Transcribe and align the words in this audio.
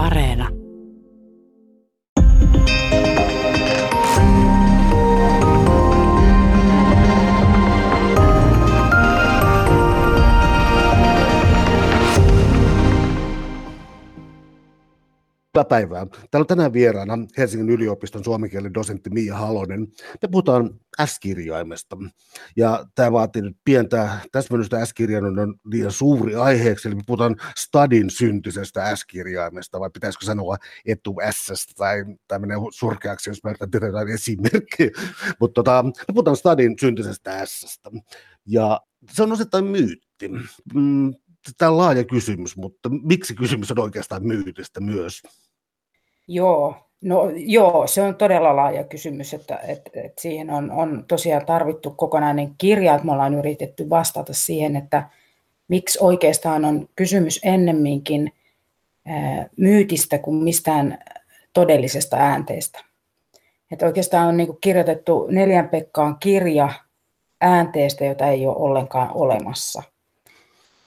Areena. 0.00 0.59
Hyvää 15.60 15.68
päivää. 15.68 16.06
Täällä 16.06 16.42
on 16.42 16.46
tänään 16.46 16.72
vieraana 16.72 17.18
Helsingin 17.38 17.70
yliopiston 17.70 18.24
suomenkielen 18.24 18.74
dosentti 18.74 19.10
Mia 19.10 19.36
Halonen. 19.36 19.80
Me 20.22 20.28
puhutaan 20.30 20.70
S-kirjaimesta. 21.06 21.96
Ja 22.56 22.86
tämä 22.94 23.12
vaatii 23.12 23.42
nyt 23.42 23.56
pientä 23.64 24.18
täsmennystä 24.32 24.86
S-kirjain 24.86 25.24
on 25.24 25.54
liian 25.64 25.92
suuri 25.92 26.34
aiheeksi, 26.34 26.88
eli 26.88 26.94
me 26.94 27.02
puhutaan 27.06 27.36
stadin 27.56 28.10
syntysestä 28.10 28.96
S-kirjaimesta, 28.96 29.80
vai 29.80 29.90
pitäisikö 29.90 30.26
sanoa 30.26 30.56
etu 30.86 31.16
S, 31.30 31.66
tai 31.76 32.04
tämä 32.28 32.38
menee 32.38 32.56
surkeaksi, 32.72 33.30
jos 33.30 33.44
mä 33.44 33.50
yritän 33.50 34.08
esimerkkiä. 34.08 34.90
Mutta 35.40 35.54
tota, 35.54 35.82
me 35.82 36.12
puhutaan 36.12 36.36
stadin 36.36 36.76
syntysestä 36.80 37.46
S. 37.46 37.80
Ja 38.46 38.80
se 39.12 39.22
on 39.22 39.32
osittain 39.32 39.64
myytti. 39.64 40.28
Mm, 40.74 41.14
tämä 41.58 41.70
on 41.70 41.78
laaja 41.78 42.04
kysymys, 42.04 42.56
mutta 42.56 42.88
miksi 42.88 43.34
kysymys 43.34 43.70
on 43.70 43.78
oikeastaan 43.78 44.26
myytistä 44.26 44.80
myös? 44.80 45.22
Joo, 46.28 46.74
no 47.00 47.30
joo, 47.34 47.86
se 47.86 48.02
on 48.02 48.14
todella 48.14 48.56
laaja 48.56 48.84
kysymys, 48.84 49.34
että, 49.34 49.56
että, 49.56 49.90
että 49.94 50.22
siihen 50.22 50.50
on, 50.50 50.70
on 50.70 51.04
tosiaan 51.08 51.46
tarvittu 51.46 51.90
kokonainen 51.90 52.54
kirja, 52.58 52.94
että 52.94 53.06
me 53.06 53.12
ollaan 53.12 53.34
yritetty 53.34 53.90
vastata 53.90 54.32
siihen, 54.34 54.76
että 54.76 55.08
miksi 55.68 55.98
oikeastaan 56.02 56.64
on 56.64 56.88
kysymys 56.96 57.40
ennemminkin 57.44 58.32
myytistä 59.56 60.18
kuin 60.18 60.36
mistään 60.36 60.98
todellisesta 61.52 62.16
äänteestä. 62.16 62.84
Että 63.72 63.86
oikeastaan 63.86 64.28
on 64.28 64.36
niin 64.36 64.58
kirjoitettu 64.60 65.26
neljän 65.30 65.68
Pekkaan 65.68 66.16
kirja 66.18 66.68
äänteestä, 67.40 68.04
jota 68.04 68.26
ei 68.26 68.46
ole 68.46 68.56
ollenkaan 68.56 69.10
olemassa. 69.14 69.82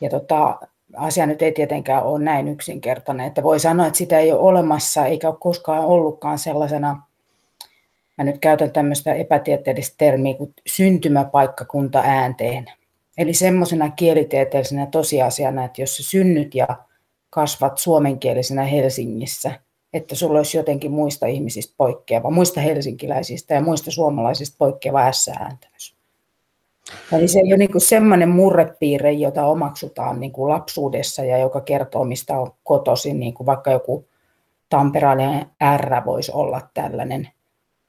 Ja 0.01 0.09
tota, 0.09 0.59
asia 0.95 1.25
nyt 1.25 1.41
ei 1.41 1.51
tietenkään 1.51 2.03
ole 2.03 2.23
näin 2.23 2.47
yksinkertainen, 2.47 3.25
että 3.27 3.43
voi 3.43 3.59
sanoa, 3.59 3.87
että 3.87 3.97
sitä 3.97 4.19
ei 4.19 4.31
ole 4.31 4.41
olemassa 4.41 5.05
eikä 5.05 5.29
ole 5.29 5.37
koskaan 5.39 5.85
ollutkaan 5.85 6.39
sellaisena, 6.39 7.01
mä 8.17 8.23
nyt 8.23 8.39
käytän 8.39 8.71
tämmöistä 8.71 9.13
epätieteellistä 9.13 9.95
termiä 9.97 10.33
kuin 10.33 10.53
syntymäpaikkakunta 10.67 12.01
äänteen. 12.05 12.65
Eli 13.17 13.33
semmoisena 13.33 13.89
kielitieteellisenä 13.89 14.85
tosiasiana, 14.85 15.65
että 15.65 15.81
jos 15.81 15.97
sä 15.97 16.03
synnyt 16.03 16.55
ja 16.55 16.67
kasvat 17.29 17.77
suomenkielisenä 17.77 18.63
Helsingissä, 18.63 19.59
että 19.93 20.15
sulla 20.15 20.39
olisi 20.39 20.57
jotenkin 20.57 20.91
muista 20.91 21.27
ihmisistä 21.27 21.73
poikkeava, 21.77 22.29
muista 22.29 22.61
helsinkiläisistä 22.61 23.53
ja 23.53 23.61
muista 23.61 23.91
suomalaisista 23.91 24.55
poikkeava 24.57 25.11
S-ääntämys. 25.11 25.95
Eli 27.11 27.27
se 27.27 27.39
ei 27.39 27.53
ole 27.53 27.57
niin 27.57 27.81
semmoinen 27.81 28.29
murrepiirre, 28.29 29.11
jota 29.11 29.45
omaksutaan 29.45 30.19
niin 30.19 30.31
kuin 30.31 30.49
lapsuudessa 30.49 31.23
ja 31.23 31.37
joka 31.37 31.61
kertoo, 31.61 32.05
mistä 32.05 32.39
on 32.39 32.51
kotoisin, 32.63 33.19
niin 33.19 33.33
kuin 33.33 33.47
vaikka 33.47 33.71
joku 33.71 34.07
tamperalainen 34.69 35.45
R 35.77 36.05
voisi 36.05 36.31
olla 36.31 36.61
tällainen 36.73 37.29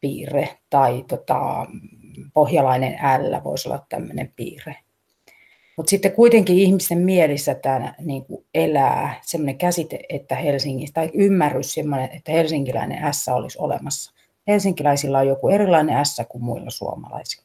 piirre, 0.00 0.48
tai 0.70 1.04
tota, 1.08 1.66
pohjalainen 2.34 2.92
L 2.92 3.44
voisi 3.44 3.68
olla 3.68 3.86
tämmöinen 3.88 4.32
piirre. 4.36 4.76
Mutta 5.76 5.90
sitten 5.90 6.12
kuitenkin 6.12 6.58
ihmisten 6.58 6.98
mielissä 6.98 7.54
tämä 7.54 7.94
niin 8.00 8.24
elää 8.54 9.20
semmoinen 9.22 9.58
käsite, 9.58 9.98
että 10.08 10.36
Helsingissä, 10.36 10.94
tai 10.94 11.10
ymmärrys 11.14 11.74
semmoinen, 11.74 12.08
että 12.12 12.32
helsinkiläinen 12.32 13.14
S 13.14 13.28
olisi 13.28 13.58
olemassa. 13.58 14.14
Helsinkiläisillä 14.48 15.18
on 15.18 15.28
joku 15.28 15.48
erilainen 15.48 16.06
S 16.06 16.22
kuin 16.28 16.44
muilla 16.44 16.70
suomalaisilla. 16.70 17.43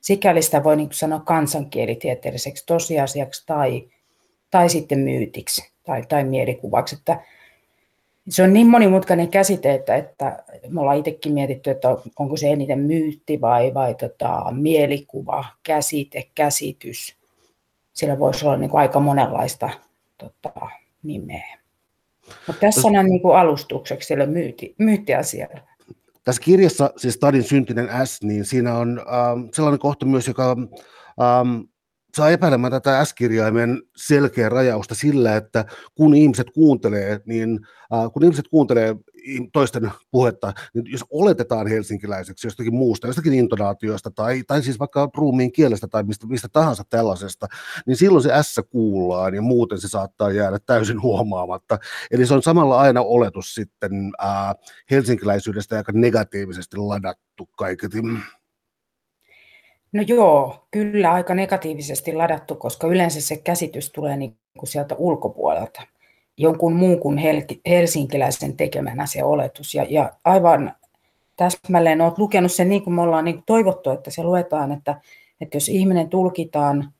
Sikäli 0.00 0.42
sitä 0.42 0.64
voi 0.64 0.76
niin 0.76 0.88
sanoa 0.92 1.20
kansankielitieteelliseksi 1.20 2.66
tosiasiaksi 2.66 3.42
tai, 3.46 3.88
tai 4.50 4.68
sitten 4.68 4.98
myytiksi 4.98 5.72
tai, 5.84 6.02
tai 6.08 6.24
mielikuvaksi. 6.24 6.96
Että 6.96 7.20
se 8.28 8.42
on 8.42 8.52
niin 8.52 8.66
monimutkainen 8.66 9.28
käsite, 9.28 9.74
että, 9.74 9.96
että 9.96 10.44
me 10.68 10.80
ollaan 10.80 10.98
itsekin 10.98 11.32
mietitty, 11.32 11.70
että 11.70 11.88
onko 12.18 12.36
se 12.36 12.50
eniten 12.50 12.78
myytti 12.78 13.40
vai, 13.40 13.74
vai 13.74 13.94
tota, 13.94 14.44
mielikuva, 14.50 15.44
käsite, 15.62 16.30
käsitys. 16.34 17.16
Sillä 17.92 18.18
voisi 18.18 18.46
olla 18.46 18.56
niin 18.56 18.70
kuin 18.70 18.80
aika 18.80 19.00
monenlaista 19.00 19.70
tota, 20.18 20.52
nimeä. 21.02 21.58
Mutta 22.46 22.60
tässä 22.60 22.88
on 22.88 23.06
niin 23.06 23.22
kuin 23.22 23.36
alustukseksi 23.36 24.06
sille 24.06 24.26
myyti, 24.26 24.74
myyttiasialle. 24.78 25.69
Tässä 26.30 26.42
kirjassa, 26.42 26.90
siis 26.96 27.14
Stadin 27.14 27.42
syntinen 27.42 27.88
S, 28.04 28.22
niin 28.22 28.44
siinä 28.44 28.74
on 28.74 28.98
ähm, 28.98 29.48
sellainen 29.54 29.78
kohta 29.80 30.06
myös, 30.06 30.28
joka 30.28 30.56
ähm, 31.22 31.60
saa 32.16 32.30
epäilemään 32.30 32.70
tätä 32.70 33.04
S-kirjaimen 33.04 33.82
selkeä 33.96 34.48
rajausta 34.48 34.94
sillä, 34.94 35.36
että 35.36 35.64
kun 35.94 36.14
ihmiset 36.14 36.46
kuuntelee, 36.54 37.20
niin 37.26 37.60
äh, 37.94 38.12
kun 38.12 38.24
ihmiset 38.24 38.48
kuuntelee 38.48 38.96
toisten 39.52 39.90
puhetta, 40.10 40.52
niin 40.74 40.84
jos 40.92 41.04
oletetaan 41.10 41.66
helsinkiläiseksi 41.66 42.46
jostakin 42.46 42.74
muusta, 42.74 43.06
jostakin 43.06 43.34
intonaatiosta 43.34 44.10
tai, 44.10 44.42
tai 44.46 44.62
siis 44.62 44.78
vaikka 44.78 45.10
ruumiin 45.16 45.52
kielestä 45.52 45.88
tai 45.88 46.02
mistä, 46.02 46.26
mistä 46.26 46.48
tahansa 46.52 46.84
tällaisesta, 46.90 47.46
niin 47.86 47.96
silloin 47.96 48.22
se 48.22 48.30
S 48.42 48.60
kuullaan 48.70 49.34
ja 49.34 49.42
muuten 49.42 49.80
se 49.80 49.88
saattaa 49.88 50.30
jäädä 50.30 50.58
täysin 50.66 51.02
huomaamatta. 51.02 51.78
Eli 52.10 52.26
se 52.26 52.34
on 52.34 52.42
samalla 52.42 52.80
aina 52.80 53.00
oletus 53.00 53.54
sitten 53.54 53.92
ää, 54.18 54.54
helsinkiläisyydestä 54.90 55.76
aika 55.76 55.92
negatiivisesti 55.94 56.76
ladattu 56.76 57.48
kaiketi. 57.56 57.98
No 59.92 60.02
joo, 60.06 60.66
kyllä 60.70 61.12
aika 61.12 61.34
negatiivisesti 61.34 62.12
ladattu, 62.12 62.54
koska 62.54 62.86
yleensä 62.86 63.20
se 63.20 63.36
käsitys 63.36 63.90
tulee 63.90 64.16
niin 64.16 64.38
kuin 64.58 64.68
sieltä 64.68 64.94
ulkopuolelta 64.94 65.82
jonkun 66.36 66.72
muun 66.72 67.00
kuin 67.00 67.18
helsinkiläisen 67.66 68.56
tekemänä 68.56 69.06
se 69.06 69.24
oletus. 69.24 69.74
Ja, 69.74 69.86
ja 69.88 70.10
aivan 70.24 70.72
täsmälleen 71.36 72.00
olet 72.00 72.18
lukenut 72.18 72.52
sen 72.52 72.68
niin 72.68 72.82
kuin 72.82 72.94
me 72.94 73.02
ollaan 73.02 73.24
niin 73.24 73.42
toivottu, 73.46 73.90
että 73.90 74.10
se 74.10 74.22
luetaan, 74.22 74.72
että, 74.72 75.00
että 75.40 75.56
jos 75.56 75.68
ihminen 75.68 76.08
tulkitaan 76.08 76.92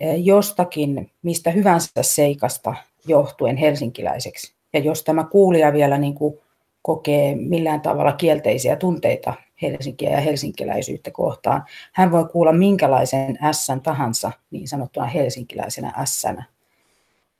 e, 0.00 0.16
jostakin, 0.16 1.10
mistä 1.22 1.50
hyvänsä 1.50 2.02
seikasta 2.02 2.74
johtuen 3.06 3.56
helsinkiläiseksi, 3.56 4.54
ja 4.72 4.80
jos 4.80 5.04
tämä 5.04 5.24
kuulija 5.24 5.72
vielä 5.72 5.98
niin 5.98 6.14
kuin 6.14 6.38
kokee 6.82 7.34
millään 7.34 7.80
tavalla 7.80 8.12
kielteisiä 8.12 8.76
tunteita 8.76 9.34
Helsinkiä 9.62 10.10
ja 10.10 10.20
helsinkiläisyyttä 10.20 11.10
kohtaan, 11.10 11.64
hän 11.92 12.12
voi 12.12 12.24
kuulla 12.24 12.52
minkälaisen 12.52 13.38
S 13.52 13.66
tahansa 13.82 14.32
niin 14.50 14.68
sanottuna 14.68 15.06
helsinkiläisenä 15.06 16.04
S 16.04 16.26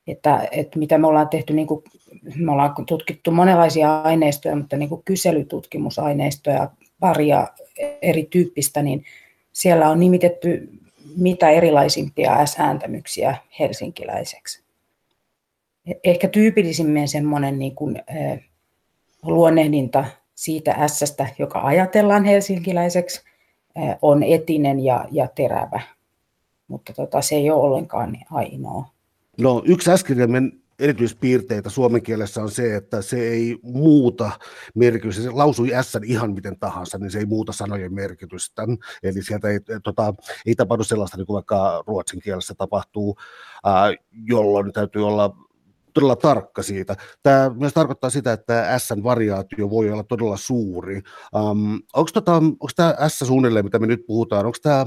että, 0.07 0.47
että 0.51 0.79
mitä 0.79 0.97
me 0.97 1.07
ollaan 1.07 1.29
tehty, 1.29 1.53
niin 1.53 1.67
kuin, 1.67 1.83
me 2.35 2.51
ollaan 2.51 2.85
tutkittu 2.85 3.31
monenlaisia 3.31 4.01
aineistoja, 4.01 4.55
mutta 4.55 4.77
niin 4.77 4.89
kuin 4.89 5.03
kyselytutkimusaineistoja, 5.05 6.69
paria 6.99 7.47
erityyppistä, 8.01 8.81
niin 8.81 9.05
siellä 9.53 9.89
on 9.89 9.99
nimitetty 9.99 10.69
mitä 11.17 11.49
erilaisimpia 11.49 12.45
S-ääntämyksiä 12.45 13.35
helsinkiläiseksi. 13.59 14.63
Ehkä 16.03 16.27
tyypillisimmin 16.27 17.07
semmoinen 17.07 17.59
niin 17.59 17.75
kuin, 17.75 18.03
eh, 18.15 18.41
luonnehdinta 19.23 20.05
siitä 20.35 20.87
s 20.87 21.15
joka 21.39 21.59
ajatellaan 21.59 22.25
helsinkiläiseksi, 22.25 23.21
eh, 23.75 23.95
on 24.01 24.23
etinen 24.23 24.79
ja, 24.79 25.05
ja 25.11 25.27
terävä, 25.27 25.81
mutta 26.67 26.93
tota, 26.93 27.21
se 27.21 27.35
ei 27.35 27.51
ole 27.51 27.61
ollenkaan 27.61 28.17
ainoa. 28.31 28.85
No 29.41 29.63
yksi 29.65 29.91
äskeinen 29.91 30.51
erityispiirteitä 30.79 31.69
suomen 31.69 32.01
kielessä 32.01 32.41
on 32.41 32.51
se, 32.51 32.75
että 32.75 33.01
se 33.01 33.19
ei 33.19 33.57
muuta 33.63 34.31
merkitystä. 34.75 35.23
Se 35.23 35.29
lausui 35.29 35.69
S 35.81 35.97
ihan 36.05 36.33
miten 36.33 36.59
tahansa, 36.59 36.97
niin 36.97 37.11
se 37.11 37.19
ei 37.19 37.25
muuta 37.25 37.51
sanojen 37.51 37.93
merkitystä. 37.93 38.63
Eli 39.03 39.23
sieltä 39.23 39.49
ei, 39.49 39.59
tota, 39.83 40.13
ei 40.45 40.55
tapahdu 40.55 40.83
sellaista, 40.83 41.17
niin 41.17 41.25
kuin 41.25 41.33
vaikka 41.33 41.83
ruotsin 41.87 42.21
kielessä 42.21 42.53
tapahtuu, 42.57 43.17
ää, 43.63 43.93
jolloin 44.25 44.73
täytyy 44.73 45.07
olla 45.07 45.35
todella 45.93 46.15
tarkka 46.15 46.63
siitä. 46.63 46.95
Tämä 47.23 47.51
myös 47.59 47.73
tarkoittaa 47.73 48.09
sitä, 48.09 48.33
että 48.33 48.79
S-variaatio 48.79 49.69
voi 49.69 49.91
olla 49.91 50.03
todella 50.03 50.37
suuri. 50.37 51.01
Um, 51.35 51.81
onko, 51.93 52.09
tota, 52.13 52.35
onko 52.35 52.67
tämä 52.75 52.95
S 53.07 53.19
suunnilleen, 53.19 53.65
mitä 53.65 53.79
me 53.79 53.87
nyt 53.87 54.05
puhutaan, 54.07 54.45
onko 54.45 54.57
tämä 54.63 54.85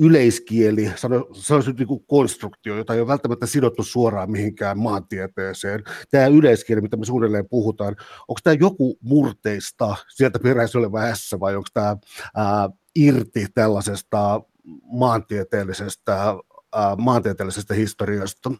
yleiskieli, 0.00 0.90
se 1.32 1.54
on 1.54 1.62
niin 1.78 1.88
kuin 1.88 2.04
konstruktio, 2.06 2.76
jota 2.76 2.94
ei 2.94 3.00
ole 3.00 3.08
välttämättä 3.08 3.46
sidottu 3.46 3.82
suoraan 3.82 4.30
mihinkään 4.30 4.78
maantieteeseen. 4.78 5.82
Tämä 6.10 6.26
yleiskieli, 6.26 6.80
mitä 6.80 6.96
me 6.96 7.04
suunnilleen 7.04 7.48
puhutaan, 7.48 7.96
onko 8.28 8.40
tämä 8.44 8.56
joku 8.60 8.98
murteista 9.00 9.96
sieltä 10.08 10.38
peräisin 10.38 10.78
oleva 10.78 11.14
S 11.14 11.36
vai 11.40 11.56
onko 11.56 11.68
tämä 11.74 11.96
ää, 12.36 12.70
irti 12.94 13.46
tällaisesta 13.54 14.40
maantieteellisestä, 14.82 16.34
ää, 16.72 16.96
maantieteellisestä 16.96 17.74
historiasta? 17.74 18.50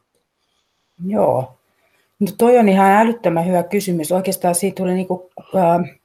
Joo, 1.06 1.60
No 2.20 2.26
toi 2.38 2.58
on 2.58 2.68
ihan 2.68 2.90
älyttömän 2.90 3.46
hyvä 3.46 3.62
kysymys. 3.62 4.12
Oikeastaan 4.12 4.54
siitä 4.54 4.76
tuli 4.76 4.94
niinku, 4.94 5.30
äh, 5.56 5.99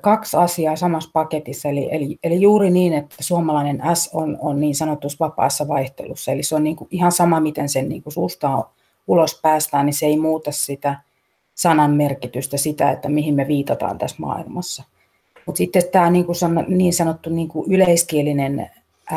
kaksi 0.00 0.36
asiaa 0.36 0.76
samassa 0.76 1.10
paketissa. 1.12 1.68
Eli, 1.68 1.88
eli, 1.92 2.18
eli 2.24 2.40
juuri 2.40 2.70
niin, 2.70 2.92
että 2.92 3.16
suomalainen 3.20 3.82
S 3.94 4.10
on, 4.12 4.38
on 4.40 4.60
niin 4.60 4.74
sanotussa 4.74 5.24
vapaassa 5.24 5.68
vaihtelussa. 5.68 6.32
Eli 6.32 6.42
se 6.42 6.54
on 6.54 6.64
niinku 6.64 6.88
ihan 6.90 7.12
sama, 7.12 7.40
miten 7.40 7.68
sen 7.68 7.88
niinku 7.88 8.10
suusta 8.10 8.64
ulos 9.06 9.40
päästään, 9.42 9.86
niin 9.86 9.94
se 9.94 10.06
ei 10.06 10.18
muuta 10.18 10.52
sitä 10.52 10.96
sanan 11.54 11.90
merkitystä, 11.90 12.56
sitä, 12.56 12.90
että 12.90 13.08
mihin 13.08 13.34
me 13.34 13.48
viitataan 13.48 13.98
tässä 13.98 14.16
maailmassa. 14.18 14.84
Mutta 15.46 15.58
sitten 15.58 15.82
tämä 15.92 16.10
niin, 16.10 16.26
niin 16.68 16.92
sanottu 16.92 17.30
niin 17.30 17.48
kuin 17.48 17.72
yleiskielinen 17.72 18.70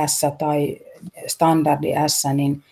S 0.05 0.21
tai 0.37 0.77
standardi 1.27 1.87
S, 2.07 2.23
niin, 2.33 2.63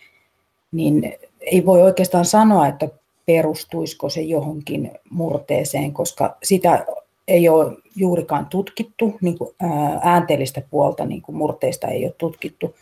niin 0.72 1.14
ei 1.40 1.66
voi 1.66 1.82
oikeastaan 1.82 2.24
sanoa, 2.24 2.66
että 2.66 2.88
perustuisiko 3.26 4.08
se 4.08 4.20
johonkin 4.20 4.90
murteeseen, 5.10 5.92
koska 5.92 6.36
sitä 6.42 6.86
ei 7.28 7.48
ole 7.48 7.76
juurikaan 7.96 8.46
tutkittu, 8.46 9.18
niin 9.20 9.38
kuin 9.38 9.54
äänteellistä 10.02 10.62
puolta 10.70 11.04
niin 11.04 11.22
kuin 11.22 11.36
murteista 11.36 11.88
ei 11.88 12.04
ole 12.04 12.14
tutkittu. 12.18 12.74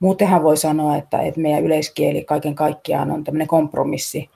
Muutenhan 0.00 0.42
voi 0.42 0.56
sanoa, 0.56 0.96
että, 0.96 1.22
että 1.22 1.40
meidän 1.40 1.64
yleiskieli 1.64 2.24
kaiken 2.24 2.54
kaikkiaan 2.54 3.10
on 3.10 3.24
tämmöinen 3.24 3.48
kompromissi, 3.48 4.30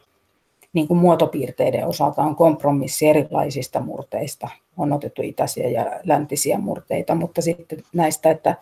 niin 0.72 0.88
kuin 0.88 0.98
muotopiirteiden 0.98 1.86
osalta 1.86 2.22
on 2.22 2.36
kompromissi 2.36 3.08
erilaisista 3.08 3.80
murteista. 3.80 4.48
On 4.76 4.92
otettu 4.92 5.22
itäisiä 5.22 5.68
ja 5.68 6.00
läntisiä 6.04 6.58
murteita, 6.58 7.14
mutta 7.14 7.42
sitten 7.42 7.82
näistä, 7.92 8.30
että, 8.30 8.54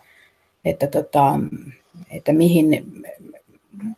että, 0.65 0.87
tota, 0.87 1.39
että 2.11 2.33
mihin 2.33 2.85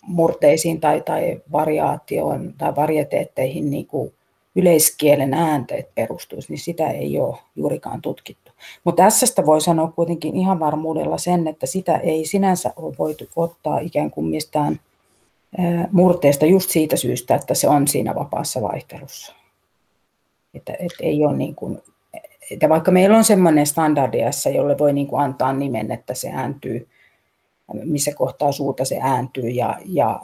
murteisiin 0.01 0.79
tai, 0.79 1.01
tai 1.01 1.41
variaatioon 1.51 2.53
tai 2.57 2.75
varieteetteihin 2.75 3.69
niin 3.69 3.87
kuin 3.87 4.13
yleiskielen 4.59 5.33
äänteet 5.33 5.95
perustuisi, 5.95 6.51
niin 6.51 6.59
sitä 6.59 6.89
ei 6.89 7.19
ole 7.19 7.37
juurikaan 7.55 8.01
tutkittu. 8.01 8.51
Mutta 8.83 9.03
tässä 9.03 9.45
voi 9.45 9.61
sanoa 9.61 9.91
kuitenkin 9.95 10.35
ihan 10.35 10.59
varmuudella 10.59 11.17
sen, 11.17 11.47
että 11.47 11.65
sitä 11.65 11.97
ei 11.97 12.25
sinänsä 12.25 12.73
ole 12.75 12.95
voitu 12.99 13.25
ottaa 13.35 13.79
ikään 13.79 14.11
kuin 14.11 14.27
mistään 14.27 14.79
murteesta 15.91 16.45
just 16.45 16.69
siitä 16.69 16.95
syystä, 16.95 17.35
että 17.35 17.53
se 17.53 17.69
on 17.69 17.87
siinä 17.87 18.15
vapaassa 18.15 18.61
vaihtelussa. 18.61 19.35
Että, 20.53 20.73
että 20.73 21.03
ei 21.03 21.25
ole 21.25 21.37
niin 21.37 21.55
kuin, 21.55 21.81
että 22.51 22.69
vaikka 22.69 22.91
meillä 22.91 23.17
on 23.17 23.23
semmoinen 23.23 23.67
standardiassa, 23.67 24.49
jolle 24.49 24.77
voi 24.77 24.93
niin 24.93 25.07
kuin 25.07 25.21
antaa 25.21 25.53
nimen, 25.53 25.91
että 25.91 26.13
se 26.13 26.29
ääntyy, 26.29 26.87
missä 27.73 28.11
kohtaa 28.15 28.51
suuta 28.51 28.85
se 28.85 28.99
ääntyy 29.01 29.49
ja, 29.49 29.79
ja 29.85 30.21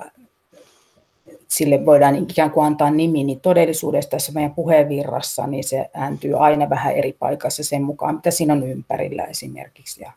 sille 1.57 1.86
voidaan 1.86 2.16
ikään 2.16 2.52
kuin 2.52 2.66
antaa 2.66 2.92
nimi, 2.92 3.24
niin 3.24 3.40
todellisuudessa 3.40 4.10
tässä 4.10 4.31
meidän 4.31 4.54
puheenvirrassa 4.54 5.48
niin 5.48 5.63
se 5.63 5.90
ääntyy 5.94 6.46
aina 6.46 6.69
vähän 6.69 6.94
eri 6.94 7.13
paikassa 7.19 7.63
sen 7.63 7.84
mukaan, 7.84 8.16
mitä 8.16 8.31
siinä 8.31 8.54
on 8.54 8.63
ympärillä 8.63 9.24
esimerkiksi. 9.24 10.02
Ja, 10.02 10.12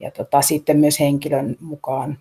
ja 0.00 0.10
tota, 0.10 0.42
sitten 0.42 0.78
myös 0.78 1.00
henkilön 1.00 1.56
mukaan, 1.60 2.18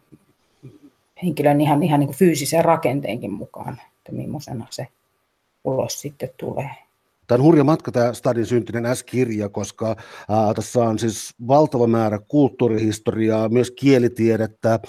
henkilön 1.24 1.62
ihan, 1.62 1.84
ihan 1.84 2.00
niin 2.00 2.08
kuin 2.08 2.18
fyysisen 2.18 2.66
rakenteenkin 2.66 3.34
mukaan, 3.34 3.82
että 3.98 4.12
millaisena 4.12 4.68
se 4.70 4.88
ulos 5.64 6.02
sitten 6.02 6.30
tulee. 6.38 6.70
Tämä 7.28 7.40
on 7.40 7.44
hurja 7.44 7.64
matka 7.64 7.92
tämä 7.92 8.14
Stadin 8.14 8.46
syntinen 8.46 8.96
S-kirja, 8.96 9.50
koska 9.50 9.96
ää, 10.30 10.54
tässä 10.54 10.80
on 10.80 11.00
siis 11.00 11.34
valtava 11.48 11.88
määrä 11.88 12.20
kulttuurihistoriaa, 12.28 13.50
myös 13.50 13.72
kielitiedettä, 13.72 14.70
ää, 14.70 14.82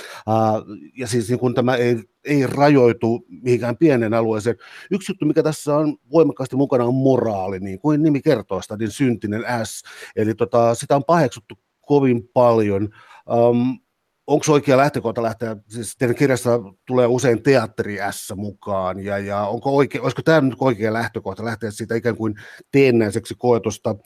ja 0.97 1.07
siis 1.07 1.29
niin 1.29 1.39
kun 1.39 1.55
tämä 1.55 1.77
ei, 1.77 1.97
ei 2.25 2.47
rajoitu 2.47 3.25
mihinkään 3.29 3.77
pienen 3.77 4.15
alueeseen. 4.15 4.57
Yksi 4.91 5.13
juttu, 5.13 5.27
mikä 5.27 5.43
tässä 5.43 5.77
on 5.77 5.97
voimakkaasti 6.13 6.57
mukana, 6.57 6.85
on 6.85 6.95
moraali, 6.95 7.61
niin 7.61 7.79
kuin 7.79 8.03
nimi 8.03 8.23
kertoo, 8.23 8.63
Stadin 8.63 8.91
syntinen 8.91 9.45
S, 9.65 9.83
eli 10.17 10.35
tota, 10.35 10.75
sitä 10.75 10.97
on 10.97 11.05
paheksuttu 11.05 11.55
kovin 11.81 12.29
paljon. 12.35 12.89
Um, 13.33 13.79
onko 14.27 14.45
oikea 14.49 14.77
lähtökohta 14.77 15.23
lähteä, 15.23 15.57
siis 15.69 15.97
teidän 15.97 16.17
kirjassa 16.17 16.61
tulee 16.87 17.07
usein 17.07 17.43
teatteri 17.43 17.97
S 18.11 18.33
mukaan, 18.37 19.01
ja, 19.01 19.19
ja 19.19 19.47
onko 19.47 19.77
oikea, 19.77 20.03
olisiko 20.03 20.23
tämä 20.23 20.41
nyt 20.41 20.55
oikea 20.61 20.93
lähtökohta 20.93 21.45
lähteä 21.45 21.71
siitä 21.71 21.95
ikään 21.95 22.17
kuin 22.17 22.35
teennäiseksi 22.71 23.35
koetusta 23.39 23.97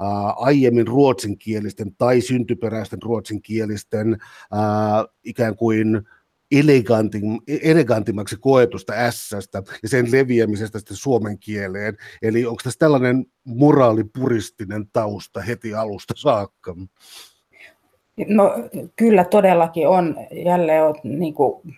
ää, 0.00 0.08
aiemmin 0.36 0.86
ruotsinkielisten 0.86 1.96
tai 1.96 2.20
syntyperäisten 2.20 3.02
ruotsinkielisten 3.02 4.18
ää, 4.52 5.04
ikään 5.24 5.56
kuin 5.56 6.02
elegantim, 6.60 7.22
elegantimmaksi 7.62 8.36
koetusta 8.40 8.92
s 9.10 9.30
ja 9.82 9.88
sen 9.88 10.12
leviämisestä 10.12 10.78
sitten 10.78 10.96
suomen 10.96 11.38
kieleen. 11.38 11.96
Eli 12.22 12.46
onko 12.46 12.60
tässä 12.64 12.78
tällainen 12.78 13.26
moraalipuristinen 13.44 14.84
tausta 14.92 15.40
heti 15.40 15.74
alusta 15.74 16.14
saakka? 16.16 16.76
No 18.26 18.52
kyllä 18.96 19.24
todellakin 19.24 19.88
on. 19.88 20.16
Jälleen 20.44 20.84
olet 20.84 21.04
niin 21.04 21.34
kuin, 21.34 21.74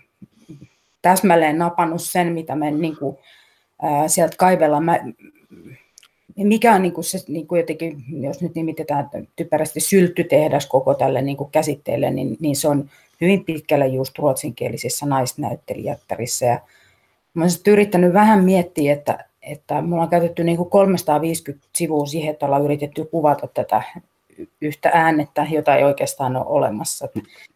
täsmälleen 1.02 1.58
napannut 1.58 2.02
sen, 2.02 2.32
mitä 2.32 2.56
me 2.56 2.70
niin 2.70 2.96
kuin, 2.96 3.16
ää, 3.82 4.08
sieltä 4.08 4.36
kaivellaan. 4.38 4.84
Mä, 4.84 4.98
mikä 6.36 6.74
on 6.74 6.82
niin 6.82 6.92
kuin 6.92 7.04
se, 7.04 7.18
niin 7.28 7.46
kuin 7.46 7.58
jotenkin, 7.58 8.04
jos 8.22 8.42
nyt 8.42 8.54
nimitetään 8.54 9.08
typerästi 9.36 9.80
sylttytehdas 9.80 10.66
koko 10.66 10.94
tälle 10.94 11.22
niin 11.22 11.36
kuin 11.36 11.50
käsitteelle, 11.50 12.10
niin, 12.10 12.36
niin 12.40 12.56
se 12.56 12.68
on 12.68 12.90
hyvin 13.20 13.44
pitkälle 13.44 13.86
just 13.86 14.18
ruotsinkielisissä 14.18 15.06
naisnäyttelijättärissä. 15.06 16.46
Ja 16.46 16.60
mä 17.34 17.44
olen 17.44 17.72
yrittänyt 17.72 18.12
vähän 18.12 18.44
miettiä, 18.44 18.92
että, 18.92 19.24
että 19.42 19.82
mulla 19.82 20.02
on 20.02 20.08
käytetty 20.08 20.44
niin 20.44 20.56
kuin 20.56 20.70
350 20.70 21.68
sivua 21.74 22.06
siihen, 22.06 22.30
että 22.30 22.46
ollaan 22.46 22.64
yritetty 22.64 23.04
kuvata 23.04 23.46
tätä 23.46 23.82
yhtä 24.60 24.90
äänettä, 24.94 25.46
jota 25.50 25.76
ei 25.76 25.84
oikeastaan 25.84 26.36
ole 26.36 26.46
olemassa. 26.46 27.08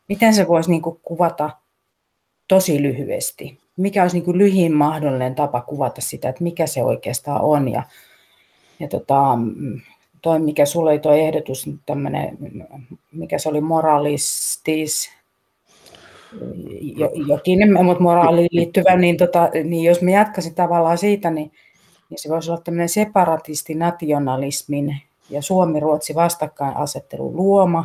Miten 0.09 0.35
se 0.35 0.49
voisi 0.49 0.71
niin 0.71 0.83
kuin 0.83 1.01
kuvata 1.03 1.51
tosi 2.49 2.83
lyhyesti? 2.83 3.59
Mikä 3.77 4.03
olisi 4.03 4.17
niin 4.17 4.25
kuin 4.25 4.39
lyhin 4.39 4.75
mahdollinen 4.75 5.35
tapa 5.35 5.61
kuvata 5.61 6.01
sitä, 6.01 6.29
että 6.29 6.45
mikä 6.45 6.67
se 6.67 6.83
oikeastaan 6.83 7.41
on? 7.41 7.69
Ja, 7.69 7.83
ja 8.81 8.89
tota, 8.89 9.39
toi, 10.23 10.39
mikä 10.39 10.67
sulla 10.67 10.91
oli 10.91 10.99
tuo 10.99 11.13
ehdotus, 11.13 11.71
tämmöinen, 11.87 12.39
mikä 13.13 13.39
se 13.39 13.49
oli 13.49 13.61
moralistis, 13.61 15.11
jokin, 17.27 17.73
mutta 17.85 18.03
moraaliin 18.03 18.49
liittyvä, 18.53 18.97
niin, 18.97 19.17
tota, 19.17 19.49
niin 19.65 19.85
jos 19.85 20.03
me 20.03 20.13
jatkaisin 20.13 20.55
tavallaan 20.55 20.99
siitä, 20.99 21.31
niin, 21.31 21.53
niin 22.11 22.19
se 22.19 22.29
voisi 22.29 22.51
olla 22.51 22.61
tämmöinen 22.61 22.89
separatisti-nationalismin 22.89 24.97
ja 25.31 25.43
Suomi-Ruotsi 25.43 26.15
vastakkainasettelu 26.15 27.37
luoma, 27.37 27.85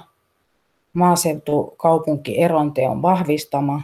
maaseutu-kaupunki 0.94 2.42
eronteon 2.42 3.02
vahvistama 3.02 3.82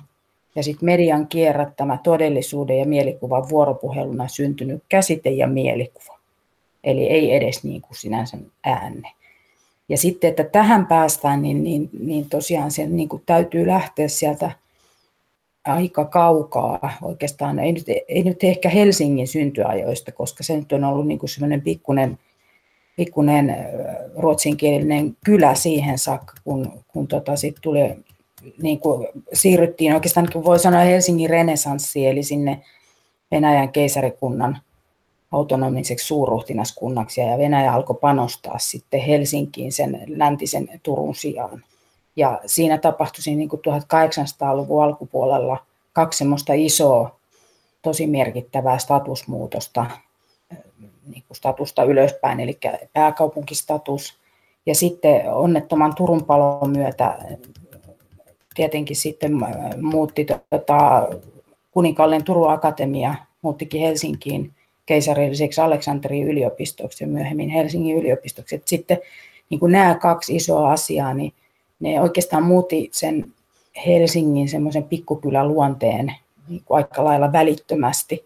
ja 0.55 0.63
sitten 0.63 0.85
median 0.85 1.27
kierrättämä 1.27 1.97
todellisuuden 2.03 2.79
ja 2.79 2.85
mielikuvan 2.85 3.49
vuoropuheluna 3.49 4.27
syntynyt 4.27 4.83
käsite 4.89 5.29
ja 5.29 5.47
mielikuva. 5.47 6.19
Eli 6.83 7.07
ei 7.07 7.35
edes 7.35 7.63
niin 7.63 7.81
kuin 7.81 7.97
sinänsä 7.97 8.37
äänne. 8.63 9.11
Ja 9.91 9.97
sitten, 9.97 10.29
että 10.29 10.43
tähän 10.43 10.85
päästään, 10.85 11.41
niin, 11.41 11.63
niin, 11.63 11.89
niin 11.99 12.29
tosiaan 12.29 12.71
sen 12.71 12.95
niin 12.95 13.09
kuin 13.09 13.23
täytyy 13.25 13.67
lähteä 13.67 14.07
sieltä 14.07 14.51
aika 15.65 16.05
kaukaa 16.05 16.97
oikeastaan, 17.01 17.59
ei 17.59 17.71
nyt, 17.71 17.85
ei 18.07 18.23
nyt 18.23 18.43
ehkä 18.43 18.69
Helsingin 18.69 19.27
syntyajoista, 19.27 20.11
koska 20.11 20.43
se 20.43 20.57
nyt 20.57 20.71
on 20.71 20.83
ollut 20.83 21.07
niin 21.07 21.19
kuin 21.19 21.29
semmoinen 21.29 21.61
pikkuinen 21.61 22.19
pikkuinen 22.95 23.55
ruotsinkielinen 24.15 25.17
kylä 25.25 25.55
siihen 25.55 25.97
saakka, 25.97 26.33
kun, 26.43 26.83
kun 26.87 27.07
tota 27.07 27.35
sit 27.35 27.55
tuli, 27.61 27.79
niin 28.61 28.79
kuin 28.79 29.07
siirryttiin 29.33 29.93
oikeastaan, 29.93 30.27
kun 30.33 30.45
voi 30.45 30.59
sanoa 30.59 30.81
Helsingin 30.81 31.29
renesanssi, 31.29 32.07
eli 32.07 32.23
sinne 32.23 32.61
Venäjän 33.31 33.71
keisarikunnan 33.71 34.57
autonomiseksi 35.31 36.07
suurruhtinaskunnaksi, 36.07 37.21
ja 37.21 37.37
Venäjä 37.37 37.73
alkoi 37.73 37.97
panostaa 38.01 38.59
sitten 38.59 39.01
Helsinkiin 39.01 39.71
sen 39.71 40.03
läntisen 40.07 40.67
Turun 40.83 41.15
sijaan. 41.15 41.63
Ja 42.15 42.41
siinä 42.45 42.77
tapahtui 42.77 43.35
niin 43.35 43.49
kuin 43.49 43.59
1800-luvun 43.59 44.83
alkupuolella 44.83 45.57
kaksi 45.93 46.17
semmoista 46.17 46.53
isoa, 46.53 47.15
tosi 47.81 48.07
merkittävää 48.07 48.77
statusmuutosta 48.77 49.85
niin 51.07 51.23
kuin 51.27 51.37
statusta 51.37 51.83
ylöspäin, 51.83 52.39
eli 52.39 52.59
pääkaupunkistatus. 52.93 54.17
Ja 54.65 54.75
sitten 54.75 55.33
onnettoman 55.33 55.95
Turun 55.95 56.25
palon 56.25 56.69
myötä 56.69 57.17
tietenkin 58.55 58.95
sitten 58.95 59.31
muutti 59.81 60.25
tota, 60.49 61.07
kuninkaalleen 61.71 62.23
Turun 62.23 62.51
Akatemia, 62.51 63.15
muuttikin 63.41 63.81
Helsinkiin 63.81 64.53
keisarilliseksi 64.85 65.61
Aleksanterin 65.61 66.27
yliopistoksi 66.27 67.03
ja 67.03 67.07
myöhemmin 67.07 67.49
Helsingin 67.49 67.97
yliopistoksi. 67.97 68.55
Et 68.55 68.67
sitten 68.67 68.97
niin 69.49 69.59
kuin 69.59 69.71
nämä 69.71 69.95
kaksi 69.95 70.35
isoa 70.35 70.71
asiaa, 70.71 71.13
niin 71.13 71.33
ne 71.79 72.01
oikeastaan 72.01 72.43
muutti 72.43 72.89
sen 72.91 73.33
Helsingin 73.85 74.49
semmoisen 74.49 74.83
pikkukylän 74.83 75.47
luonteen 75.47 76.15
niin 76.49 76.61
kuin 76.65 76.77
aika 76.77 77.03
lailla 77.03 77.31
välittömästi. 77.31 78.25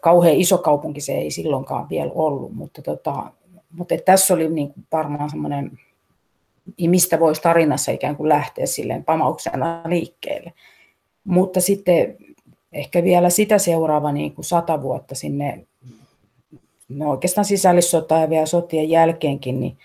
kauhean 0.00 0.34
iso 0.34 0.58
kaupunki 0.58 1.00
se 1.00 1.12
ei 1.12 1.30
silloinkaan 1.30 1.88
vielä 1.88 2.12
ollut, 2.14 2.54
mutta, 2.54 2.82
tota, 2.82 3.32
mutta 3.70 3.94
tässä 4.04 4.34
oli 4.34 4.48
niin 4.48 4.72
kuin 4.72 4.86
varmaan 4.92 5.30
semmoinen, 5.30 5.78
mistä 6.86 7.20
voisi 7.20 7.42
tarinassa 7.42 7.92
ikään 7.92 8.16
kuin 8.16 8.28
lähteä 8.28 8.66
silleen 8.66 9.04
pamauksena 9.04 9.82
liikkeelle. 9.86 10.52
Mutta 11.24 11.60
sitten 11.60 12.16
ehkä 12.72 13.04
vielä 13.04 13.30
sitä 13.30 13.58
seuraava 13.58 14.12
niin 14.12 14.32
kuin 14.34 14.44
sata 14.44 14.82
vuotta 14.82 15.14
sinne, 15.14 15.66
no 16.88 17.10
oikeastaan 17.10 17.44
sisällissota 17.44 18.18
ja 18.18 18.30
vielä 18.30 18.46
sotien 18.46 18.90
jälkeenkin, 18.90 19.60
niin, 19.60 19.76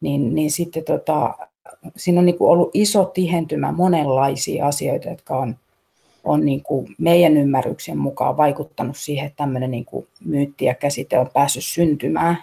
niin, 0.00 0.34
niin 0.34 0.50
sitten 0.50 0.84
tota, 0.84 1.34
siinä 1.96 2.18
on 2.18 2.26
niin 2.26 2.38
kuin 2.38 2.50
ollut 2.50 2.70
iso 2.74 3.04
tihentymä 3.04 3.72
monenlaisia 3.72 4.66
asioita, 4.66 5.08
jotka 5.08 5.38
on, 5.38 5.56
on 6.24 6.44
niin 6.44 6.62
kuin 6.62 6.94
meidän 6.98 7.36
ymmärryksen 7.36 7.98
mukaan 7.98 8.36
vaikuttanut 8.36 8.96
siihen, 8.96 9.26
että 9.26 9.36
tämmöinen 9.36 9.70
niin 9.70 9.84
kuin 9.84 10.06
myytti 10.24 10.64
ja 10.64 10.74
käsite 10.74 11.18
on 11.18 11.30
päässyt 11.32 11.64
syntymään. 11.64 12.36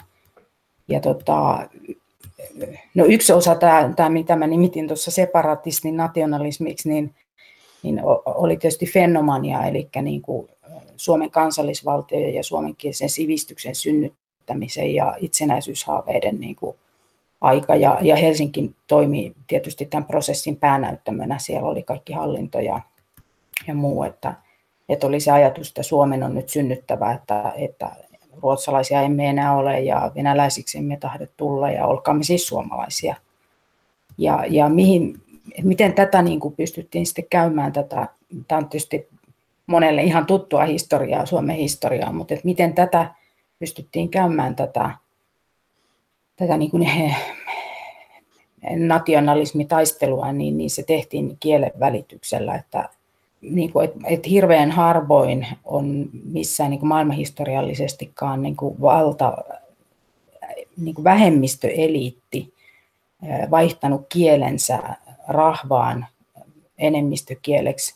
Ja 0.88 1.00
tota, 1.00 1.70
no 2.96 3.06
yksi 3.06 3.34
osa, 3.34 3.56
tämä, 3.56 3.94
tämä 3.96 4.10
mitä 4.10 4.36
mä 4.36 4.48
nimitin 4.48 4.88
tuossa 4.88 5.12
separatismin 5.12 5.98
nationalismiksi, 5.98 6.90
niin, 6.90 7.16
niin 7.84 8.02
oli 8.25 8.58
tietysti 8.58 8.86
fenomania, 8.86 9.63
eli 9.63 9.90
niin 10.02 10.22
kuin 10.22 10.48
Suomen 10.96 11.32
kansallisvaltio 11.32 12.30
ja 12.30 12.44
suomenkielisen 12.44 13.10
sivistyksen 13.10 13.75
synnyttämisen 13.75 14.96
ja 14.96 15.16
itsenäisyyshaaveiden 15.20 16.40
niin 16.40 16.56
kuin 16.56 16.78
aika 17.42 17.75
ja, 17.75 17.98
ja 18.02 18.16
Helsinki 18.16 18.72
toimi 18.88 19.34
tietysti 19.48 19.86
tämän 19.86 20.06
prosessin 20.06 20.56
päänäyttämönä. 20.56 21.40
Siellä 21.40 21.70
oli 21.70 21.84
kaikki 21.84 22.13
hallinto 22.13 22.60
ja, 22.60 22.82
ja 23.68 23.75
muu, 23.75 24.04
että, 24.04 24.34
että 24.90 25.08
oli 25.08 25.20
se 25.20 25.32
ajatus, 25.32 25.68
että 25.68 25.84
Suomen 25.84 26.24
on 26.24 26.36
nyt 26.36 26.50
synnyttävä, 26.50 27.12
että, 27.12 27.54
että 27.56 27.92
ruotsalaisia 28.42 29.02
emme 29.02 29.30
enää 29.30 29.56
ole 29.56 29.80
ja 29.80 30.12
venäläisiksi 30.16 30.78
emme 30.78 30.98
tahdo 30.98 31.28
tulla 31.38 31.72
ja 31.72 31.88
olkaamme 31.88 32.24
siis 32.24 32.48
suomalaisia. 32.48 33.16
Ja, 34.18 34.46
ja 34.50 34.70
mihin, 34.70 35.22
miten 35.64 35.94
tätä 35.94 36.22
niin 36.22 36.40
kuin 36.40 36.56
pystyttiin 36.56 37.06
sitten 37.06 37.26
käymään 37.30 37.74
tätä, 37.74 38.08
tämä 38.48 38.60
on 38.60 38.70
tietysti 38.70 39.08
monelle 39.68 40.04
ihan 40.04 40.26
tuttua 40.26 40.66
historiaa, 40.66 41.26
Suomen 41.26 41.56
historiaa, 41.56 42.14
mutta 42.14 42.34
että 42.34 42.46
miten 42.46 42.74
tätä 42.74 43.16
pystyttiin 43.60 44.10
käymään 44.10 44.56
tätä 44.56 44.90
tätä 46.36 46.58
niin 46.58 46.72
kuin 46.72 46.90
nationalismitaistelua, 48.78 50.32
niin, 50.32 50.58
niin 50.58 50.70
se 50.70 50.84
tehtiin 50.84 51.38
kielen 51.40 51.72
välityksellä, 51.80 52.56
että 52.56 52.90
niin 53.42 53.72
kuin, 53.74 53.86
et, 53.86 53.94
et 54.06 54.30
hirveän 54.30 54.72
harvoin 54.72 55.48
on 55.64 56.10
missään 56.24 56.70
niin 56.70 56.80
kuin 56.80 56.88
maailmanhistoriallisestikaan 56.88 58.42
niin 58.42 58.56
kuin 58.56 58.82
valta, 58.82 59.38
niin 60.78 60.96
kuin 60.96 61.04
vähemmistöeliitti 61.04 62.54
vaihtanut 63.52 64.06
kielensä 64.10 64.80
rahvaan 65.27 66.06
enemmistökieleksi 66.77 67.96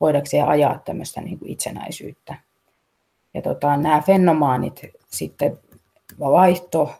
voidakseen 0.00 0.48
ajaa 0.48 0.78
tämmöistä 0.84 1.20
niin 1.20 1.38
kuin 1.38 1.50
itsenäisyyttä. 1.50 2.34
Ja 3.34 3.42
tota, 3.42 3.76
nämä 3.76 4.02
fenomaanit 4.06 4.80
sitten 5.08 5.58
vaihto 6.18 6.94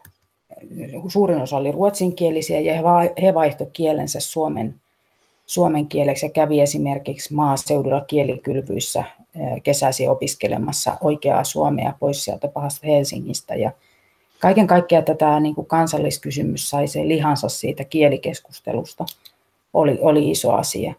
suurin 1.07 1.41
osa 1.41 1.57
oli 1.57 1.71
ruotsinkielisiä 1.71 2.59
ja 2.59 2.73
he 3.21 3.33
vaihtoivat 3.33 3.73
kielensä 3.73 4.19
suomen, 4.19 4.75
suomen 5.45 5.87
kieleksi 5.87 6.25
ja 6.25 6.29
kävi 6.29 6.61
esimerkiksi 6.61 7.33
maaseudulla 7.33 8.01
kielikylvyissä 8.01 9.03
kesäsi 9.63 10.07
opiskelemassa 10.07 10.97
oikeaa 11.01 11.43
suomea 11.43 11.93
pois 11.99 12.23
sieltä 12.23 12.47
pahasta 12.47 12.87
Helsingistä. 12.87 13.55
Ja 13.55 13.71
kaiken 14.39 14.67
kaikkiaan 14.67 15.05
tätä 15.05 15.39
niin 15.39 15.55
kuin 15.55 15.67
kansalliskysymys 15.67 16.69
sai 16.69 16.87
se 16.87 17.07
lihansa 17.07 17.49
siitä 17.49 17.83
kielikeskustelusta, 17.83 19.05
oli, 19.73 19.97
oli 20.01 20.31
iso 20.31 20.53
asia. 20.53 20.93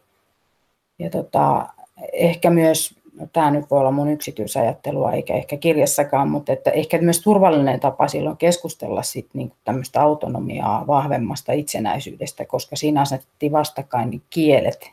Ja 0.98 1.10
tota, 1.10 1.66
ehkä 2.12 2.50
myös 2.50 2.94
no, 3.20 3.26
tämä 3.32 3.50
nyt 3.50 3.70
voi 3.70 3.80
olla 3.80 3.90
mun 3.90 4.08
yksityisajattelua 4.08 5.12
eikä 5.12 5.34
ehkä 5.34 5.56
kirjassakaan, 5.56 6.28
mutta 6.28 6.52
että 6.52 6.70
ehkä 6.70 6.98
myös 6.98 7.20
turvallinen 7.20 7.80
tapa 7.80 8.08
silloin 8.08 8.36
keskustella 8.36 9.02
sit 9.02 9.26
niin 9.32 9.52
tämmöistä 9.64 10.02
autonomiaa 10.02 10.86
vahvemmasta 10.86 11.52
itsenäisyydestä, 11.52 12.44
koska 12.44 12.76
siinä 12.76 13.00
asetettiin 13.00 13.52
vastakkain 13.52 14.10
niin 14.10 14.22
kielet. 14.30 14.90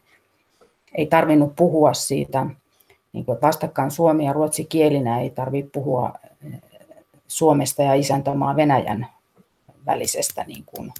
Ei 0.96 1.06
tarvinnut 1.06 1.56
puhua 1.56 1.94
siitä, 1.94 2.46
niin 3.14 3.26
kuin 3.26 3.42
vastakkain 3.42 3.92
suomi 3.92 4.26
ja 4.26 4.34
ruotsi 4.34 4.66
kielinä 4.66 5.22
ei 5.22 5.30
tarvitse 5.30 5.72
puhua 5.72 6.14
eh, 6.24 6.62
Suomesta 7.28 7.84
ja 7.84 7.94
isäntämaa 7.94 8.56
Venäjän 8.56 9.08
välisestä 9.86 10.44
niin 10.48 10.64
kuin 10.66 10.94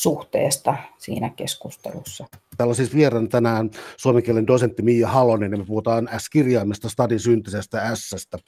suhteesta 0.00 0.74
siinä 0.98 1.30
keskustelussa. 1.30 2.26
Täällä 2.56 2.70
on 2.70 2.76
siis 2.76 2.94
vieraan 2.94 3.28
tänään 3.28 3.70
suomenkielen 3.96 4.46
dosentti 4.46 4.82
Mia 4.82 5.08
Halonen, 5.08 5.52
ja 5.52 5.58
me 5.58 5.64
puhutaan 5.64 6.08
S-kirjaimesta, 6.18 6.88
stadin 6.88 7.20
syntisestä 7.20 7.94
S-stä. 7.94 8.38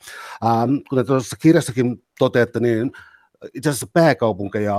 Ähm, 0.44 0.74
kuten 0.88 1.06
tuossa 1.06 1.36
kirjassakin 1.36 2.04
toteatte, 2.18 2.60
niin 2.60 2.92
itse 3.54 3.70
asiassa 3.70 3.86
pääkaupunkeja, 3.92 4.76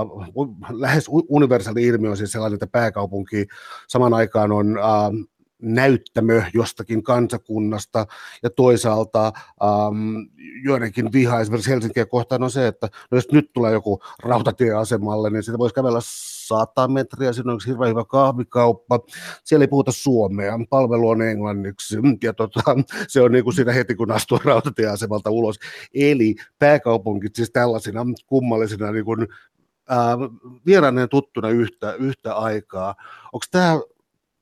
lähes 0.70 1.06
universaali 1.28 1.82
ilmiö 1.82 2.10
on 2.10 2.16
siis 2.16 2.32
sellainen, 2.32 2.54
että 2.54 2.66
pääkaupunki 2.66 3.46
saman 3.88 4.14
aikaan 4.14 4.52
on 4.52 4.78
ähm, 4.78 5.16
näyttämö 5.62 6.42
jostakin 6.54 7.02
kansakunnasta 7.02 8.06
ja 8.42 8.50
toisaalta 8.50 9.26
ähm, 9.26 10.16
joidenkin 10.64 11.12
viha 11.12 11.40
esimerkiksi 11.40 11.70
Helsinkiä 11.70 12.06
kohtaan 12.06 12.42
on 12.42 12.50
se, 12.50 12.66
että 12.66 12.88
no 13.10 13.18
jos 13.18 13.32
nyt 13.32 13.52
tulee 13.52 13.72
joku 13.72 14.00
rautatieasemalle, 14.22 15.30
niin 15.30 15.42
sitä 15.42 15.58
voisi 15.58 15.74
kävellä 15.74 16.00
100 16.48 16.88
metriä, 16.88 17.32
siinä 17.32 17.52
on 17.52 17.60
hirveän 17.66 17.90
hyvä 17.90 18.04
kahvikauppa, 18.04 19.00
siellä 19.44 19.62
ei 19.62 19.68
puhuta 19.68 19.92
suomea, 19.92 20.58
palvelu 20.70 21.08
on 21.08 21.22
englanniksi, 21.22 21.96
ja 22.22 22.32
tota, 22.32 22.60
se 23.08 23.20
on 23.20 23.32
niin 23.32 23.44
kuin 23.44 23.54
siinä 23.54 23.72
heti, 23.72 23.94
kun 23.94 24.10
astuu 24.10 24.40
rautatieasemalta 24.44 25.30
ulos. 25.30 25.58
Eli 25.94 26.34
pääkaupungit 26.58 27.34
siis 27.34 27.50
tällaisina 27.50 28.06
kummallisina 28.26 28.92
niin 28.92 29.04
kuin, 29.04 29.28
ää, 29.88 30.16
tuttuna 31.10 31.48
yhtä, 31.48 31.92
yhtä 31.92 32.34
aikaa. 32.34 32.94
Onko 33.32 33.46
tämä 33.50 33.80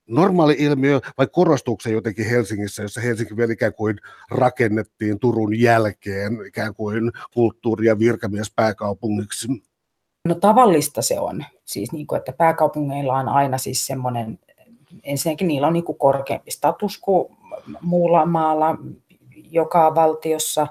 normaali 0.08 0.56
ilmiö 0.58 1.00
vai 1.18 1.26
korostuuko 1.32 1.80
se 1.80 1.90
jotenkin 1.90 2.26
Helsingissä, 2.30 2.82
jossa 2.82 3.00
Helsinki 3.00 3.36
vielä 3.36 3.52
ikään 3.52 3.74
kuin 3.74 3.98
rakennettiin 4.30 5.18
Turun 5.18 5.60
jälkeen 5.60 6.38
ikään 6.46 6.74
kuin 6.74 7.12
kulttuuri- 7.34 7.86
ja 7.86 7.98
virkamiespääkaupungiksi? 7.98 9.48
No 10.28 10.34
tavallista 10.34 11.02
se 11.02 11.20
on, 11.20 11.44
siis 11.64 11.92
niin 11.92 12.06
kuin, 12.06 12.18
että 12.18 12.32
pääkaupungeilla 12.32 13.14
on 13.14 13.28
aina 13.28 13.58
siis 13.58 13.86
semmoinen, 13.86 14.38
ensinnäkin 15.02 15.48
niillä 15.48 15.66
on 15.66 15.72
niin 15.72 15.84
kuin 15.84 15.98
korkeampi 15.98 16.50
status 16.50 16.98
kuin 16.98 17.36
muulla 17.80 18.26
maalla, 18.26 18.76
joka 19.50 19.94
valtiossa, 19.94 20.66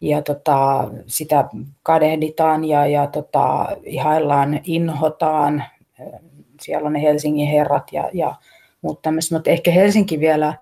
ja 0.00 0.22
tota, 0.22 0.88
sitä 1.06 1.48
kadehditaan 1.82 2.64
ja, 2.64 2.86
ja 2.86 3.06
tota, 3.06 3.66
ihaillaan, 3.84 4.60
inhotaan, 4.64 5.64
siellä 6.60 6.86
on 6.86 6.92
ne 6.92 7.02
Helsingin 7.02 7.48
herrat 7.48 7.92
ja, 7.92 8.10
ja 8.12 8.34
muut 8.82 9.02
tämmöiset, 9.02 9.30
mutta 9.30 9.50
ehkä 9.50 9.70
Helsinki 9.70 10.20
vielä 10.20 10.54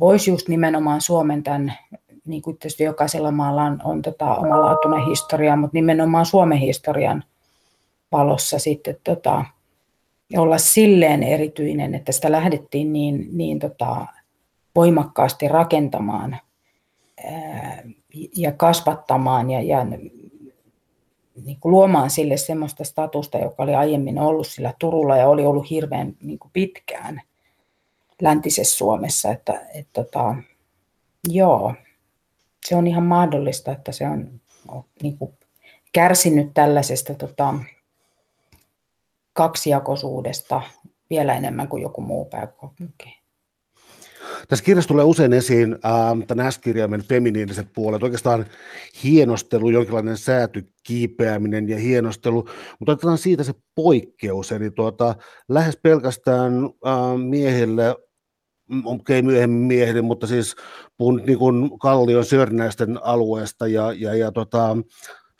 voisi 0.00 0.30
just 0.30 0.48
nimenomaan 0.48 1.00
Suomen 1.00 1.42
tämän 1.42 1.72
niin 2.28 2.42
kuin 2.42 2.58
tietysti 2.58 2.84
jokaisella 2.84 3.30
maalla 3.30 3.62
on, 3.62 3.78
on 3.84 4.02
tota 4.02 4.34
omalaatuinen 4.34 5.06
historia, 5.06 5.56
mutta 5.56 5.74
nimenomaan 5.74 6.26
Suomen 6.26 6.58
historian 6.58 7.24
valossa 8.12 8.58
sitten 8.58 8.96
tota, 9.04 9.44
olla 10.36 10.58
silleen 10.58 11.22
erityinen, 11.22 11.94
että 11.94 12.12
sitä 12.12 12.32
lähdettiin 12.32 12.92
niin, 12.92 13.28
niin 13.32 13.58
tota, 13.58 14.06
voimakkaasti 14.74 15.48
rakentamaan 15.48 16.38
ää, 17.24 17.82
ja 18.36 18.52
kasvattamaan 18.52 19.50
ja, 19.50 19.62
ja 19.62 19.84
niin 21.44 21.60
kuin 21.60 21.70
luomaan 21.70 22.10
sille 22.10 22.36
semmoista 22.36 22.84
statusta, 22.84 23.38
joka 23.38 23.62
oli 23.62 23.74
aiemmin 23.74 24.18
ollut 24.18 24.46
sillä 24.46 24.74
Turulla 24.78 25.16
ja 25.16 25.28
oli 25.28 25.46
ollut 25.46 25.70
hirveän 25.70 26.16
niin 26.22 26.38
kuin 26.38 26.50
pitkään 26.52 27.22
läntisessä 28.22 28.76
Suomessa. 28.76 29.30
Että, 29.30 29.60
et, 29.74 29.86
tota, 29.92 30.34
joo, 31.28 31.74
se 32.68 32.76
on 32.76 32.86
ihan 32.86 33.04
mahdollista, 33.04 33.72
että 33.72 33.92
se 33.92 34.08
on 34.08 34.40
niin 35.02 35.18
kuin 35.18 35.38
kärsinyt 35.92 36.54
tällaisesta 36.54 37.14
tota, 37.14 37.54
kaksijakoisuudesta 39.32 40.62
vielä 41.10 41.34
enemmän 41.34 41.68
kuin 41.68 41.82
joku 41.82 42.00
muu 42.00 42.24
pääkaupunki. 42.24 43.18
Tässä 44.48 44.64
kirjassa 44.64 44.88
tulee 44.88 45.04
usein 45.04 45.32
esiin 45.32 45.76
tämän 46.26 46.52
S-kirjaimen 46.52 47.02
feminiiniset 47.02 47.68
puolet, 47.74 48.02
oikeastaan 48.02 48.46
hienostelu, 49.04 49.70
jonkinlainen 49.70 50.16
sääty, 50.16 50.72
kiipeäminen 50.82 51.68
ja 51.68 51.78
hienostelu, 51.78 52.48
mutta 52.78 52.92
otetaan 52.92 53.18
siitä 53.18 53.42
se 53.42 53.54
poikkeus, 53.74 54.52
eli 54.52 54.70
tuota, 54.70 55.14
lähes 55.48 55.78
pelkästään 55.82 56.52
äh, 56.64 57.18
miehille 57.28 57.96
okei 58.84 59.18
okay, 59.18 59.22
myöhemmin 59.22 59.66
miehille, 59.66 60.02
mutta 60.02 60.26
siis 60.26 60.56
puhun 60.96 61.22
niin 61.26 61.38
kuin 61.38 61.78
Kallion 61.78 62.24
Sörnäisten 62.24 62.98
alueesta 63.02 63.66
ja, 63.66 63.92
ja, 63.92 64.14
ja 64.14 64.32
tota, 64.32 64.76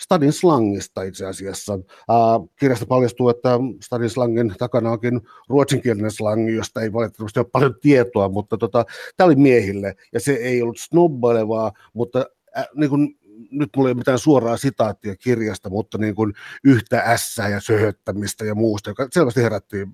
Stadin 0.00 0.32
slangista 0.32 1.02
itse 1.02 1.26
asiassa. 1.26 1.75
Uh, 1.75 2.50
kirjasta 2.58 2.87
paljastuu, 2.87 3.28
että 3.28 3.58
Stadin 3.85 4.11
slangin 4.11 4.54
takana 4.58 4.90
onkin 4.90 5.20
ruotsinkielinen 5.49 6.11
slangi, 6.11 6.54
josta 6.54 6.80
ei 6.80 6.92
valitettavasti 6.92 7.40
ole 7.40 7.47
paljon 7.52 7.75
tietoa, 7.80 8.28
mutta 8.28 8.56
tota, 8.58 8.85
tämä 9.16 9.26
oli 9.26 9.37
miehille 9.37 9.94
ja 10.12 10.20
se 10.20 10.32
ei 10.32 10.62
ollut 10.62 10.78
snobbailevaa, 10.78 11.73
mutta 11.92 12.26
äh, 12.58 12.66
niin 12.75 12.90
kuin, 12.90 13.18
nyt 13.50 13.70
mulla 13.76 13.88
ei 13.88 13.92
ole 13.92 13.99
mitään 13.99 14.18
suoraa 14.18 14.56
sitaattia 14.56 15.16
kirjasta, 15.16 15.70
mutta 15.70 15.99
niin 15.99 16.14
kuin 16.14 16.32
yhtä 16.64 17.02
ässää 17.06 17.49
ja 17.49 17.61
söhöttämistä 17.61 18.44
ja 18.44 18.54
muusta, 18.54 18.90
joka 18.90 19.08
selvästi 19.11 19.42
herätti 19.42 19.87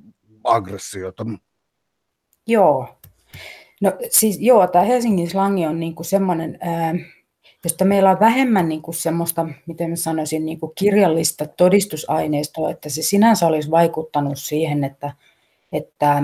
aggressiota. 0.45 1.27
Joo. 2.47 3.01
No 3.81 3.93
siis 4.11 4.39
joo, 4.41 4.67
tämä 4.67 4.85
Helsingin 4.85 5.31
slangi 5.31 5.67
on 5.67 5.81
niinku 5.81 6.05
semmoinen, 6.05 6.59
josta 7.65 7.85
meillä 7.85 8.11
on 8.11 8.21
vähemmän 8.21 8.69
niinku 8.69 8.93
semmoista, 8.93 9.49
miten 9.67 9.91
mä 9.91 9.97
sanoisin, 9.97 10.47
niinku 10.47 10.73
kirjallista 10.79 11.47
todistusaineistoa, 11.47 12.71
että 12.71 12.89
se 12.89 13.03
sinänsä 13.03 13.47
olisi 13.47 13.71
vaikuttanut 13.71 14.39
siihen, 14.39 14.85
että, 14.85 15.13
että, 15.73 16.23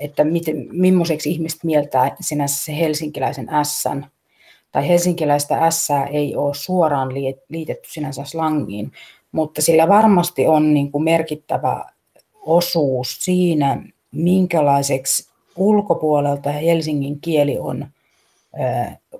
että 0.00 0.24
miten, 0.24 0.66
millaiseksi 0.72 1.30
ihmiset 1.30 1.64
mieltää 1.64 2.16
sinänsä 2.20 2.64
se 2.64 2.78
helsinkiläisen 2.78 3.48
ässän. 3.48 4.06
Tai 4.72 4.88
helsinkiläistä 4.88 5.64
ässää 5.66 6.06
ei 6.06 6.36
ole 6.36 6.54
suoraan 6.54 7.08
liitetty 7.48 7.88
sinänsä 7.92 8.24
slangiin, 8.24 8.92
mutta 9.32 9.62
sillä 9.62 9.88
varmasti 9.88 10.46
on 10.46 10.74
niin 10.74 10.92
kuin 10.92 11.04
merkittävä 11.04 11.84
osuus 12.34 13.24
siinä, 13.24 13.82
minkälaiseksi 14.12 15.35
ulkopuolelta 15.56 16.50
Helsingin 16.50 17.20
kieli 17.20 17.58
on 17.58 17.86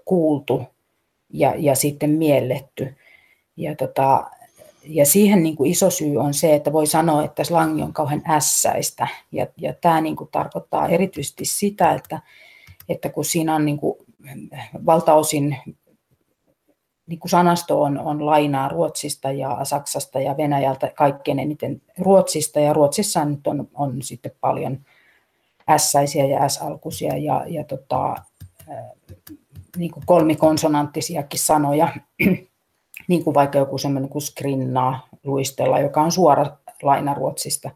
kuultu 0.04 0.62
ja, 1.32 1.54
ja 1.56 1.74
sitten 1.74 2.10
mielletty. 2.10 2.96
Ja, 3.56 3.76
tota, 3.76 4.30
ja 4.84 5.06
siihen 5.06 5.42
niin 5.42 5.56
kuin 5.56 5.70
iso 5.70 5.90
syy 5.90 6.16
on 6.16 6.34
se, 6.34 6.54
että 6.54 6.72
voi 6.72 6.86
sanoa, 6.86 7.24
että 7.24 7.44
slangi 7.44 7.82
on 7.82 7.92
kauhean 7.92 8.22
ässäistä. 8.28 9.08
Ja, 9.32 9.46
ja 9.56 9.74
tämä 9.80 10.00
niin 10.00 10.16
kuin 10.16 10.30
tarkoittaa 10.32 10.88
erityisesti 10.88 11.44
sitä, 11.44 11.92
että, 11.92 12.20
että 12.88 13.08
kun 13.08 13.24
siinä 13.24 13.54
on 13.54 13.64
niin 13.64 13.78
kuin 13.78 13.98
valtaosin 14.86 15.56
niin 17.06 17.18
kuin 17.18 17.30
sanasto 17.30 17.82
on, 17.82 17.98
on 17.98 18.26
lainaa 18.26 18.68
Ruotsista 18.68 19.32
ja 19.32 19.64
Saksasta 19.64 20.20
ja 20.20 20.36
Venäjältä 20.36 20.92
kaikkein 20.94 21.38
eniten 21.38 21.82
Ruotsista, 21.98 22.60
ja 22.60 22.72
Ruotsissa 22.72 23.24
nyt 23.24 23.46
on, 23.46 23.68
on 23.74 24.02
sitten 24.02 24.32
paljon 24.40 24.78
S-säisiä 25.76 26.26
ja 26.26 26.48
S-alkuisia 26.48 27.16
ja, 27.16 27.44
ja 27.46 27.64
tota, 27.64 28.14
niin 29.76 29.90
kuin 29.90 30.06
kolmikonsonanttisiakin 30.06 31.40
sanoja, 31.40 31.88
niin 33.08 33.24
kuin 33.24 33.34
vaikka 33.34 33.58
joku 33.58 33.78
semmoinen 33.78 34.10
kuin 34.10 34.22
skrinnaa 34.22 35.08
luistella, 35.24 35.80
joka 35.80 36.02
on 36.02 36.12
suora 36.12 36.56
laina 36.82 37.14
Ruotsista. 37.14 37.70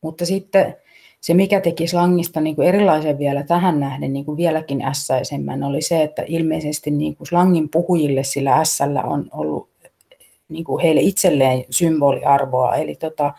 Mutta 0.00 0.26
sitten 0.26 0.76
se, 1.20 1.34
mikä 1.34 1.60
teki 1.60 1.86
slangista 1.86 2.40
niin 2.40 2.56
kuin 2.56 2.68
erilaisen 2.68 3.18
vielä 3.18 3.42
tähän 3.42 3.80
nähden 3.80 4.12
niin 4.12 4.24
kuin 4.24 4.36
vieläkin 4.36 4.82
ässäisemmän, 4.82 5.62
oli 5.62 5.82
se, 5.82 6.02
että 6.02 6.24
ilmeisesti 6.26 6.90
niin 6.90 7.16
kuin 7.16 7.26
slangin 7.26 7.68
puhujille 7.68 8.24
sillä 8.24 8.56
ässällä 8.56 9.02
on 9.02 9.28
ollut 9.32 9.68
niin 10.48 10.64
kuin 10.64 10.82
heille 10.82 11.00
itselleen 11.00 11.64
symboliarvoa. 11.70 12.76
Eli 12.76 12.94
tota, 12.94 13.34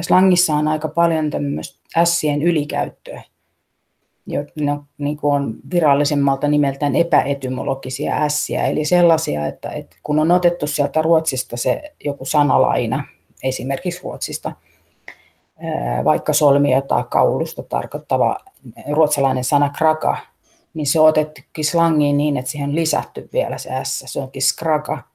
slangissa 0.00 0.54
on 0.54 0.68
aika 0.68 0.88
paljon 0.88 1.30
tämmöistä 1.30 1.78
ässien 1.96 2.42
ylikäyttöä, 2.42 3.22
ne 4.26 4.78
niin 4.98 5.16
kuin 5.16 5.34
on 5.34 5.54
virallisemmalta 5.70 6.48
nimeltään 6.48 6.96
epäetymologisia 6.96 8.16
ässiä, 8.16 8.66
eli 8.66 8.84
sellaisia, 8.84 9.46
että, 9.46 9.70
että 9.70 9.96
kun 10.02 10.18
on 10.18 10.30
otettu 10.30 10.66
sieltä 10.66 11.02
Ruotsista 11.02 11.56
se 11.56 11.94
joku 12.04 12.24
sanalaina, 12.24 13.04
esimerkiksi 13.42 14.00
Ruotsista, 14.02 14.52
vaikka 16.04 16.32
solmia 16.32 16.80
tai 16.80 17.04
kaulusta 17.10 17.62
tarkoittava 17.62 18.36
ruotsalainen 18.90 19.44
sana 19.44 19.70
kraka, 19.70 20.16
niin 20.74 20.86
se 20.86 21.00
on 21.00 21.08
otettukin 21.08 21.64
slangiin 21.64 22.16
niin, 22.16 22.36
että 22.36 22.50
siihen 22.50 22.70
on 22.70 22.76
lisätty 22.76 23.28
vielä 23.32 23.58
se 23.58 23.70
S, 23.82 24.02
se 24.06 24.20
onkin 24.20 24.42
skraka. 24.42 25.11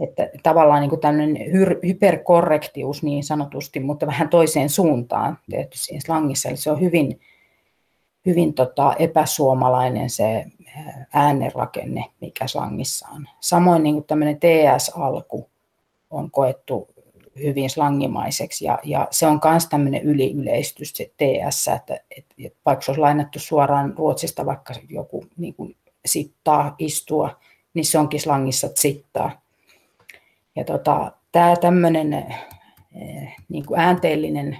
Että 0.00 0.30
tavallaan 0.42 0.82
niin 0.82 1.00
tämmöinen 1.00 1.36
hyperkorrektius 1.86 3.02
niin 3.02 3.24
sanotusti, 3.24 3.80
mutta 3.80 4.06
vähän 4.06 4.28
toiseen 4.28 4.68
suuntaan 4.68 5.38
tehty 5.50 5.78
siinä 5.78 6.00
slangissa. 6.00 6.48
Eli 6.48 6.56
se 6.56 6.70
on 6.70 6.80
hyvin, 6.80 7.20
hyvin 8.26 8.54
tota 8.54 8.94
epäsuomalainen 8.98 10.10
se 10.10 10.44
äänenrakenne, 11.12 12.04
mikä 12.20 12.46
slangissa 12.46 13.08
on. 13.14 13.28
Samoin 13.40 13.82
niin 13.82 13.94
kuin 13.94 14.04
tämmöinen 14.04 14.36
TS-alku 14.40 15.50
on 16.10 16.30
koettu 16.30 16.88
hyvin 17.38 17.70
slangimaiseksi 17.70 18.64
ja, 18.64 18.78
ja 18.84 19.08
se 19.10 19.26
on 19.26 19.40
myös 19.44 19.66
tämmöinen 19.66 20.02
yliyleistys 20.02 20.92
se 20.94 21.10
TS, 21.16 21.68
että, 21.68 21.94
että, 22.16 22.34
että 22.44 22.58
vaikka 22.66 22.84
se 22.84 22.90
olisi 22.90 23.00
lainattu 23.00 23.38
suoraan 23.38 23.94
Ruotsista 23.98 24.46
vaikka 24.46 24.74
joku 24.88 25.26
niin 25.36 25.54
kuin 25.54 25.76
sittaa, 26.06 26.74
istua, 26.78 27.40
niin 27.74 27.84
se 27.84 27.98
onkin 27.98 28.20
slangissa 28.20 28.68
sittaa. 28.74 29.43
Ja 30.56 30.64
tota, 30.64 31.12
tämä 31.32 31.56
tämmöinen 31.56 32.12
eh, 32.12 33.36
niin 33.48 33.64
äänteellinen 33.76 34.58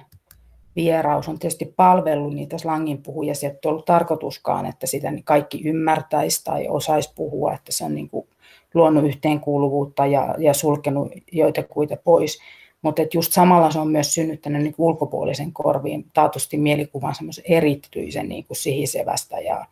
vieraus 0.75 1.29
on 1.29 1.39
tietysti 1.39 1.73
palvellut 1.75 2.33
niitä 2.33 2.57
slangin 2.57 3.03
puhuja. 3.03 3.35
Se 3.35 3.47
ei 3.47 3.51
ole 3.51 3.71
ollut 3.71 3.85
tarkoituskaan, 3.85 4.65
että 4.65 4.87
sitä 4.87 5.13
kaikki 5.23 5.61
ymmärtäisi 5.65 6.43
tai 6.43 6.67
osaisi 6.67 7.11
puhua, 7.15 7.53
että 7.53 7.71
se 7.71 7.85
on 7.85 7.95
niin 7.95 8.09
kuin 8.09 8.27
luonut 8.73 9.05
yhteenkuuluvuutta 9.05 10.05
ja, 10.05 10.35
ja 10.37 10.53
sulkenut 10.53 11.11
joitakuita 11.31 11.97
pois. 12.03 12.39
Mutta 12.81 13.01
just 13.13 13.33
samalla 13.33 13.71
se 13.71 13.79
on 13.79 13.87
myös 13.87 14.13
synnyttänyt 14.13 14.63
niin 14.63 14.75
ulkopuolisen 14.77 15.53
korviin 15.53 16.05
taatusti 16.13 16.57
mielikuvan 16.57 17.15
erityisen 17.45 18.29
niin 18.29 18.45
kuin 18.45 18.57
sihisevästä 18.57 19.39
ja 19.39 19.65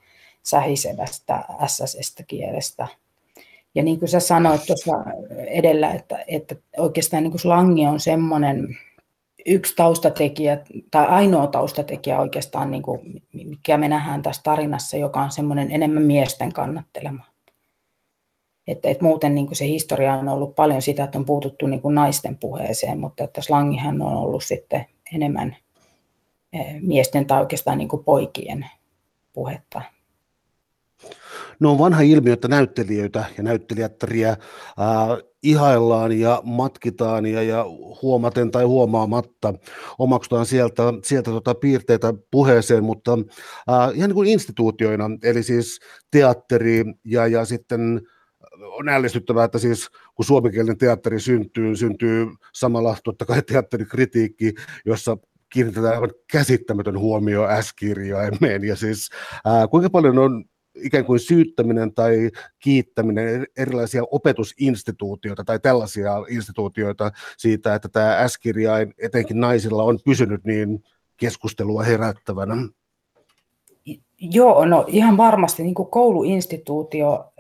sähisevästä 0.43 1.43
SSstä 1.67 2.23
kielestä. 2.23 2.87
Ja 3.75 3.83
niin 3.83 3.99
kuin 3.99 4.09
sä 4.09 4.19
sanoit 4.19 4.65
tuossa 4.67 4.91
edellä, 5.47 5.91
että, 5.93 6.23
että 6.27 6.55
oikeastaan 6.77 7.23
niin 7.23 7.31
kuin 7.31 7.41
slangi 7.41 7.85
on 7.85 7.99
semmoinen 7.99 8.77
yksi 9.45 9.75
taustatekijä, 9.75 10.57
tai 10.91 11.05
ainoa 11.05 11.47
taustatekijä 11.47 12.19
oikeastaan, 12.19 12.71
niin 12.71 12.83
kuin, 12.83 13.23
mikä 13.33 13.77
me 13.77 13.87
nähdään 13.87 14.21
tässä 14.21 14.41
tarinassa, 14.43 14.97
joka 14.97 15.21
on 15.21 15.31
semmoinen 15.31 15.71
enemmän 15.71 16.03
miesten 16.03 16.53
kannattelema. 16.53 17.25
Että, 18.67 18.89
että 18.89 19.03
muuten 19.03 19.35
niin 19.35 19.47
kuin 19.47 19.55
se 19.55 19.67
historia 19.67 20.13
on 20.13 20.29
ollut 20.29 20.55
paljon 20.55 20.81
sitä, 20.81 21.03
että 21.03 21.17
on 21.17 21.25
puututtu 21.25 21.67
niin 21.67 21.81
kuin 21.81 21.95
naisten 21.95 22.37
puheeseen, 22.37 22.99
mutta 22.99 23.23
että 23.23 23.41
slangihan 23.41 24.01
on 24.01 24.13
ollut 24.13 24.43
sitten 24.43 24.85
enemmän 25.15 25.55
eh, 26.53 26.81
miesten 26.81 27.25
tai 27.25 27.41
oikeastaan 27.41 27.77
niin 27.77 27.87
kuin 27.87 28.03
poikien 28.03 28.65
puhetta. 29.33 29.81
No 31.59 31.71
on 31.71 31.79
vanha 31.79 32.01
ilmiö, 32.01 32.33
että 32.33 32.47
näyttelijöitä 32.47 33.25
ja 33.37 33.43
näyttelijättäriä 33.43 34.29
äh, 34.29 34.37
ihaillaan 35.43 36.19
ja 36.19 36.41
matkitaan 36.45 37.25
ja, 37.25 37.43
ja 37.43 37.65
huomaten 38.01 38.51
tai 38.51 38.63
huomaamatta 38.63 39.53
omaksutaan 39.99 40.45
sieltä, 40.45 40.83
sieltä 41.03 41.31
tota 41.31 41.55
piirteitä 41.55 42.13
puheeseen, 42.31 42.83
mutta 42.83 43.11
äh, 43.13 43.95
ihan 43.95 44.09
niin 44.09 44.15
kuin 44.15 44.29
instituutioina, 44.29 45.09
eli 45.23 45.43
siis 45.43 45.79
teatteri 46.11 46.83
ja, 47.05 47.27
ja 47.27 47.45
sitten 47.45 48.01
on 48.61 48.89
ällistyttävää, 48.89 49.45
että 49.45 49.59
siis 49.59 49.89
kun 50.15 50.25
suomenkielinen 50.25 50.77
teatteri 50.77 51.19
syntyy, 51.19 51.75
syntyy 51.75 52.27
samalla 52.53 52.97
totta 53.03 53.25
kai 53.25 53.41
teatterikritiikki, 53.41 54.53
jossa 54.85 55.17
kiinnitetään 55.49 55.93
aivan 55.93 56.11
käsittämätön 56.31 56.99
huomio 56.99 57.47
S-kirjaimeen. 57.61 58.63
Ja 58.63 58.75
siis 58.75 59.09
ää, 59.45 59.67
kuinka 59.67 59.89
paljon 59.89 60.17
on 60.17 60.45
ikään 60.83 61.05
kuin 61.05 61.19
syyttäminen 61.19 61.93
tai 61.93 62.31
kiittäminen 62.59 63.47
erilaisia 63.57 64.03
opetusinstituutioita 64.11 65.43
tai 65.43 65.59
tällaisia 65.59 66.13
instituutioita 66.29 67.11
siitä, 67.37 67.75
että 67.75 67.89
tämä 67.89 68.27
S-kirjain 68.27 68.93
etenkin 68.97 69.39
naisilla 69.39 69.83
on 69.83 69.99
pysynyt 70.05 70.43
niin 70.43 70.83
keskustelua 71.17 71.83
herättävänä? 71.83 72.55
Joo, 74.19 74.65
no 74.65 74.85
ihan 74.87 75.17
varmasti 75.17 75.63
niin 75.63 75.75
kuin 75.75 75.89
kouluinstituutio 75.89 77.33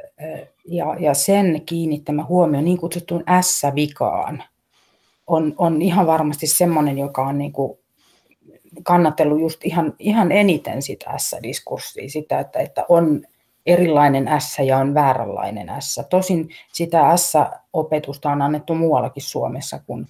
ja, 0.67 0.95
ja 0.99 1.13
sen 1.13 1.61
kiinnittämä 1.65 2.23
huomio 2.23 2.61
niin 2.61 2.77
kutsuttuun 2.77 3.23
S-vikaan 3.41 4.43
on, 5.27 5.53
on 5.57 5.81
ihan 5.81 6.07
varmasti 6.07 6.47
semmoinen, 6.47 6.97
joka 6.97 7.25
on 7.25 7.37
niin 7.37 7.51
kuin 7.51 7.77
kannatellut 8.83 9.41
just 9.41 9.65
ihan, 9.65 9.93
ihan 9.99 10.31
eniten 10.31 10.81
sitä 10.81 11.17
S-diskurssia, 11.17 12.09
sitä, 12.09 12.39
että, 12.39 12.59
että 12.59 12.85
on 12.89 13.21
erilainen 13.65 14.29
S 14.39 14.59
ja 14.59 14.77
on 14.77 14.93
vääränlainen 14.93 15.71
S. 15.79 16.01
Tosin 16.09 16.49
sitä 16.73 17.17
S-opetusta 17.17 18.29
on 18.29 18.41
annettu 18.41 18.75
muuallakin 18.75 19.23
Suomessa 19.23 19.79
kuin, 19.87 20.07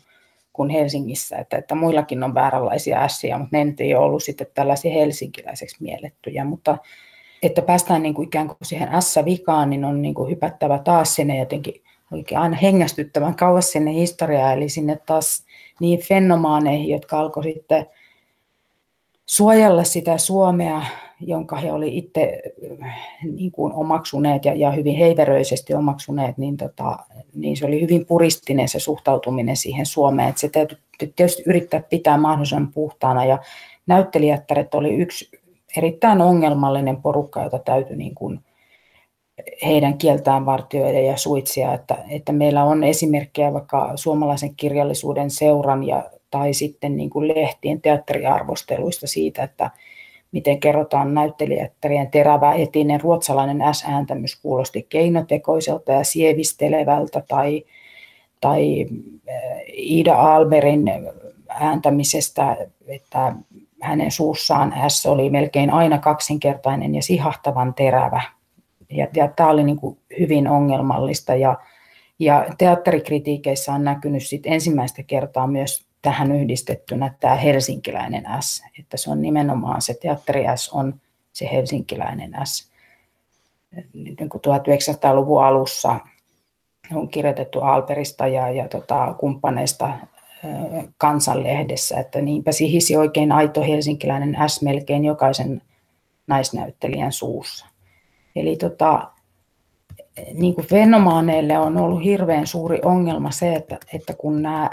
kuin 0.53 0.69
Helsingissä, 0.69 1.37
että, 1.37 1.57
että 1.57 1.75
muillakin 1.75 2.23
on 2.23 2.33
vääränlaisia 2.33 3.03
ässiä, 3.03 3.37
mutta 3.37 3.57
ne 3.57 3.65
nyt 3.65 3.81
ei 3.81 3.95
ole 3.95 4.05
ollut 4.05 4.23
sitten 4.23 4.47
tällaisia 4.53 4.93
helsinkiläiseksi 4.93 5.77
miellettyjä, 5.79 6.45
mutta 6.45 6.77
että 7.43 7.61
päästään 7.61 8.03
niin 8.03 8.13
kuin 8.13 8.27
ikään 8.27 8.47
kuin 8.47 8.57
siihen 8.63 8.89
S-vikaan, 9.01 9.69
niin 9.69 9.85
on 9.85 10.01
niin 10.01 10.13
kuin 10.13 10.29
hypättävä 10.29 10.79
taas 10.79 11.15
sinne 11.15 11.37
jotenkin 11.37 11.81
oikein 12.11 12.41
aina 12.41 12.57
hengästyttävän 12.57 13.35
kauas 13.35 13.71
sinne 13.71 13.93
historiaan, 13.93 14.53
eli 14.53 14.69
sinne 14.69 14.99
taas 15.05 15.45
niin 15.79 15.99
fenomaaneihin, 15.99 16.89
jotka 16.89 17.19
alkoi 17.19 17.43
sitten 17.43 17.85
suojella 19.25 19.83
sitä 19.83 20.17
Suomea, 20.17 20.81
jonka 21.27 21.55
he 21.55 21.71
oli 21.71 21.97
itse 21.97 22.41
niin 23.31 23.51
kuin 23.51 23.73
omaksuneet 23.73 24.45
ja, 24.45 24.53
ja 24.53 24.71
hyvin 24.71 24.95
heiveröisesti 24.95 25.73
omaksuneet, 25.73 26.37
niin, 26.37 26.57
tota, 26.57 26.97
niin 27.35 27.57
se 27.57 27.65
oli 27.65 27.81
hyvin 27.81 28.05
puristinen 28.05 28.69
se 28.69 28.79
suhtautuminen 28.79 29.57
siihen 29.57 29.85
Suomeen. 29.85 30.29
Että 30.29 30.41
se 30.41 30.49
täytyy 30.49 30.77
tietysti 31.15 31.43
yrittää 31.45 31.81
pitää 31.89 32.17
mahdollisimman 32.17 32.71
puhtaana 32.73 33.25
ja 33.25 33.39
näyttelijättäret 33.87 34.75
oli 34.75 34.93
yksi 34.93 35.29
erittäin 35.77 36.21
ongelmallinen 36.21 37.01
porukka, 37.01 37.43
jota 37.43 37.59
täytyy 37.59 37.95
niin 37.95 38.15
kuin 38.15 38.39
heidän 39.65 39.97
kieltään 39.97 40.45
vartioida 40.45 40.99
ja 40.99 41.17
suitsia, 41.17 41.73
että, 41.73 41.97
että 42.09 42.31
meillä 42.31 42.63
on 42.63 42.83
esimerkkejä 42.83 43.53
vaikka 43.53 43.91
suomalaisen 43.95 44.55
kirjallisuuden 44.55 45.29
seuran 45.29 45.83
ja, 45.87 46.09
tai 46.31 46.53
sitten 46.53 46.97
niin 46.97 47.09
kuin 47.09 47.27
lehtien 47.27 47.81
teatteriarvosteluista 47.81 49.07
siitä, 49.07 49.43
että 49.43 49.71
miten 50.33 50.59
kerrotaan 50.59 51.13
näyttelijättärien 51.13 52.11
terävä 52.11 52.53
etinen 52.53 53.01
ruotsalainen 53.01 53.73
S-ääntämys 53.73 54.41
kuulosti 54.41 54.85
keinotekoiselta 54.89 55.91
ja 55.91 56.03
sievistelevältä 56.03 57.23
tai, 57.27 57.63
tai 58.41 58.85
Ida 59.73 60.15
Alberin 60.15 60.85
ääntämisestä, 61.49 62.57
että 62.87 63.35
hänen 63.81 64.11
suussaan 64.11 64.73
S 64.87 65.05
oli 65.05 65.29
melkein 65.29 65.69
aina 65.69 65.97
kaksinkertainen 65.97 66.95
ja 66.95 67.01
sihahtavan 67.01 67.73
terävä. 67.73 68.21
Ja, 68.89 69.07
ja 69.15 69.27
tämä 69.27 69.49
oli 69.49 69.63
niin 69.63 69.77
kuin 69.79 69.97
hyvin 70.19 70.47
ongelmallista 70.47 71.35
ja, 71.35 71.55
ja 72.19 72.45
teatterikritiikeissä 72.57 73.73
on 73.73 73.83
näkynyt 73.83 74.23
sit 74.23 74.41
ensimmäistä 74.45 75.03
kertaa 75.03 75.47
myös 75.47 75.92
tähän 76.03 76.31
yhdistettynä 76.31 77.13
tämä 77.19 77.35
helsinkiläinen 77.35 78.23
S, 78.39 78.63
että 78.79 78.97
se 78.97 79.09
on 79.09 79.21
nimenomaan 79.21 79.81
se 79.81 79.93
teatteri 79.93 80.43
S 80.55 80.69
on 80.69 81.01
se 81.33 81.49
helsinkiläinen 81.51 82.33
S. 82.43 82.71
Niin 83.93 84.29
kuin 84.29 84.41
1900-luvun 84.47 85.43
alussa 85.43 85.99
on 86.93 87.07
kirjoitettu 87.07 87.59
Alperista 87.59 88.27
ja, 88.27 88.49
ja 88.49 88.67
tota, 88.67 89.15
kumppaneista 89.19 89.93
kansanlehdessä, 90.97 91.99
että 91.99 92.21
niinpä 92.21 92.51
sihisi 92.51 92.97
oikein 92.97 93.31
aito 93.31 93.61
helsinkiläinen 93.61 94.37
S 94.47 94.61
melkein 94.61 95.05
jokaisen 95.05 95.61
naisnäyttelijän 96.27 97.11
suussa. 97.11 97.65
Eli 98.35 98.55
tota, 98.55 99.11
niin 100.33 100.55
kuin 100.55 100.67
fenomaaneille 100.67 101.57
on 101.57 101.77
ollut 101.77 102.03
hirveän 102.03 102.47
suuri 102.47 102.79
ongelma 102.85 103.31
se, 103.31 103.55
että, 103.55 103.77
että 103.93 104.13
kun 104.13 104.41
nämä 104.41 104.69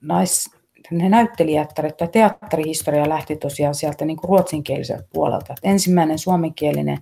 nais, 0.00 0.50
ne 0.90 1.08
näyttelijättäret 1.08 1.96
tai 1.96 2.08
teatterihistoria 2.08 3.08
lähti 3.08 3.36
tosiaan 3.36 3.74
sieltä 3.74 4.04
niin 4.04 4.16
kuin 4.16 4.28
ruotsinkieliseltä 4.28 5.04
puolelta. 5.12 5.52
Että 5.52 5.68
ensimmäinen 5.68 6.18
suomenkielinen, 6.18 6.98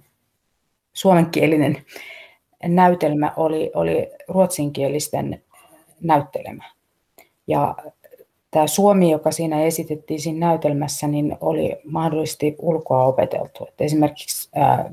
suomenkielinen 0.93 1.77
näytelmä 2.65 3.33
oli, 3.37 3.71
oli 3.75 4.11
ruotsinkielisten 4.29 5.43
näyttelemä. 6.01 6.65
Ja 7.47 7.75
tämä 8.51 8.67
Suomi, 8.67 9.11
joka 9.11 9.31
siinä 9.31 9.63
esitettiin 9.63 10.21
siinä 10.21 10.47
näytelmässä, 10.47 11.09
niin 11.09 11.37
oli 11.41 11.77
mahdollisesti 11.85 12.57
ulkoa 12.59 13.05
opeteltu. 13.05 13.67
Että 13.69 13.85
esimerkiksi 13.85 14.49
ää, 14.55 14.91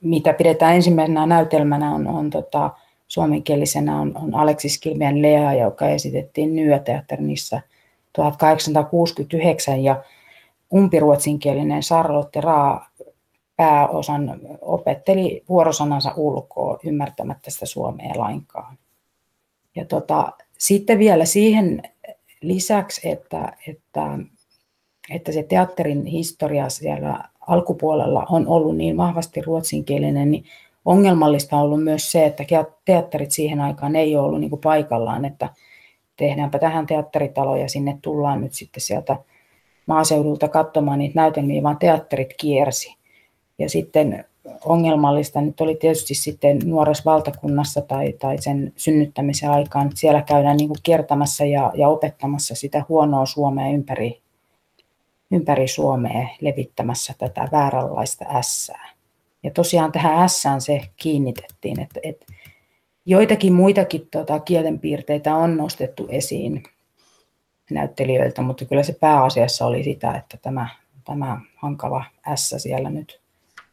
mitä 0.00 0.32
pidetään 0.32 0.74
ensimmäisenä 0.74 1.26
näytelmänä 1.26 1.94
on, 1.94 2.06
on 2.06 2.30
tota, 2.30 2.70
suomenkielisenä 3.08 4.00
on, 4.00 4.16
on 4.16 4.34
Aleksis 4.34 4.80
Kilmian 4.80 5.22
Lea, 5.22 5.52
joka 5.54 5.88
esitettiin 5.88 6.56
Nyöteatterissa 6.56 7.60
1869 8.22 9.84
ja 9.84 10.02
umpiruotsinkielinen 10.74 11.80
Charlotte 11.80 12.40
Raa 12.40 12.90
pääosan 13.56 14.40
opetteli 14.60 15.44
vuorosanansa 15.48 16.12
ulkoa 16.16 16.78
ymmärtämättä 16.84 17.50
sitä 17.50 17.66
suomea 17.66 18.12
lainkaan. 18.16 18.78
Ja 19.76 19.84
tota, 19.84 20.32
sitten 20.58 20.98
vielä 20.98 21.24
siihen 21.24 21.82
lisäksi, 22.42 23.08
että, 23.08 23.52
että, 23.68 24.18
että 25.10 25.32
se 25.32 25.42
teatterin 25.42 26.04
historia 26.04 26.68
siellä 26.68 27.24
alkupuolella 27.40 28.26
on 28.30 28.48
ollut 28.48 28.76
niin 28.76 28.96
vahvasti 28.96 29.42
ruotsinkielinen, 29.42 30.30
niin 30.30 30.44
ongelmallista 30.84 31.56
on 31.56 31.62
ollut 31.62 31.84
myös 31.84 32.12
se, 32.12 32.26
että 32.26 32.44
teatterit 32.84 33.32
siihen 33.32 33.60
aikaan 33.60 33.96
ei 33.96 34.16
ole 34.16 34.26
ollut 34.26 34.40
niin 34.40 34.50
kuin 34.50 34.60
paikallaan, 34.60 35.24
että 35.24 35.48
tehdäänpä 36.18 36.58
tähän 36.58 36.86
teatteritalo 36.86 37.56
ja 37.56 37.68
sinne 37.68 37.98
tullaan 38.02 38.40
nyt 38.40 38.52
sitten 38.52 38.80
sieltä 38.80 39.16
maaseudulta 39.86 40.48
katsomaan 40.48 40.98
niitä 40.98 41.20
näytelmiä, 41.20 41.62
vaan 41.62 41.78
teatterit 41.78 42.34
kiersi. 42.36 42.96
Ja 43.58 43.68
sitten 43.68 44.24
ongelmallista 44.64 45.40
nyt 45.40 45.60
oli 45.60 45.74
tietysti 45.74 46.14
sitten 46.14 46.58
nuoressa 46.64 47.10
valtakunnassa 47.10 47.80
tai, 47.80 48.12
tai 48.12 48.42
sen 48.42 48.72
synnyttämisen 48.76 49.50
aikaan, 49.50 49.86
että 49.86 50.00
siellä 50.00 50.22
käydään 50.22 50.56
niin 50.56 50.68
kuin 50.68 50.80
kiertämässä 50.82 51.44
ja, 51.44 51.72
ja 51.74 51.88
opettamassa 51.88 52.54
sitä 52.54 52.84
huonoa 52.88 53.26
Suomea 53.26 53.68
ympäri, 53.68 54.20
ympäri 55.32 55.68
Suomea 55.68 56.28
levittämässä 56.40 57.14
tätä 57.18 57.48
vääränlaista 57.52 58.24
ässää. 58.28 58.88
Ja 59.42 59.50
tosiaan 59.50 59.92
tähän 59.92 60.22
ässään 60.24 60.60
se 60.60 60.80
kiinnitettiin, 60.96 61.80
että, 61.80 62.00
että 62.02 62.26
joitakin 63.08 63.52
muitakin 63.52 64.08
tota, 64.10 64.40
kielenpiirteitä 64.40 65.34
on 65.34 65.56
nostettu 65.56 66.06
esiin 66.08 66.62
näyttelijöiltä, 67.70 68.42
mutta 68.42 68.64
kyllä 68.64 68.82
se 68.82 68.92
pääasiassa 69.00 69.66
oli 69.66 69.84
sitä, 69.84 70.12
että 70.14 70.36
tämä, 70.42 70.68
tämä 71.04 71.40
hankala 71.56 72.04
ässä 72.26 72.58
siellä 72.58 72.90
nyt 72.90 73.20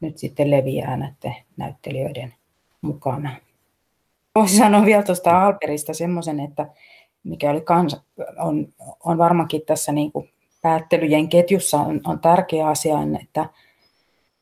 nyt 0.01 0.17
sitten 0.17 0.51
leviää 0.51 0.97
näiden 0.97 1.35
näyttelijöiden 1.57 2.33
mukana. 2.81 3.35
Voisin 4.35 4.57
sanoa 4.57 4.85
vielä 4.85 5.03
tuosta 5.03 5.45
Alperista 5.45 5.93
semmoisen, 5.93 6.39
että 6.39 6.67
mikä 7.23 7.51
oli 7.51 7.61
kans, 7.61 7.97
on, 8.37 8.73
on 9.03 9.17
varmaankin 9.17 9.61
tässä 9.65 9.91
niin 9.91 10.11
kuin 10.11 10.29
päättelyjen 10.61 11.29
ketjussa 11.29 11.77
on, 11.79 12.01
on 12.05 12.19
tärkeä 12.19 12.67
asia, 12.67 12.97
että 13.23 13.49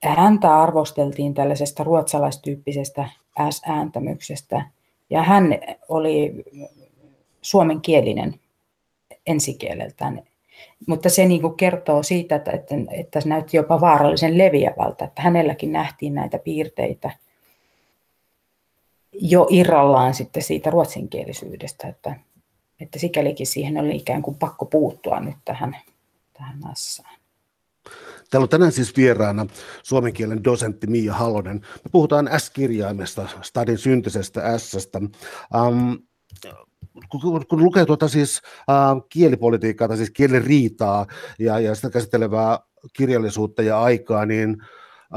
häntä 0.04 0.62
arvosteltiin 0.62 1.34
tällaisesta 1.34 1.84
ruotsalaistyyppisestä 1.84 3.10
S-ääntämyksestä, 3.50 4.62
ja 5.14 5.24
hän 5.24 5.58
oli 5.90 6.44
suomenkielinen 7.42 8.40
ensikieleltään. 9.28 10.22
Mutta 10.88 11.10
se 11.10 11.26
niin 11.26 11.42
kuin 11.42 11.56
kertoo 11.56 12.04
siitä, 12.04 12.36
että, 12.36 12.52
että, 12.52 12.76
että 12.92 13.22
se 13.22 13.30
näytti 13.30 13.58
jopa 13.58 13.82
vaarallisen 13.82 14.38
leviävältä, 14.38 15.06
että 15.06 15.22
hänelläkin 15.22 15.72
nähtiin 15.72 16.14
näitä 16.14 16.40
piirteitä 16.40 17.12
jo 19.12 19.48
irrallaan 19.50 20.14
sitten 20.14 20.44
siitä 20.44 20.70
ruotsinkielisyydestä, 20.70 21.88
että, 21.88 22.16
että 22.80 23.00
sikälikin 23.00 23.48
siihen 23.48 23.78
oli 23.78 23.96
ikään 23.96 24.22
kuin 24.22 24.38
pakko 24.38 24.66
puuttua 24.66 25.20
nyt 25.20 25.38
tähän, 25.46 25.78
tähän 26.34 26.60
nassaan. 26.60 27.13
Täällä 28.30 28.44
on 28.44 28.50
tänään 28.50 28.72
siis 28.72 28.98
vieraana 28.98 29.46
suomen 29.84 30.14
kielen 30.14 30.44
dosentti 30.44 30.88
Mia 30.88 31.14
Halonen. 31.14 31.56
Me 31.56 31.90
puhutaan 31.92 32.30
S-kirjaimesta, 32.38 33.28
stadin 33.42 33.78
syntisestä 33.78 34.58
S-stä. 34.58 35.02
Um, 35.56 36.00
kun, 37.10 37.46
kun 37.50 37.64
lukee 37.64 37.86
tuota 37.86 38.08
siis 38.08 38.42
äh, 38.70 39.04
kielipolitiikkaa 39.10 39.88
tai 39.88 39.98
siis 39.98 40.12
kieliriitaa 40.12 41.08
ja, 41.40 41.60
ja 41.60 41.76
sitä 41.76 41.90
käsittelevää 41.90 42.60
kirjallisuutta 42.94 43.62
ja 43.62 43.82
aikaa, 43.82 44.26
niin 44.26 44.58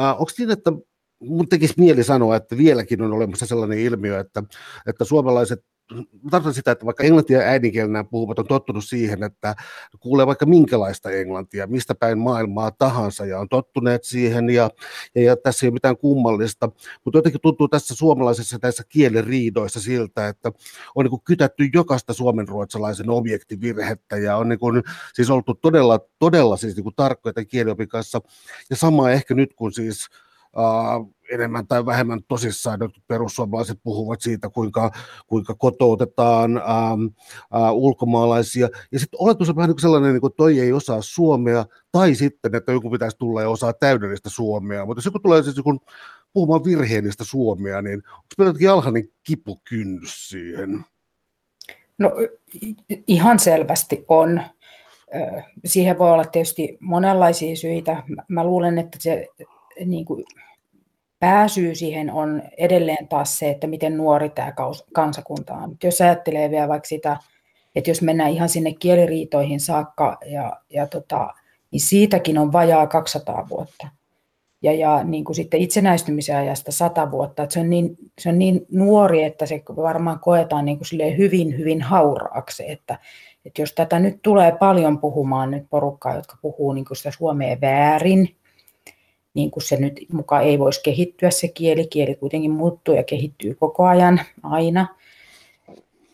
äh, 0.00 0.10
onko 0.10 0.30
niin, 0.38 0.50
että 0.50 0.72
mun 1.20 1.48
tekisi 1.48 1.74
mieli 1.76 2.04
sanoa, 2.04 2.36
että 2.36 2.56
vieläkin 2.56 3.02
on 3.02 3.12
olemassa 3.12 3.46
sellainen 3.46 3.78
ilmiö, 3.78 4.20
että, 4.20 4.42
että 4.86 5.04
suomalaiset 5.04 5.64
tarkoitan 6.30 6.54
sitä, 6.54 6.70
että 6.70 6.86
vaikka 6.86 7.04
englantia 7.04 7.38
äidinkielenä 7.40 8.04
puhuvat 8.04 8.38
on 8.38 8.46
tottunut 8.46 8.84
siihen, 8.84 9.22
että 9.22 9.54
kuulee 10.00 10.26
vaikka 10.26 10.46
minkälaista 10.46 11.10
englantia, 11.10 11.66
mistä 11.66 11.94
päin 11.94 12.18
maailmaa 12.18 12.70
tahansa 12.70 13.26
ja 13.26 13.38
on 13.40 13.48
tottuneet 13.48 14.04
siihen 14.04 14.50
ja, 14.50 14.70
ja, 15.14 15.22
ja 15.22 15.36
tässä 15.36 15.66
ei 15.66 15.68
ole 15.68 15.74
mitään 15.74 15.96
kummallista, 15.96 16.70
mutta 17.04 17.18
jotenkin 17.18 17.40
tuntuu 17.40 17.68
tässä 17.68 17.94
suomalaisessa 17.94 18.58
tässä 18.58 18.82
kieliriidoissa 18.88 19.80
siltä, 19.80 20.28
että 20.28 20.52
on 20.94 21.04
niin 21.04 21.20
kytätty 21.24 21.68
jokaista 21.74 22.12
suomenruotsalaisen 22.12 23.10
objektivirhettä 23.10 24.16
ja 24.16 24.36
on 24.36 24.48
niin 24.48 24.58
kuin, 24.58 24.82
siis 25.14 25.30
oltu 25.30 25.54
todella, 25.54 26.00
todella 26.18 26.56
siis 26.56 26.76
niin 26.76 26.84
kuin 26.84 26.94
tarkkoja 26.96 27.44
kieliopin 27.48 27.88
kanssa. 27.88 28.20
Ja 28.70 28.76
sama 28.76 29.10
ehkä 29.10 29.34
nyt 29.34 29.54
kun 29.54 29.72
siis 29.72 30.08
enemmän 31.32 31.66
tai 31.66 31.86
vähemmän 31.86 32.20
tosissaan 32.28 32.78
nyt 32.78 32.90
perussuomalaiset 33.06 33.78
puhuvat 33.82 34.20
siitä, 34.20 34.50
kuinka, 34.50 34.90
kuinka 35.26 35.54
kotoutetaan 35.54 36.56
ähm, 36.56 37.06
äh, 37.54 37.72
ulkomaalaisia. 37.72 38.68
Ja 38.92 38.98
sitten 38.98 39.20
oletus 39.20 39.48
on 39.48 39.56
vähän 39.56 39.70
niin 39.70 39.80
sellainen, 39.80 40.12
niin 40.12 40.32
toi 40.36 40.60
ei 40.60 40.72
osaa 40.72 41.02
suomea, 41.02 41.66
tai 41.92 42.14
sitten, 42.14 42.54
että 42.54 42.72
joku 42.72 42.90
pitäisi 42.90 43.18
tulla 43.18 43.42
ja 43.42 43.48
osaa 43.48 43.72
täydellistä 43.72 44.30
suomea. 44.30 44.86
Mutta 44.86 44.98
jos 44.98 45.04
joku 45.04 45.18
tulee 45.18 45.42
siis 45.42 45.56
joku 45.56 45.80
puhumaan 46.32 46.64
virheellistä 46.64 47.24
suomea, 47.24 47.82
niin 47.82 47.96
onko 47.96 48.26
meillä 48.38 48.48
jotenkin 48.48 48.70
alhainen 48.70 49.08
kipukynnys 49.22 50.28
siihen? 50.28 50.84
No 51.98 52.12
ihan 53.06 53.38
selvästi 53.38 54.04
on. 54.08 54.42
Siihen 55.64 55.98
voi 55.98 56.10
olla 56.10 56.24
tietysti 56.24 56.76
monenlaisia 56.80 57.56
syitä. 57.56 58.02
Mä 58.28 58.44
luulen, 58.44 58.78
että 58.78 58.98
se 59.00 59.28
niin 59.84 60.04
kuin, 60.04 60.24
pääsyy 61.20 61.74
siihen 61.74 62.10
on 62.12 62.42
edelleen 62.58 63.08
taas 63.08 63.38
se, 63.38 63.50
että 63.50 63.66
miten 63.66 63.96
nuori 63.96 64.30
tämä 64.30 64.52
kansakunta 64.92 65.54
on. 65.54 65.76
Jos 65.84 66.00
ajattelee 66.00 66.50
vielä 66.50 66.68
vaikka 66.68 66.88
sitä, 66.88 67.16
että 67.76 67.90
jos 67.90 68.02
mennään 68.02 68.30
ihan 68.30 68.48
sinne 68.48 68.72
kieliriitoihin 68.72 69.60
saakka, 69.60 70.18
ja, 70.26 70.56
ja 70.70 70.86
tota, 70.86 71.34
niin 71.70 71.80
siitäkin 71.80 72.38
on 72.38 72.52
vajaa 72.52 72.86
200 72.86 73.46
vuotta. 73.50 73.88
Ja, 74.62 74.72
ja 74.72 75.04
niin 75.04 75.24
kuin 75.24 75.36
sitten 75.36 75.60
itsenäistymisen 75.60 76.36
ajasta 76.36 76.72
100 76.72 77.10
vuotta, 77.10 77.42
että 77.42 77.54
se 77.54 77.60
on 77.60 77.70
niin, 77.70 77.96
se 78.18 78.28
on 78.28 78.38
niin 78.38 78.66
nuori, 78.72 79.22
että 79.22 79.46
se 79.46 79.62
varmaan 79.76 80.20
koetaan 80.20 80.64
niin 80.64 80.78
kuin 80.78 81.16
hyvin, 81.16 81.58
hyvin 81.58 81.82
hauraaksi, 81.82 82.70
että, 82.70 82.98
että 83.44 83.62
jos 83.62 83.72
tätä 83.72 83.98
nyt 83.98 84.18
tulee 84.22 84.52
paljon 84.52 84.98
puhumaan 84.98 85.50
nyt 85.50 85.64
porukkaa, 85.70 86.14
jotka 86.14 86.38
puhuu 86.42 86.72
niin 86.72 86.84
kuin 86.84 86.96
sitä 86.96 87.10
suomea 87.10 87.56
väärin, 87.60 88.36
niin 89.36 89.50
kuin 89.50 89.62
se 89.62 89.76
nyt 89.76 90.00
mukaan 90.12 90.44
ei 90.44 90.58
voisi 90.58 90.82
kehittyä 90.82 91.30
se 91.30 91.48
kieli. 91.48 91.86
Kieli 91.86 92.14
kuitenkin 92.14 92.50
muuttuu 92.50 92.94
ja 92.94 93.02
kehittyy 93.02 93.54
koko 93.54 93.84
ajan, 93.84 94.20
aina. 94.42 94.86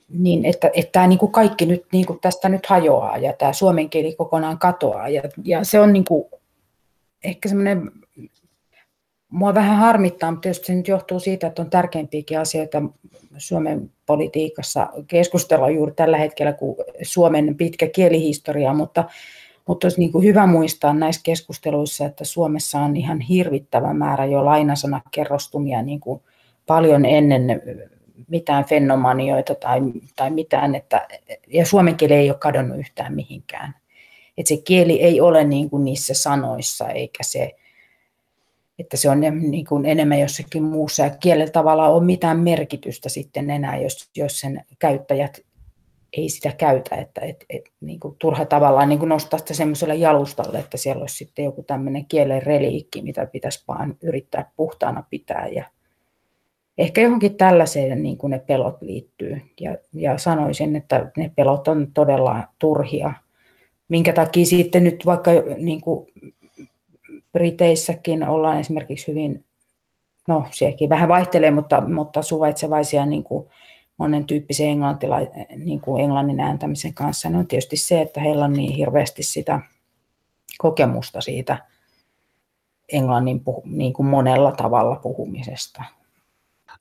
Niin 0.08 0.44
että, 0.44 0.70
että 0.74 0.92
tämä 0.92 1.06
niin 1.06 1.18
kuin 1.18 1.32
kaikki 1.32 1.66
nyt 1.66 1.84
niin 1.92 2.06
kuin 2.06 2.18
tästä 2.20 2.48
nyt 2.48 2.66
hajoaa 2.66 3.18
ja 3.18 3.32
tämä 3.32 3.52
suomen 3.52 3.90
kieli 3.90 4.14
kokonaan 4.14 4.58
katoaa. 4.58 5.08
Ja, 5.08 5.22
ja 5.44 5.64
se 5.64 5.80
on 5.80 5.92
niin 5.92 6.04
kuin 6.04 6.24
ehkä 7.24 7.48
semmoinen, 7.48 7.90
mua 9.28 9.54
vähän 9.54 9.76
harmittaa, 9.76 10.30
mutta 10.30 10.40
tietysti 10.40 10.66
se 10.66 10.74
nyt 10.74 10.88
johtuu 10.88 11.20
siitä, 11.20 11.46
että 11.46 11.62
on 11.62 11.70
tärkeimpiäkin 11.70 12.38
asioita 12.38 12.82
Suomen 13.38 13.90
politiikassa 14.06 14.88
keskustella 15.06 15.70
juuri 15.70 15.92
tällä 15.92 16.18
hetkellä 16.18 16.52
kuin 16.52 16.76
Suomen 17.02 17.56
pitkä 17.56 17.88
kielihistoria, 17.88 18.74
mutta 18.74 19.04
mutta 19.68 19.84
olisi 19.84 19.98
niin 20.00 20.12
kuin 20.12 20.24
hyvä 20.24 20.46
muistaa 20.46 20.94
näissä 20.94 21.20
keskusteluissa, 21.24 22.06
että 22.06 22.24
Suomessa 22.24 22.80
on 22.80 22.96
ihan 22.96 23.20
hirvittävä 23.20 23.94
määrä 23.94 24.24
jo 24.24 24.44
lainasanakerrostumia 24.44 25.82
niin 25.82 26.00
kuin 26.00 26.22
paljon 26.66 27.04
ennen 27.04 27.62
mitään 28.28 28.64
fenomanioita 28.64 29.54
tai, 29.54 29.80
tai 30.16 30.30
mitään, 30.30 30.74
että, 30.74 31.08
ja 31.48 31.66
suomen 31.66 31.96
kieli 31.96 32.14
ei 32.14 32.30
ole 32.30 32.38
kadonnut 32.38 32.78
yhtään 32.78 33.14
mihinkään. 33.14 33.74
Että 34.38 34.48
se 34.48 34.56
kieli 34.56 35.02
ei 35.02 35.20
ole 35.20 35.44
niin 35.44 35.70
kuin 35.70 35.84
niissä 35.84 36.14
sanoissa, 36.14 36.88
eikä 36.88 37.22
se, 37.22 37.52
että 38.78 38.96
se 38.96 39.10
on 39.10 39.20
niin 39.20 39.66
kuin 39.66 39.86
enemmän 39.86 40.20
jossakin 40.20 40.62
muussa, 40.62 41.02
ja 41.02 41.10
kielellä 41.10 41.50
tavallaan 41.50 41.92
on 41.92 42.04
mitään 42.04 42.38
merkitystä 42.38 43.08
sitten 43.08 43.50
enää, 43.50 43.76
jos, 43.76 44.10
jos 44.16 44.40
sen 44.40 44.64
käyttäjät 44.78 45.40
ei 46.12 46.28
sitä 46.28 46.52
käytä, 46.58 46.96
että 46.96 47.20
et, 47.20 47.44
et, 47.50 47.62
niin 47.80 48.00
kuin 48.00 48.16
turha 48.18 48.44
tavallaan 48.44 48.88
niin 48.88 48.98
kuin 48.98 49.08
nostaa 49.08 49.38
sitä 49.38 49.54
semmoiselle 49.54 49.94
jalustalle, 49.94 50.58
että 50.58 50.76
siellä 50.76 51.00
olisi 51.00 51.16
sitten 51.16 51.44
joku 51.44 51.62
tämmöinen 51.62 52.06
kielen 52.06 52.42
reliikki, 52.42 53.02
mitä 53.02 53.26
pitäisi 53.26 53.64
vaan 53.68 53.96
yrittää 54.02 54.50
puhtaana 54.56 55.04
pitää. 55.10 55.48
Ja 55.48 55.64
ehkä 56.78 57.00
johonkin 57.00 57.36
tällaiseen 57.36 58.02
niin 58.02 58.18
kuin 58.18 58.30
ne 58.30 58.38
pelot 58.38 58.82
liittyy. 58.82 59.40
Ja, 59.60 59.76
ja 59.92 60.18
sanoisin, 60.18 60.76
että 60.76 61.10
ne 61.16 61.32
pelot 61.36 61.68
on 61.68 61.88
todella 61.94 62.42
turhia, 62.58 63.12
minkä 63.88 64.12
takia 64.12 64.46
sitten 64.46 64.84
nyt 64.84 65.06
vaikka 65.06 65.30
niin 65.56 65.80
kuin 65.80 66.06
Briteissäkin 67.32 68.28
ollaan 68.28 68.60
esimerkiksi 68.60 69.08
hyvin, 69.08 69.44
no 70.28 70.46
sielläkin 70.50 70.88
vähän 70.88 71.08
vaihtelee, 71.08 71.50
mutta, 71.50 71.80
mutta 71.80 72.22
suvaitsevaisia 72.22 73.06
niin 73.06 73.24
kuin 73.24 73.48
monen 74.02 74.24
tyyppisen 74.24 74.68
englantila, 74.68 75.16
niin 75.56 75.80
kuin 75.80 76.04
englannin 76.04 76.40
ääntämisen 76.40 76.94
kanssa, 76.94 77.28
niin 77.28 77.38
on 77.38 77.46
tietysti 77.46 77.76
se, 77.76 78.00
että 78.00 78.20
heillä 78.20 78.44
on 78.44 78.52
niin 78.52 78.72
hirveästi 78.72 79.22
sitä 79.22 79.60
kokemusta 80.58 81.20
siitä 81.20 81.66
englannin 82.92 83.40
puhu, 83.40 83.62
niin 83.64 83.92
kuin 83.92 84.06
monella 84.06 84.52
tavalla 84.52 84.96
puhumisesta. 84.96 85.82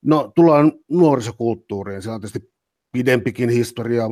No 0.01 0.31
tullaan 0.35 0.71
nuorisokulttuuriin. 0.89 2.01
Se 2.01 2.11
on 2.11 2.21
tietysti 2.21 2.50
pidempikin 2.91 3.49
historia. 3.49 4.03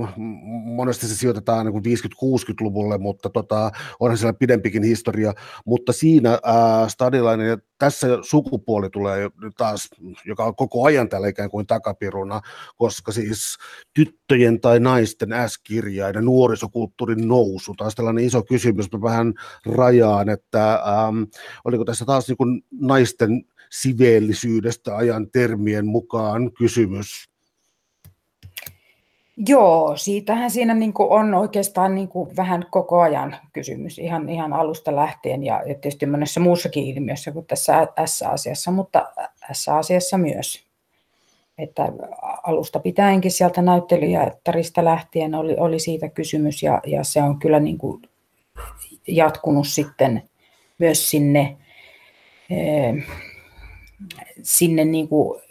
Monesti 0.66 1.08
se 1.08 1.16
sijoitetaan 1.16 1.66
niin 1.66 2.00
50-60-luvulle, 2.00 2.98
mutta 2.98 3.30
tota, 3.30 3.72
onhan 4.00 4.18
siellä 4.18 4.34
pidempikin 4.34 4.84
historia. 4.84 5.34
Mutta 5.66 5.94
siinä 5.94 6.40
Stadilainen 6.88 7.48
ja 7.48 7.58
tässä 7.78 8.08
sukupuoli 8.22 8.90
tulee 8.90 9.30
taas, 9.58 9.90
joka 10.26 10.46
on 10.46 10.56
koko 10.56 10.86
ajan 10.86 11.10
täällä 11.10 11.28
ikään 11.28 11.50
kuin 11.50 11.68
takapiruna, 11.68 12.42
koska 12.78 13.12
siis 13.12 13.58
tyttöjen 13.94 14.62
tai 14.62 14.80
naisten 14.80 15.30
S-kirjainen 15.48 16.26
nuorisokulttuurin 16.26 17.28
nousu, 17.28 17.74
taas 17.78 17.96
tällainen 17.96 18.24
iso 18.24 18.44
kysymys, 18.44 18.92
mä 18.92 19.02
vähän 19.02 19.34
rajaan, 19.66 20.30
että 20.30 20.74
ähm, 20.74 21.24
oliko 21.66 21.86
tässä 21.86 22.06
taas 22.06 22.28
niin 22.28 22.38
kuin 22.38 22.62
naisten 22.82 23.46
siveellisyydestä 23.70 24.96
ajan 24.96 25.32
termien 25.32 25.86
mukaan 25.86 26.52
kysymys 26.54 27.29
Joo, 29.48 29.98
siitähän 29.98 30.52
siinä 30.52 30.74
niin 30.74 30.94
kuin 30.94 31.10
on 31.10 31.34
oikeastaan 31.34 31.96
niin 31.96 32.08
kuin 32.08 32.36
vähän 32.36 32.66
koko 32.72 33.00
ajan 33.00 33.36
kysymys, 33.54 34.00
ihan, 34.00 34.30
ihan 34.30 34.54
alusta 34.54 34.96
lähtien 34.96 35.44
ja 35.44 35.62
tietysti 35.66 36.06
monessa 36.06 36.40
muussakin 36.40 36.84
ilmiössä 36.84 37.32
kuin 37.32 37.46
tässä 37.46 37.88
S-asiassa, 38.06 38.72
mutta 38.72 39.10
S-asiassa 39.52 40.18
myös. 40.18 40.64
Että 41.58 41.92
alusta 42.44 42.80
pitäenkin 42.80 43.32
sieltä 43.32 43.62
näyttelijättarista 43.62 44.86
lähtien 44.86 45.36
oli, 45.36 45.56
oli 45.58 45.80
siitä 45.80 46.10
kysymys 46.10 46.64
ja, 46.64 46.82
ja 46.86 47.04
se 47.04 47.24
on 47.24 47.40
kyllä 47.40 47.60
niin 47.60 47.78
kuin 47.78 48.02
jatkunut 49.08 49.68
sitten 49.68 50.30
myös 50.78 51.10
sinne, 51.10 51.58
eh, 52.50 53.06
sinne 54.44 54.86
niin 54.86 55.08
kuin 55.08 55.42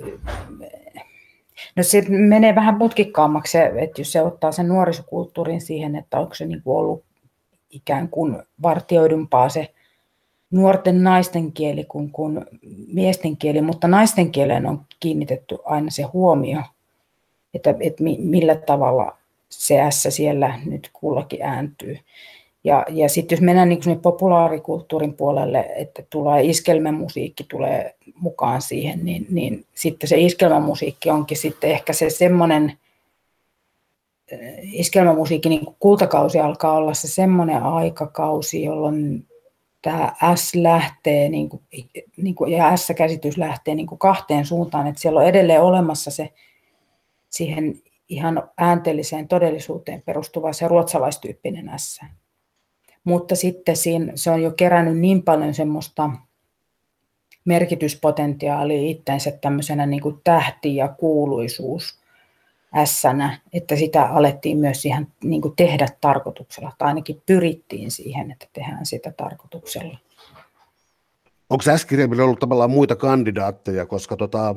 No 1.79 1.85
se 1.85 2.05
menee 2.09 2.55
vähän 2.55 2.79
mutkikkaammaksi, 2.79 3.59
että 3.59 4.01
jos 4.01 4.13
se 4.13 4.23
ottaa 4.23 4.53
sen 4.53 4.69
nuorisokulttuurin 4.69 5.61
siihen, 5.61 5.97
että 5.97 6.19
onko 6.19 6.35
se 6.35 6.47
niin 6.47 6.63
kuin 6.63 6.79
ollut 6.79 7.05
ikään 7.71 8.09
kuin 8.09 8.43
vartioidumpaa 8.63 9.49
se 9.49 9.75
nuorten 10.51 11.03
naisten 11.03 11.53
kieli 11.53 11.85
kuin, 11.85 12.11
kuin 12.11 12.47
miesten 12.93 13.37
kieli, 13.37 13.63
mutta 13.63 13.89
naisten 13.89 14.33
kieleen 14.33 14.67
on 14.67 14.81
kiinnitetty 15.01 15.59
aina 15.65 15.91
se 15.91 16.03
huomio, 16.03 16.61
että, 17.55 17.75
että 17.81 18.05
millä 18.19 18.55
tavalla 18.55 19.17
se 19.49 19.79
S 19.91 20.07
siellä 20.09 20.61
nyt 20.65 20.91
kullakin 20.93 21.43
ääntyy. 21.43 21.99
Ja, 22.69 22.85
ja 22.89 23.09
sitten 23.09 23.37
jos 23.37 23.43
mennään 23.43 23.69
niin 23.69 24.01
populaarikulttuurin 24.03 25.15
puolelle, 25.15 25.71
että 25.77 26.03
tulee 26.11 26.43
iskelmämusiikki 26.43 27.45
tulee 27.51 27.95
mukaan 28.15 28.63
siihen, 28.63 29.05
niin, 29.05 29.27
niin 29.31 29.67
sitten 29.75 30.09
se 30.09 30.21
iskelmämusiikki 30.21 31.11
onkin 31.11 31.37
sitten 31.37 31.71
ehkä 31.71 31.93
se 31.93 32.11
semmoinen, 32.11 32.79
eh, 34.31 34.59
iskelmämusiikki, 34.63 35.49
niin 35.49 35.67
kultakausi 35.79 36.41
alkaa 36.41 36.73
olla 36.73 36.95
se 36.95 37.09
semmoinen 37.09 37.63
aikakausi, 37.63 38.65
jolloin 38.65 39.27
tämä 39.83 40.13
S 40.35 40.55
lähtee, 40.55 41.29
niin 41.29 41.49
kuin, 41.49 41.63
niin 42.17 42.35
kuin, 42.35 42.53
ja 42.53 42.77
S-käsitys 42.77 43.39
lähtee 43.39 43.75
niin 43.75 43.87
kuin 43.87 43.99
kahteen 43.99 44.47
suuntaan, 44.47 44.87
että 44.87 45.01
siellä 45.01 45.21
on 45.21 45.27
edelleen 45.27 45.63
olemassa 45.63 46.11
se 46.11 46.33
siihen 47.31 47.83
ihan 48.09 48.51
ääntelliseen 48.57 49.29
todellisuuteen 49.29 50.03
perustuva 50.03 50.53
se 50.53 50.69
ruotsalaistyyppinen 50.69 51.71
S 51.77 52.01
mutta 53.09 53.37
sitten 53.37 53.77
siinä, 53.77 54.13
se 54.15 54.31
on 54.31 54.43
jo 54.43 54.51
kerännyt 54.51 54.99
niin 54.99 55.23
paljon 55.23 55.55
semmoista 55.55 56.11
merkityspotentiaalia 57.45 58.91
itsensä 58.91 59.31
tämmöisenä 59.41 59.87
niin 59.87 60.03
kuin 60.03 60.21
tähti 60.25 60.77
ja 60.77 60.89
kuuluisuus 60.89 61.99
ässänä, 62.77 63.41
että 63.53 63.77
sitä 63.77 64.03
alettiin 64.05 64.59
myös 64.59 64.83
siihen 64.83 65.07
niin 65.25 65.43
kuin 65.43 65.57
tehdä 65.57 65.87
tarkoituksella, 66.01 66.73
tai 66.79 66.89
ainakin 66.89 67.23
pyrittiin 67.27 67.91
siihen, 67.91 68.31
että 68.31 68.47
tehdään 68.53 68.87
sitä 68.87 69.13
tarkoituksella. 69.17 69.99
Onko 71.51 71.65
S-kirjaimilla 71.77 72.25
ollut 72.25 72.39
tavallaan 72.39 72.71
muita 72.71 72.97
kandidaatteja, 72.97 73.87
koska 73.87 74.17
tota, 74.17 74.55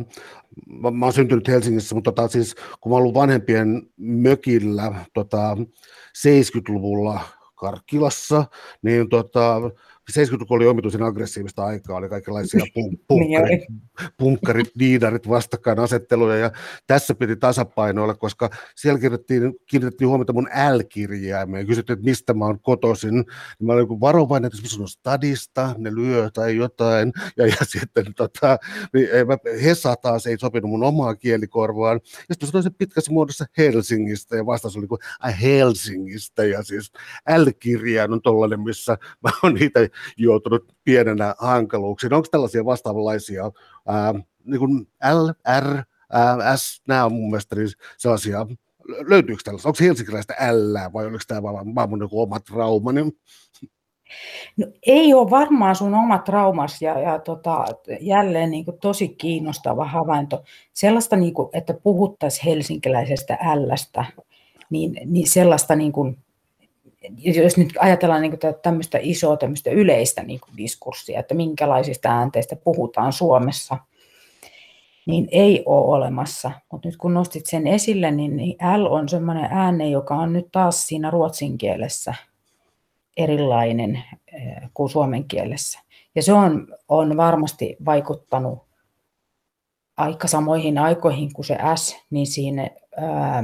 mä, 0.68 0.92
mä 0.92 1.06
oon 1.06 1.14
syntynyt 1.14 1.48
Helsingissä, 1.48 1.96
mutta 1.96 2.12
tota, 2.12 2.28
siis, 2.28 2.56
kun 2.82 2.92
mä 2.92 2.96
ollut 2.96 3.14
vanhempien 3.14 3.82
mökillä 3.98 4.96
tota, 5.14 5.58
70-luvulla 6.28 7.20
Karkkilassa, 7.62 8.45
niin 8.82 9.10
tota, 9.10 9.62
70-luku 10.12 10.54
oli 10.54 10.68
omituisen 10.68 11.04
aggressiivista 11.04 11.66
aikaa, 11.66 11.98
oli 11.98 12.10
kaikenlaisia 12.10 12.66
punkkarit, 13.08 13.62
punkkarit 14.18 14.72
diidarit, 14.80 15.30
vastakkainasetteluja, 15.30 16.36
ja 16.36 16.52
tässä 16.88 17.16
piti 17.16 17.36
tasapainoilla, 17.36 18.14
koska 18.14 18.50
siellä 18.76 19.00
kiinnitettiin, 19.00 19.54
kiinnitettiin 19.70 20.08
huomiota 20.08 20.34
mun 20.34 20.50
L-kirjaimeen, 20.76 21.68
kysyttiin, 21.68 21.94
että 21.94 22.10
mistä 22.10 22.34
mä 22.34 22.46
oon 22.46 22.60
kotoisin, 22.60 23.14
niin 23.14 23.26
mä 23.64 23.74
olin 23.74 23.88
varovainen, 23.88 24.48
että 24.48 24.60
jos 24.64 24.80
on 24.80 24.88
stadista, 24.88 25.76
ne 25.78 25.96
lyö 25.96 26.30
tai 26.34 26.56
jotain, 26.56 27.14
ja, 27.38 27.48
ja 27.48 27.58
sitten 27.64 28.14
tota, 28.16 28.58
niin 28.94 29.08
Hesa 29.64 29.96
taas 29.96 30.28
ei 30.28 30.38
sopinut 30.38 30.70
mun 30.70 30.84
omaa 30.84 31.16
kielikorvaan, 31.16 32.00
ja 32.30 32.36
sitten 32.36 32.50
sanoin 32.50 32.64
sen 32.64 32.74
pitkässä 32.74 33.12
muodossa 33.12 33.46
Helsingistä, 33.58 34.36
ja 34.36 34.46
vastaus 34.46 34.78
oli 34.78 34.88
kuin, 34.88 35.00
Helsingistä, 35.42 36.46
ja 36.46 36.64
siis 36.64 36.92
L-kirjain 37.38 38.14
on 38.14 38.22
tollainen, 38.22 38.62
missä 38.62 38.98
mä 39.24 39.30
oon 39.44 39.54
niitä 39.54 39.90
joutunut 40.17 40.73
pienenä 40.84 41.36
hankaluuksiin. 41.39 42.13
Onko 42.13 42.27
tällaisia 42.32 42.65
vastaavanlaisia, 42.65 43.51
ää, 43.88 44.13
niin 44.45 44.60
kuin 44.60 44.88
L, 45.13 45.30
R, 45.60 45.84
ää, 46.12 46.58
S, 46.58 46.82
nämä 46.88 47.06
on 47.06 47.13
mun 47.13 47.30
mielestä 47.30 47.56
niin 47.56 47.69
sellaisia, 47.97 48.47
löytyykö 49.08 49.41
tällaista, 49.43 49.69
onko 49.69 49.77
helsinkiläistä 49.82 50.34
L 50.51 50.93
vai 50.93 51.06
oliko 51.06 51.23
tämä 51.27 51.43
vaan, 51.43 51.75
vaan 51.75 51.89
mun 51.89 51.99
joku 51.99 52.21
oma 52.21 52.39
trauma? 52.39 52.91
Niin... 52.91 53.17
No, 54.58 54.67
ei 54.86 55.13
ole 55.13 55.30
varmaan 55.30 55.75
sun 55.75 55.93
oma 55.93 56.17
traumas 56.17 56.82
ja, 56.82 56.99
ja 56.99 57.19
tota, 57.19 57.65
jälleen 58.01 58.51
niin 58.51 58.65
kuin 58.65 58.77
tosi 58.80 59.08
kiinnostava 59.10 59.86
havainto. 59.86 60.43
Sellaista, 60.73 61.15
niin 61.15 61.34
kuin, 61.34 61.49
että 61.54 61.73
puhuttaisiin 61.73 62.45
helsinkiläisestä 62.45 63.38
Lstä, 63.56 64.06
niin, 64.69 64.97
niin 65.06 65.27
sellaista 65.27 65.75
niin 65.75 65.91
kuin, 65.91 66.17
jos 67.18 67.58
nyt 67.58 67.70
ajatellaan 67.80 68.22
niin 68.22 68.40
tämmöistä 68.62 68.98
isoa 69.02 69.38
tämmöistä 69.38 69.70
yleistä 69.70 70.24
niin 70.24 70.40
diskurssia, 70.58 71.20
että 71.20 71.34
minkälaisista 71.34 72.10
äänteistä 72.10 72.56
puhutaan 72.56 73.14
Suomessa, 73.14 73.78
niin 75.06 75.28
ei 75.32 75.64
ole 75.66 75.96
olemassa. 75.96 76.52
Mutta 76.72 76.88
nyt 76.88 76.98
kun 76.98 77.14
nostit 77.14 77.46
sen 77.46 77.68
esille, 77.68 78.12
niin, 78.12 78.38
niin 78.38 78.58
L 78.78 78.86
on 78.86 79.10
semmoinen 79.10 79.48
ääne, 79.52 79.90
joka 79.90 80.16
on 80.16 80.34
nyt 80.34 80.48
taas 80.52 80.88
siinä 80.88 81.12
ruotsin 81.12 81.58
kielessä 81.58 82.14
erilainen 83.18 84.04
eh, 84.34 84.70
kuin 84.74 84.90
suomen 84.90 85.24
kielessä. 85.24 85.80
Ja 86.16 86.24
se 86.24 86.34
on, 86.34 86.68
on 86.88 87.18
varmasti 87.18 87.78
vaikuttanut 87.86 88.60
aika 89.98 90.28
samoihin 90.28 90.78
aikoihin 90.78 91.34
kuin 91.34 91.46
se 91.46 91.58
S, 91.76 91.98
niin 92.10 92.28
siinä 92.28 92.70
ää, 92.98 93.44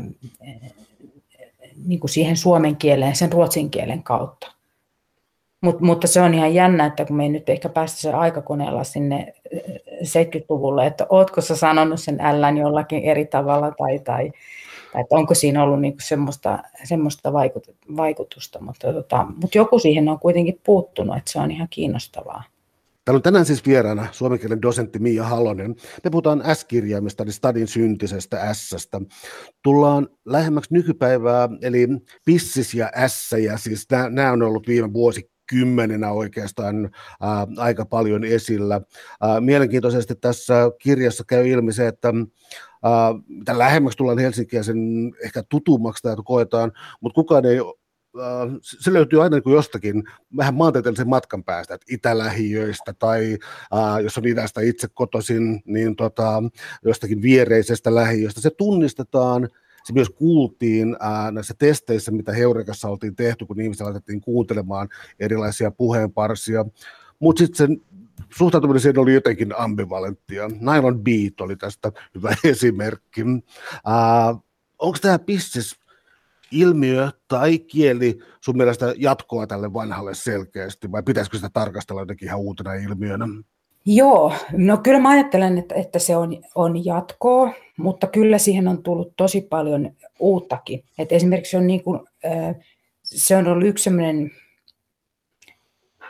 niin 1.85 1.99
kuin 1.99 2.09
siihen 2.09 2.37
suomen 2.37 2.75
kieleen 2.75 3.15
sen 3.15 3.31
ruotsin 3.31 3.69
kielen 3.69 4.03
kautta. 4.03 4.51
Mut, 5.61 5.81
mutta 5.81 6.07
se 6.07 6.21
on 6.21 6.33
ihan 6.33 6.53
jännä, 6.53 6.85
että 6.85 7.05
kun 7.05 7.15
me 7.15 7.23
ei 7.23 7.29
nyt 7.29 7.49
ehkä 7.49 7.69
päästä 7.69 7.99
se 7.99 8.13
aikakoneella 8.13 8.83
sinne 8.83 9.33
70-luvulle, 9.93 10.85
että 10.85 11.05
ootko 11.09 11.41
sä 11.41 11.55
sanonut 11.55 11.99
sen 11.99 12.17
ällän 12.21 12.57
jollakin 12.57 13.03
eri 13.03 13.25
tavalla 13.25 13.71
tai, 13.71 13.99
tai, 13.99 14.31
tai 14.93 15.01
että 15.01 15.15
onko 15.15 15.33
siinä 15.33 15.63
ollut 15.63 15.81
niinku 15.81 15.99
semmoista, 16.01 16.59
semmoista 16.83 17.33
vaikutusta, 17.97 18.61
mutta, 18.61 18.93
tota, 18.93 19.25
mutta 19.41 19.57
joku 19.57 19.79
siihen 19.79 20.09
on 20.09 20.19
kuitenkin 20.19 20.59
puuttunut, 20.65 21.17
että 21.17 21.31
se 21.31 21.39
on 21.39 21.51
ihan 21.51 21.67
kiinnostavaa. 21.69 22.43
Täällä 23.07 23.17
on 23.17 23.23
tänään 23.23 23.45
siis 23.45 23.65
vieraana 23.65 24.07
suomen 24.11 24.39
kielen 24.39 24.61
dosentti 24.61 24.99
Mia 24.99 25.23
Halonen. 25.23 25.75
Me 26.03 26.09
puhutaan 26.09 26.43
S-kirjaimesta, 26.55 27.23
eli 27.23 27.31
stadin 27.31 27.67
syntisestä 27.67 28.53
S-stä. 28.53 29.01
Tullaan 29.63 30.07
lähemmäksi 30.25 30.73
nykypäivää, 30.73 31.49
eli 31.61 31.87
pissis 32.25 32.73
ja 32.73 32.91
S, 33.07 33.31
ja 33.31 33.57
siis 33.57 33.87
nämä 34.09 34.31
on 34.31 34.43
ollut 34.43 34.67
viime 34.67 34.93
vuosi 34.93 35.31
kymmenenä 35.49 36.11
oikeastaan 36.11 36.89
ää, 37.21 37.47
aika 37.57 37.85
paljon 37.85 38.23
esillä. 38.23 38.81
Ää, 39.21 39.41
mielenkiintoisesti 39.41 40.15
tässä 40.15 40.71
kirjassa 40.81 41.23
käy 41.27 41.47
ilmi 41.47 41.73
se, 41.73 41.87
että 41.87 42.13
ää, 42.83 43.13
mitä 43.27 43.57
lähemmäksi 43.57 43.97
tullaan 43.97 44.19
Helsinkiä, 44.19 44.63
sen 44.63 44.77
ehkä 45.23 45.43
tutummaksi 45.49 46.03
tämä 46.03 46.15
koetaan, 46.25 46.71
mutta 47.01 47.15
kukaan 47.15 47.45
ei 47.45 47.57
se 48.61 48.93
löytyy 48.93 49.23
aina 49.23 49.37
niin 49.37 49.53
jostakin 49.53 50.03
vähän 50.37 50.55
maantieteellisen 50.55 51.09
matkan 51.09 51.43
päästä, 51.43 51.73
että 51.73 51.85
itälähiöistä 51.89 52.93
tai 52.99 53.37
äh, 53.73 54.03
jos 54.03 54.17
on 54.17 54.25
idästä 54.25 54.61
itse 54.61 54.87
kotoisin, 54.93 55.61
niin 55.65 55.95
tota, 55.95 56.43
jostakin 56.85 57.21
viereisestä 57.21 57.95
lähiöstä. 57.95 58.41
Se 58.41 58.49
tunnistetaan, 58.49 59.49
se 59.83 59.93
myös 59.93 60.09
kuultiin 60.09 60.97
äh, 61.01 61.31
näissä 61.31 61.53
testeissä, 61.57 62.11
mitä 62.11 62.31
Heurekassa 62.31 62.89
oltiin 62.89 63.15
tehty, 63.15 63.45
kun 63.45 63.61
ihmiset 63.61 63.85
laitettiin 63.85 64.21
kuuntelemaan 64.21 64.89
erilaisia 65.19 65.71
puheenparsia. 65.71 66.65
Mutta 67.19 67.39
sitten 67.39 67.57
sen 67.57 67.81
suhtautuminen 68.37 68.81
siihen 68.81 68.99
oli 68.99 69.13
jotenkin 69.13 69.53
ambivalenttia. 69.57 70.47
Nylon 70.47 71.03
Beat 71.03 71.41
oli 71.41 71.55
tästä 71.55 71.91
hyvä 72.15 72.35
esimerkki. 72.43 73.21
Äh, 73.21 74.37
onko 74.79 74.97
tämä 75.01 75.19
pissis 75.19 75.86
ilmiö 76.51 77.11
tai 77.27 77.59
kieli 77.59 78.19
sun 78.41 78.57
mielestä 78.57 78.93
jatkoa 78.97 79.47
tälle 79.47 79.73
vanhalle 79.73 80.15
selkeästi, 80.15 80.91
vai 80.91 81.03
pitäisikö 81.03 81.37
sitä 81.37 81.49
tarkastella 81.53 82.01
jotenkin 82.01 82.27
ihan 82.27 82.39
uutena 82.39 82.73
ilmiönä? 82.73 83.27
Joo, 83.85 84.33
no 84.51 84.77
kyllä 84.77 84.99
mä 84.99 85.09
ajattelen, 85.09 85.57
että, 85.57 85.75
että 85.75 85.99
se 85.99 86.15
on, 86.15 86.43
on 86.55 86.85
jatkoa, 86.85 87.53
mutta 87.77 88.07
kyllä 88.07 88.37
siihen 88.37 88.67
on 88.67 88.83
tullut 88.83 89.13
tosi 89.17 89.41
paljon 89.41 89.91
uuttakin. 90.19 90.83
Et 90.97 91.11
esimerkiksi 91.11 91.57
on 91.57 91.67
niin 91.67 91.83
kuin, 91.83 91.99
se 93.03 93.35
on 93.35 93.47
ollut 93.47 93.67
yksi 93.67 93.83
sellainen, 93.83 94.31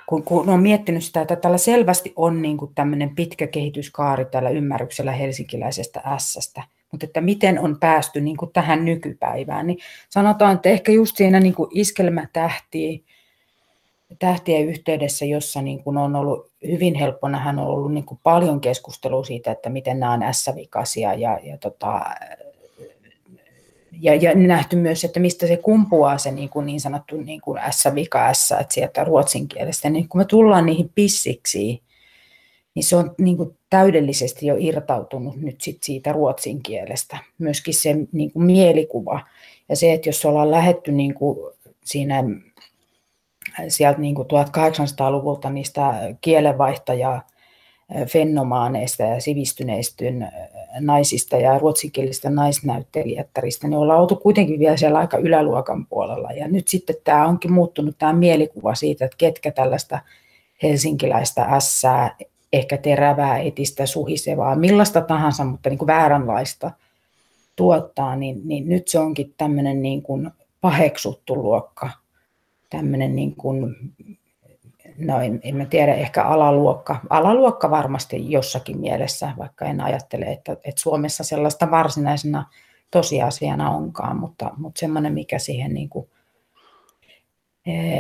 kun, 0.09 0.23
kun 0.23 0.49
on 0.49 0.61
miettinyt 0.61 1.03
sitä, 1.03 1.21
että 1.21 1.35
tällä 1.35 1.57
selvästi 1.57 2.13
on 2.15 2.41
niin 2.41 2.57
kuin 2.57 2.75
tämmöinen 2.75 3.15
pitkä 3.15 3.47
kehityskaari 3.47 4.25
tällä 4.25 4.49
ymmärryksellä 4.49 5.11
helsinkiläisestä 5.11 6.03
S-stä– 6.17 6.63
mutta 6.91 7.05
että 7.05 7.21
miten 7.21 7.59
on 7.59 7.79
päästy 7.79 8.21
niin 8.21 8.37
kuin 8.37 8.51
tähän 8.53 8.85
nykypäivään, 8.85 9.67
niin 9.67 9.79
sanotaan, 10.09 10.55
että 10.55 10.69
ehkä 10.69 10.91
just 10.91 11.17
siinä 11.17 11.39
niin 11.39 11.55
kuin 11.55 11.69
iskelmätähtiä, 11.73 12.99
tähtien 14.19 14.65
yhteydessä, 14.65 15.25
jossa 15.25 15.61
niin 15.61 15.83
kuin 15.83 15.97
on 15.97 16.15
ollut 16.15 16.51
hyvin 16.67 16.95
helppo 16.95 17.27
hän 17.29 17.59
on 17.59 17.67
ollut 17.67 17.93
niin 17.93 18.05
kuin 18.05 18.19
paljon 18.23 18.61
keskustelua 18.61 19.23
siitä, 19.23 19.51
että 19.51 19.69
miten 19.69 19.99
nämä 19.99 20.11
on 20.11 20.33
S-vikasia 20.33 21.13
ja, 21.13 21.39
ja, 21.43 21.57
tota, 21.57 22.01
ja, 24.01 24.15
ja 24.15 24.35
nähty 24.35 24.75
myös, 24.75 25.03
että 25.03 25.19
mistä 25.19 25.47
se 25.47 25.57
kumpuaa 25.57 26.17
se 26.17 26.31
niin, 26.31 26.49
kuin 26.49 26.65
niin 26.65 26.81
sanottu 26.81 27.17
niin 27.17 27.41
kuin 27.41 27.61
S-vika 27.71 28.33
S, 28.33 28.51
että 28.51 28.73
sieltä 28.73 29.03
ruotsin 29.03 29.47
kielestä. 29.47 29.89
Niin 29.89 30.09
kun 30.09 30.21
me 30.21 30.25
tullaan 30.25 30.65
niihin 30.65 30.91
pissiksi, 30.95 31.83
niin 32.77 32.83
se 32.83 32.95
on 32.95 33.15
niin 33.17 33.37
kuin 33.37 33.57
täydellisesti 33.69 34.45
jo 34.45 34.55
irtautunut 34.59 35.35
nyt 35.35 35.61
sit 35.61 35.77
siitä 35.83 36.11
ruotsin 36.11 36.63
kielestä. 36.63 37.17
Myöskin 37.37 37.73
se 37.73 37.95
niin 38.11 38.31
kuin 38.31 38.45
mielikuva 38.45 39.19
ja 39.69 39.75
se, 39.75 39.93
että 39.93 40.09
jos 40.09 40.25
ollaan 40.25 40.51
lähetty 40.51 40.91
niin 40.91 41.13
kuin 41.13 41.37
siinä 41.85 42.23
sieltä 43.67 43.99
niin 43.99 44.15
kuin 44.15 44.27
1800-luvulta 44.27 45.49
niistä 45.49 45.93
kielenvaihtajaa 46.21 47.27
fennomaaneista 48.07 49.03
ja 49.03 49.21
sivistyneistä 49.21 50.05
naisista 50.79 51.37
ja 51.37 51.59
ruotsinkielisistä 51.59 52.29
naisnäyttelijättäristä, 52.29 53.67
niin 53.67 53.77
ollaan 53.77 54.01
oltu 54.01 54.15
kuitenkin 54.15 54.59
vielä 54.59 54.77
siellä 54.77 54.99
aika 54.99 55.17
yläluokan 55.17 55.85
puolella. 55.85 56.31
Ja 56.31 56.47
nyt 56.47 56.67
sitten 56.67 56.95
tämä 57.03 57.27
onkin 57.27 57.53
muuttunut 57.53 57.97
tämä 57.97 58.13
mielikuva 58.13 58.75
siitä, 58.75 59.05
että 59.05 59.17
ketkä 59.17 59.51
tällaista 59.51 59.99
helsinkiläistä 60.63 61.43
ässää 61.43 62.15
ehkä 62.53 62.77
terävää, 62.77 63.37
etistä, 63.37 63.85
suhisevaa, 63.85 64.55
millaista 64.55 65.01
tahansa, 65.01 65.45
mutta 65.45 65.69
niin 65.69 65.77
kuin 65.77 65.87
vääränlaista 65.87 66.71
tuottaa, 67.55 68.15
niin, 68.15 68.41
niin 68.45 68.69
nyt 68.69 68.87
se 68.87 68.99
onkin 68.99 69.33
tämmöinen 69.37 69.81
niin 69.81 70.01
kuin 70.01 70.31
paheksuttu 70.61 71.35
luokka, 71.35 71.89
tämmöinen 72.69 73.15
niin 73.15 73.35
kuin, 73.35 73.75
no 74.97 75.21
en, 75.21 75.39
en 75.43 75.55
mä 75.55 75.65
tiedä, 75.65 75.93
ehkä 75.93 76.23
alaluokka, 76.23 76.99
alaluokka 77.09 77.71
varmasti 77.71 78.31
jossakin 78.31 78.79
mielessä, 78.79 79.33
vaikka 79.37 79.65
en 79.65 79.81
ajattele, 79.81 80.25
että, 80.25 80.51
että 80.51 80.81
Suomessa 80.81 81.23
sellaista 81.23 81.71
varsinaisena 81.71 82.45
tosiasiana 82.91 83.71
onkaan, 83.71 84.17
mutta, 84.17 84.51
mutta 84.57 84.79
semmoinen, 84.79 85.13
mikä 85.13 85.39
siihen 85.39 85.73
niin 85.73 85.89
kuin 85.89 86.09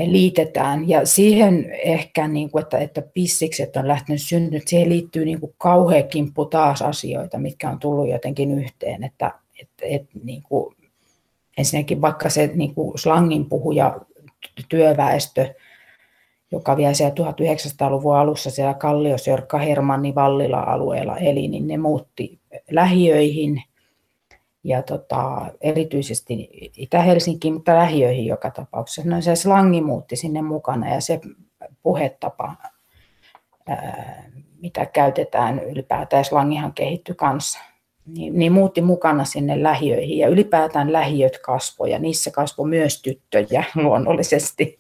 liitetään. 0.05 0.89
Ja 0.89 1.05
siihen 1.05 1.71
ehkä, 1.83 2.27
niin 2.27 2.51
kuin, 2.51 2.61
että, 2.61 2.77
että 2.77 3.01
pissikset 3.13 3.75
on 3.77 3.87
lähtenyt 3.87 4.21
syntynyt, 4.21 4.67
siihen 4.67 4.89
liittyy 4.89 5.25
niin 5.25 5.39
kuin 5.39 5.53
kauhea 5.57 6.03
kimppu 6.03 6.45
taas 6.45 6.81
asioita, 6.81 7.37
mitkä 7.37 7.69
on 7.69 7.79
tullut 7.79 8.09
jotenkin 8.09 8.51
yhteen. 8.51 9.03
Että, 9.03 9.31
et, 9.61 9.69
et, 9.81 10.07
niin 10.23 10.43
kuin, 10.43 10.75
ensinnäkin 11.57 12.01
vaikka 12.01 12.29
se 12.29 12.51
niin 12.55 12.75
kuin 12.75 12.99
slangin 12.99 13.45
puhuja 13.45 13.99
työväestö, 14.69 15.53
joka 16.51 16.77
vielä 16.77 16.93
siellä 16.93 17.15
1900-luvun 17.19 18.17
alussa 18.17 18.51
siellä 18.51 18.73
Kalliosjörkka 18.73 19.57
Hermanni 19.57 20.15
Vallila 20.15 20.59
alueella 20.59 21.17
eli, 21.17 21.47
niin 21.47 21.67
ne 21.67 21.77
muutti 21.77 22.39
lähiöihin– 22.71 23.61
ja 24.67 24.83
tota, 24.83 25.47
erityisesti 25.61 26.49
Itä-Helsinkiin, 26.77 27.53
mutta 27.53 27.75
lähiöihin 27.75 28.25
joka 28.25 28.51
tapauksessa. 28.51 29.09
No 29.09 29.21
se 29.21 29.35
slangi 29.35 29.81
muutti 29.81 30.15
sinne 30.15 30.41
mukana 30.41 30.93
ja 30.93 31.01
se 31.01 31.21
puhetapa, 31.83 32.55
mitä 34.61 34.85
käytetään 34.85 35.59
ylipäätään, 35.59 36.25
slangihan 36.25 36.73
kehittyi 36.73 37.15
kanssa, 37.15 37.59
niin, 38.05 38.39
niin 38.39 38.51
muutti 38.51 38.81
mukana 38.81 39.25
sinne 39.25 39.63
lähiöihin 39.63 40.17
ja 40.17 40.27
ylipäätään 40.27 40.93
lähiöt 40.93 41.37
kasvoja, 41.37 41.99
niissä 41.99 42.31
kasvoi 42.31 42.67
myös 42.67 43.01
tyttöjä 43.01 43.63
luonnollisesti. 43.83 44.79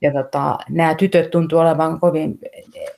Ja 0.00 0.12
tota, 0.12 0.58
nämä 0.68 0.94
tytöt 0.94 1.30
tuntuu 1.30 1.58
olevan 1.58 2.00
kovin 2.00 2.38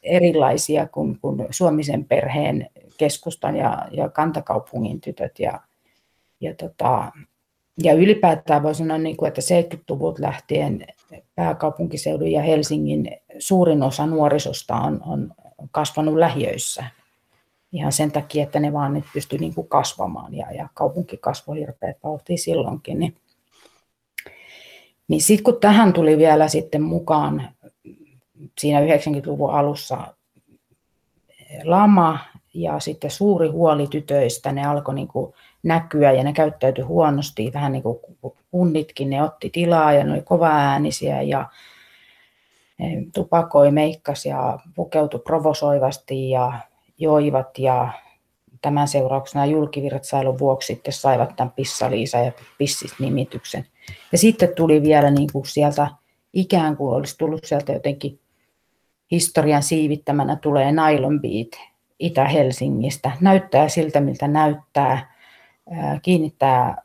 erilaisia 0.03 0.89
kuin, 0.89 1.19
kuin 1.19 1.47
Suomisen 1.51 2.05
perheen 2.05 2.71
keskustan 2.97 3.57
ja, 3.57 3.89
ja 3.91 4.09
kantakaupungin 4.09 5.01
tytöt. 5.01 5.39
Ja, 5.39 5.61
ja, 6.41 6.55
tota, 6.55 7.13
ja 7.83 7.93
ylipäätään 7.93 8.63
voi 8.63 8.75
sanoa, 8.75 8.99
niin 8.99 9.17
kuin, 9.17 9.29
että 9.29 9.41
70-luvut 9.41 10.19
lähtien 10.19 10.87
pääkaupunkiseudun 11.35 12.33
ja 12.33 12.43
Helsingin 12.43 13.11
suurin 13.39 13.83
osa 13.83 14.07
nuorisosta 14.07 14.75
on, 14.75 15.01
on 15.07 15.35
kasvanut 15.71 16.17
lähiöissä. 16.17 16.85
Ihan 17.73 17.93
sen 17.93 18.13
takia, 18.13 18.43
että 18.43 18.61
ne 18.61 18.73
vaan 18.73 19.05
pysty 19.13 19.39
niin 19.39 19.55
kuin 19.55 19.69
kasvamaan 19.69 20.35
ja, 20.35 20.53
ja 20.53 20.69
kaupunki 20.75 21.17
kasvoi 21.17 21.59
hirveät 21.59 21.97
vauhtia 22.03 22.37
silloinkin. 22.37 22.99
Niin, 22.99 23.17
niin 25.09 25.23
sitten 25.23 25.45
kun 25.45 25.61
tähän 25.61 25.93
tuli 25.93 26.19
vielä 26.19 26.49
sitten 26.49 26.83
mukaan 26.83 27.49
siinä 28.59 28.81
90-luvun 28.81 29.51
alussa 29.51 30.15
lama 31.65 32.19
ja 32.55 32.81
sitten 32.81 33.11
suuri 33.11 33.49
huoli 33.49 33.87
tytöistä, 33.87 34.53
ne 34.53 34.67
alkoi 34.67 34.95
niin 34.95 35.09
kuin 35.09 35.35
näkyä 35.67 36.13
ja 36.13 36.25
ne 36.25 36.33
käyttäytyi 36.33 36.85
huonosti, 36.85 37.51
vähän 37.55 37.73
niin 37.73 37.83
kuin 37.83 37.99
kunnitkin, 38.51 39.11
ne 39.11 39.23
otti 39.23 39.51
tilaa 39.51 39.93
ja 39.93 40.05
ne 40.05 40.13
oli 40.13 40.23
kova 40.23 40.49
äänisiä 40.49 41.23
ja 41.23 41.47
tupakoi, 43.15 43.71
meikkas 43.71 44.27
ja 44.27 44.59
pukeutui 44.75 45.21
provosoivasti 45.21 46.31
ja 46.31 46.53
joivat 46.99 47.59
ja 47.59 47.89
tämän 48.63 48.89
seurauksena 48.89 49.47
julkivirtsailun 49.47 50.39
vuoksi 50.39 50.67
sitten 50.67 50.93
saivat 50.93 51.37
tämän 51.37 51.53
Pissa-Liisa 51.57 52.19
ja 52.19 52.33
Pissis-nimityksen. 52.59 53.67
Ja 54.13 54.19
sitten 54.19 54.49
tuli 54.57 54.83
vielä 54.83 55.11
niin 55.11 55.29
kuin 55.33 55.47
sieltä 55.47 55.89
ikään 56.33 56.77
kuin 56.77 56.95
olisi 56.95 57.19
tullut 57.19 57.45
sieltä 57.45 57.73
jotenkin 57.73 58.21
historian 59.11 59.63
siivittämänä 59.63 60.37
tulee 60.37 60.73
Nylon 60.73 61.21
Beat 61.21 61.71
Itä-Helsingistä. 61.99 63.13
Näyttää 63.21 63.69
siltä, 63.69 64.01
miltä 64.01 64.29
näyttää, 64.29 65.16
kiinnittää 66.03 66.83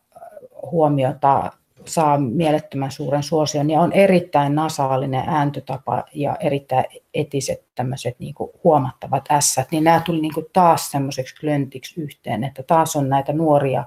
huomiota, 0.71 1.51
saa 1.85 2.17
mielettömän 2.17 2.91
suuren 2.91 3.23
suosion 3.23 3.69
ja 3.69 3.79
on 3.79 3.93
erittäin 3.93 4.55
nasaalinen 4.55 5.23
ääntötapa 5.27 6.03
ja 6.13 6.35
erittäin 6.39 6.85
etiset 7.13 7.65
tämmöiset 7.75 8.19
niin 8.19 8.35
huomattavat 8.63 9.25
ässät, 9.31 9.67
niin 9.71 9.83
nämä 9.83 10.01
tuli 10.05 10.21
niin 10.21 10.33
taas 10.53 10.91
semmoiseksi 10.91 11.35
klöntiksi 11.35 12.01
yhteen, 12.01 12.43
että 12.43 12.63
taas 12.63 12.95
on 12.95 13.09
näitä 13.09 13.33
nuoria, 13.33 13.83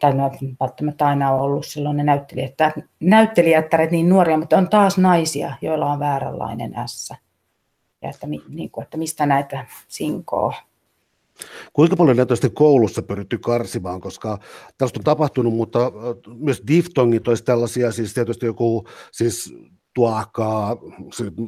tai 0.00 0.14
ne 0.14 0.22
välttämättä 0.60 1.06
aina 1.06 1.32
on 1.32 1.40
ollut 1.40 1.66
silloin 1.66 1.96
ne 1.96 2.04
näyttelijät, 2.04 2.54
näyttelijättäret 3.00 3.90
niin 3.90 4.08
nuoria, 4.08 4.38
mutta 4.38 4.58
on 4.58 4.68
taas 4.68 4.98
naisia, 4.98 5.54
joilla 5.62 5.92
on 5.92 5.98
vääränlainen 5.98 6.78
ässä. 6.78 7.16
Ja 8.02 8.10
että, 8.10 8.26
niin 8.26 8.70
kuin, 8.70 8.84
että 8.84 8.96
mistä 8.96 9.26
näitä 9.26 9.66
sinkoo 9.88 10.52
Kuinka 11.72 11.96
paljon 11.96 12.16
näitä 12.16 12.34
on 12.34 12.50
koulussa 12.54 13.02
pyritty 13.02 13.38
karsimaan, 13.38 14.00
koska 14.00 14.38
tästä 14.78 15.00
on 15.00 15.04
tapahtunut, 15.04 15.54
mutta 15.54 15.92
myös 16.38 16.62
diftongit 16.66 17.28
olisi 17.28 17.44
tällaisia, 17.44 17.92
siis 17.92 18.14
tietysti 18.14 18.46
joku 18.46 18.86
siis 19.12 19.54
tuakaa, 19.94 20.76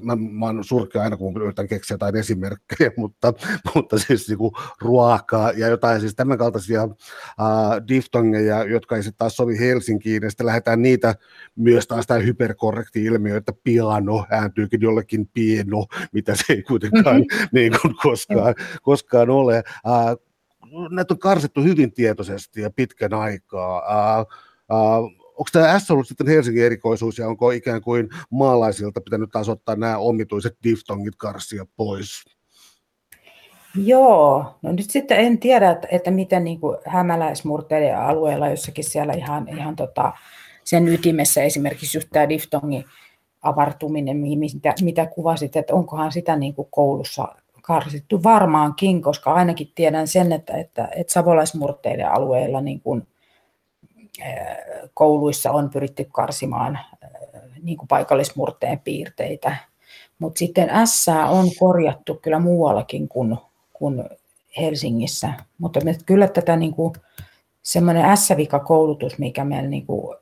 mä, 0.03 0.17
mä 0.17 0.47
oon 0.47 0.65
surkea 0.65 1.03
aina 1.03 1.17
kun 1.17 1.43
yritän 1.43 1.69
keksiä 1.69 1.95
jotain 1.95 2.17
esimerkkejä, 2.17 2.91
mutta, 2.97 3.33
mutta 3.75 3.99
siis 3.99 4.29
niin 4.29 4.39
kuin 4.39 4.53
ruokaa 4.81 5.51
ja 5.51 5.69
jotain 5.69 6.01
siis 6.01 6.15
tämän 6.15 6.39
kaltaisia 6.39 6.83
äh, 6.83 6.89
diftongeja, 7.89 8.65
jotka 8.65 8.97
ei 8.97 9.03
sitten 9.03 9.19
taas 9.19 9.37
sovi 9.37 9.59
Helsinkiin, 9.59 10.23
ja 10.23 10.31
sitten 10.31 10.47
lähdetään 10.47 10.83
niitä 10.83 11.15
myös 11.57 11.87
taas 11.87 12.07
tämä 12.07 12.21
hyperkorrekti 12.21 13.05
ilmiö, 13.05 13.37
että 13.37 13.53
piano 13.65 14.27
ääntyykin 14.31 14.81
jollekin 14.81 15.29
pieno, 15.35 15.87
mitä 16.13 16.37
se 16.37 16.53
ei 16.53 16.63
kuitenkaan 16.63 17.17
mm-hmm. 17.17 17.49
niin 17.59 17.73
kuin 17.83 17.95
koskaan, 18.03 18.55
koskaan 18.83 19.31
ole. 19.31 19.57
Äh, 19.57 20.17
näitä 20.91 21.15
on 21.15 21.19
karsittu 21.19 21.63
hyvin 21.63 21.93
tietoisesti 21.93 22.61
ja 22.61 22.71
pitkän 22.71 23.15
aikaa. 23.15 23.83
Äh, 23.91 24.19
äh, 24.19 25.26
onko 25.37 25.49
tämä 25.53 25.79
S 25.79 25.91
ollut 25.91 26.09
sitten 26.09 26.27
Helsingin 26.27 26.65
erikoisuus 26.65 27.19
ja 27.19 27.29
onko 27.29 27.51
ikään 27.51 27.83
kuin 27.83 28.09
maalaisilta 28.31 29.01
pitänyt 29.01 29.31
taas 29.31 29.49
ottaa 29.49 29.77
nämä 29.77 29.99
omituiset 29.99 30.57
diftongit 30.65 31.15
karsia 31.17 31.67
pois? 31.77 32.25
Joo, 33.85 34.59
no 34.63 34.73
nyt 34.73 34.91
sitten 34.91 35.19
en 35.19 35.39
tiedä, 35.39 35.71
että, 35.71 35.89
että 35.91 36.11
miten 36.11 36.45
niin 36.45 36.61
hämäläismurteiden 36.87 37.99
alueella 37.99 38.49
jossakin 38.49 38.85
siellä 38.85 39.13
ihan, 39.13 39.49
ihan 39.49 39.77
tota, 39.77 40.13
sen 40.65 40.89
ytimessä 40.89 41.43
esimerkiksi 41.43 41.99
just 41.99 42.09
tämä 42.13 42.29
diftongin 42.29 42.85
avartuminen, 43.43 44.17
mitä, 44.17 44.75
mitä 44.83 45.07
kuvasit, 45.07 45.57
että 45.57 45.75
onkohan 45.75 46.13
sitä 46.13 46.37
niin 46.37 46.55
kuin 46.55 46.69
koulussa 46.71 47.29
karsittu 47.63 48.23
varmaankin, 48.23 49.03
koska 49.03 49.35
ainakin 49.35 49.73
tiedän 49.75 50.09
sen, 50.09 50.33
että, 50.33 50.57
että, 50.57 50.89
että 50.97 51.13
savolaismurteiden 51.13 52.13
alueella 52.13 52.61
niin 52.61 52.81
kuin 52.81 53.07
kouluissa 54.95 55.51
on 55.51 55.71
pyritty 55.71 56.07
karsimaan 56.13 56.79
niin 57.63 57.77
kuin 57.79 57.89
paikallismurteen 57.89 58.79
piirteitä. 58.79 59.57
Mutta 60.19 60.39
sitten 60.39 60.71
S 60.85 61.07
on 61.29 61.51
korjattu 61.59 62.15
kyllä 62.15 62.39
muuallakin 62.39 63.09
kuin, 63.09 63.37
kuin 63.73 64.05
Helsingissä. 64.61 65.33
Mutta 65.59 65.81
kyllä 66.07 66.29
tätä 66.29 66.57
niin 66.57 66.75
kuin, 66.75 66.93
semmoinen 67.63 68.17
S-vika-koulutus, 68.17 69.19
mikä 69.19 69.45
meillä 69.45 69.69
niin 69.69 69.87
kuin, 69.87 70.17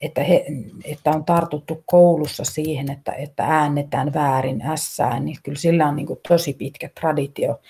että, 0.00 0.22
he, 0.22 0.46
että 0.84 1.10
on 1.10 1.24
tartuttu 1.24 1.82
koulussa 1.86 2.44
siihen, 2.44 2.90
että, 2.90 3.12
että 3.12 3.44
äännetään 3.44 4.14
väärin 4.14 4.62
S, 4.76 4.98
niin 5.20 5.36
kyllä 5.42 5.58
sillä 5.58 5.88
on 5.88 5.96
niin 5.96 6.06
kuin 6.06 6.20
tosi 6.28 6.52
pitkä 6.52 6.90
traditio. 7.00 7.60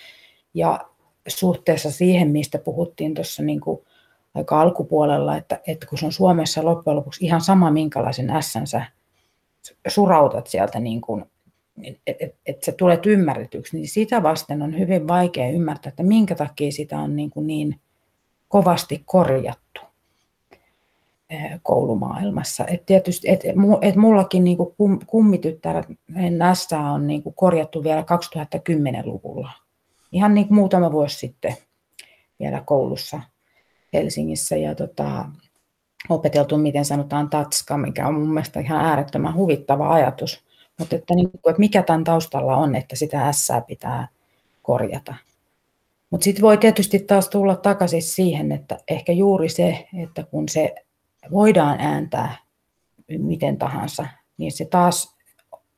Ja 0.55 0.81
suhteessa 1.29 1.91
siihen, 1.91 2.29
mistä 2.29 2.59
puhuttiin 2.59 3.15
tuossa 3.15 3.43
niin 3.43 3.61
kuin 3.61 3.81
aika 4.35 4.61
alkupuolella, 4.61 5.37
että, 5.37 5.61
että 5.67 5.87
kun 5.87 5.99
se 5.99 6.07
on 6.07 6.13
Suomessa 6.13 6.65
loppujen 6.65 6.97
lopuksi 6.97 7.25
ihan 7.25 7.41
sama, 7.41 7.71
minkälaisen 7.71 8.31
ässänsä 8.31 8.85
surautat 9.89 10.47
sieltä, 10.47 10.81
niin 10.81 11.01
kuin, 11.01 11.25
että 11.83 12.01
et, 12.21 12.35
et 12.47 12.63
sä 12.63 12.73
tulet 12.73 13.07
ymmärretyksi, 13.07 13.77
niin 13.77 13.89
sitä 13.89 14.23
vasten 14.23 14.63
on 14.63 14.79
hyvin 14.79 15.09
vaikea 15.09 15.49
ymmärtää, 15.49 15.91
että 15.91 16.03
minkä 16.03 16.35
takia 16.35 16.73
sitä 16.73 16.99
on 16.99 17.17
niin, 17.17 17.31
kuin 17.31 17.47
niin 17.47 17.81
kovasti 18.49 19.03
korjattu 19.05 19.81
koulumaailmassa. 21.63 22.65
Et 22.67 22.87
tietysti, 22.87 23.29
et, 23.31 23.41
et 23.83 23.97
mullakin 23.97 24.45
niin 24.45 24.57
kuin 24.57 25.01
kummityttäret 25.07 25.87
näistä 26.31 26.81
on 26.81 27.07
niin 27.07 27.23
kuin 27.23 27.35
korjattu 27.35 27.85
vielä 27.85 28.01
2010-luvulla. 28.01 29.51
Ihan 30.13 30.35
niin 30.35 30.49
kuin 30.49 30.59
muutama 30.59 30.93
vuosi 30.93 31.19
sitten 31.19 31.57
vielä 32.41 32.63
koulussa– 32.67 33.21
Helsingissä 33.95 34.57
ja 34.57 34.75
tota, 34.75 35.25
opeteltu, 36.09 36.59
miten 36.59 36.85
sanotaan 36.85 37.31
tatska, 37.31 37.77
mikä 37.77 38.09
on 38.09 38.15
mun 38.15 38.35
mielestä 38.35 38.61
ihan 38.61 38.85
äärettömän 38.85 39.35
huvittava 39.35 39.95
ajatus. 39.95 40.45
Mutta 40.79 40.97
että, 40.97 41.15
niin 41.15 41.31
että 41.35 41.59
mikä 41.59 41.83
tämän 41.83 42.05
taustalla 42.05 42.57
on, 42.57 42.75
että 42.75 42.97
sitä 42.97 43.33
S 43.33 43.49
pitää 43.67 44.09
korjata. 44.63 45.15
Mutta 46.11 46.25
sitten 46.25 46.43
voi 46.43 46.59
tietysti 46.59 46.99
taas 46.99 47.29
tulla 47.29 47.57
takaisin 47.57 48.03
siihen, 48.03 48.53
että 48.53 48.79
ehkä 48.89 49.13
juuri 49.13 49.49
se, 49.49 49.89
että 50.03 50.23
kun 50.23 50.49
se 50.49 50.75
voidaan 51.31 51.81
ääntää 51.81 52.37
miten 53.19 53.59
tahansa, 53.59 54.07
niin 54.37 54.53
se 54.53 54.65
taas 54.65 55.15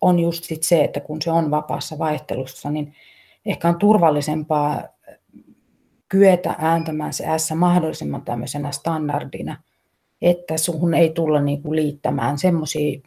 on 0.01 0.19
just 0.19 0.45
sit 0.45 0.63
se, 0.63 0.85
että 0.85 1.01
kun 1.01 1.23
se 1.23 1.31
on 1.31 1.51
vapaassa 1.51 1.99
vaihtelussa, 1.99 2.71
niin 2.71 2.95
ehkä 3.47 3.69
on 3.69 3.79
turvallisempaa 3.79 4.83
kyetä 6.09 6.55
ääntämään 6.59 7.13
se 7.13 7.25
S 7.37 7.53
mahdollisimman 7.55 8.23
tämmöisenä 8.23 8.73
standardina, 8.73 9.63
että 10.23 10.57
suhun 10.57 10.95
ei 10.95 11.11
tulla 11.11 11.41
niin 11.41 11.63
kuin 11.63 11.77
liittämään 11.77 12.39
semmoisia 12.39 13.01